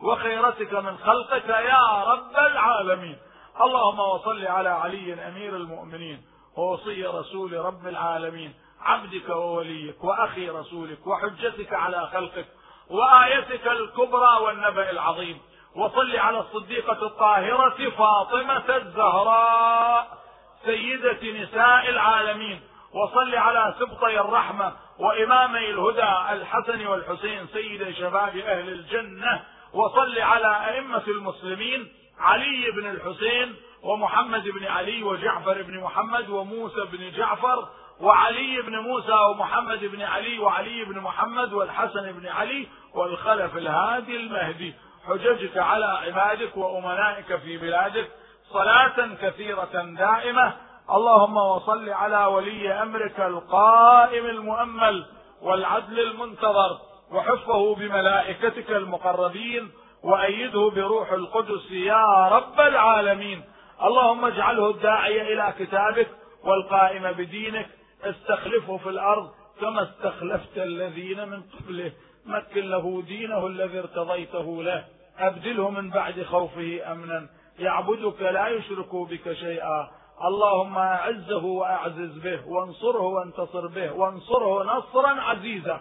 وخيرتك 0.00 0.72
من 0.72 0.98
خلقك 0.98 1.48
يا 1.48 2.04
رب 2.06 2.36
العالمين. 2.36 3.18
اللهم 3.60 4.00
وصل 4.00 4.46
على 4.46 4.68
علي 4.68 5.28
أمير 5.28 5.56
المؤمنين 5.56 6.22
ووصي 6.56 7.06
رسول 7.06 7.52
رب 7.52 7.86
العالمين 7.86 8.54
عبدك 8.80 9.28
ووليك 9.28 10.04
وأخي 10.04 10.48
رسولك 10.48 11.06
وحجتك 11.06 11.72
على 11.72 12.08
خلقك 12.12 12.46
وآيتك 12.90 13.66
الكبرى 13.66 14.38
والنبأ 14.40 14.90
العظيم. 14.90 15.38
وصل 15.76 16.16
على 16.16 16.38
الصديقة 16.40 17.06
الطاهرة 17.06 17.90
فاطمة 17.90 18.76
الزهراء 18.76 20.18
سيدة 20.64 21.42
نساء 21.42 21.88
العالمين. 21.90 22.60
وصل 22.92 23.34
على 23.34 23.74
سبطي 23.78 24.20
الرحمة 24.20 24.72
وإمامي 24.98 25.70
الهدى 25.70 26.32
الحسن 26.32 26.86
والحسين 26.86 27.46
سيد 27.52 27.90
شباب 27.90 28.36
أهل 28.36 28.68
الجنة. 28.68 29.42
وصل 29.72 30.18
على 30.18 30.74
أئمة 30.74 31.02
المسلمين 31.08 31.92
علي 32.18 32.70
بن 32.70 32.90
الحسين 32.90 33.54
ومحمد 33.82 34.48
بن 34.48 34.66
علي 34.66 35.02
وجعفر 35.02 35.62
بن 35.62 35.80
محمد 35.80 36.28
وموسى 36.30 36.80
بن 36.92 37.10
جعفر 37.10 37.68
وعلي 38.00 38.62
بن 38.62 38.78
موسى 38.78 39.12
ومحمد 39.12 39.84
بن 39.84 40.02
علي 40.02 40.38
وعلي 40.38 40.84
بن 40.84 41.00
محمد 41.00 41.52
والحسن 41.52 42.12
بن 42.12 42.26
علي 42.26 42.66
والخلف 42.94 43.56
الهادي 43.56 44.16
المهدي. 44.16 44.74
حججك 45.08 45.56
على 45.56 45.84
عبادك 45.84 46.56
وأمنائك 46.56 47.36
في 47.36 47.56
بلادك 47.56 48.08
صلاة 48.52 49.14
كثيرة 49.22 49.94
دائمة. 49.98 50.54
اللهم 50.90 51.36
وصل 51.36 51.88
على 51.90 52.24
ولي 52.26 52.72
أمرك 52.72 53.20
القائم 53.20 54.26
المؤمل 54.26 55.06
والعدل 55.42 56.00
المنتظر 56.00 56.78
وحفه 57.12 57.74
بملائكتك 57.74 58.70
المقربين 58.70 59.70
وأيده 60.02 60.70
بروح 60.70 61.12
القدس 61.12 61.70
يا 61.70 62.28
رب 62.28 62.60
العالمين. 62.60 63.44
اللهم 63.82 64.24
اجعله 64.24 64.70
الداعي 64.70 65.32
إلى 65.32 65.54
كتابك 65.58 66.08
والقائم 66.44 67.12
بدينك. 67.12 67.68
استخلفه 68.04 68.76
في 68.76 68.88
الأرض 68.88 69.30
كما 69.60 69.82
استخلفت 69.82 70.58
الذين 70.58 71.28
من 71.28 71.42
قبله. 71.42 71.92
مكن 72.26 72.70
له 72.70 73.02
دينه 73.06 73.46
الذي 73.46 73.78
ارتضيته 73.78 74.62
له. 74.62 74.84
أبدله 75.18 75.70
من 75.70 75.90
بعد 75.90 76.22
خوفه 76.22 76.92
أمنا. 76.92 77.26
يعبدك 77.58 78.22
لا 78.22 78.48
يشرك 78.48 78.94
بك 78.94 79.32
شيئا. 79.32 79.90
اللهم 80.24 80.78
أعزه 80.78 81.44
وأعزز 81.44 82.18
به 82.18 82.48
وانصره 82.48 83.02
وانتصر 83.02 83.66
به 83.66 83.92
وانصره 83.92 84.64
نصرا 84.64 85.20
عزيزا. 85.20 85.80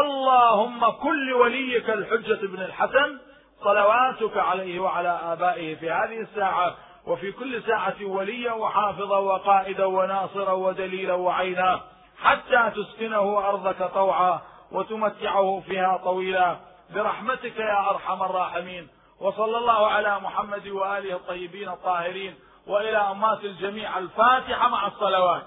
اللهم 0.00 0.90
كل 0.90 1.32
وليك 1.32 1.90
الحجة 1.90 2.46
بن 2.46 2.62
الحسن 2.62 3.18
صلواتك 3.64 4.36
عليه 4.36 4.80
وعلى 4.80 5.08
آبائه 5.08 5.74
في 5.74 5.90
هذه 5.90 6.20
الساعة 6.20 6.74
وفي 7.06 7.32
كل 7.32 7.62
ساعة 7.62 8.04
وليا 8.04 8.52
وحافظا 8.52 9.18
وقائدا 9.18 9.84
وناصرا 9.84 10.52
ودليلا 10.52 11.14
وعينا 11.14 11.80
حتى 12.18 12.72
تسكنه 12.76 13.48
أرضك 13.48 13.90
طوعا 13.94 14.40
وتمتعه 14.72 15.62
فيها 15.66 15.96
طويلا. 16.04 16.56
برحمتك 16.90 17.56
يا 17.56 17.90
أرحم 17.90 18.22
الراحمين 18.22 18.88
وصلى 19.20 19.58
الله 19.58 19.86
على 19.86 20.20
محمد 20.20 20.68
وآله 20.68 21.16
الطيبين 21.16 21.68
الطاهرين 21.68 22.34
وإلى 22.66 22.96
أمات 22.96 23.44
الجميع 23.44 23.98
الفاتحة 23.98 24.68
مع 24.68 24.86
الصلوات. 24.86 25.46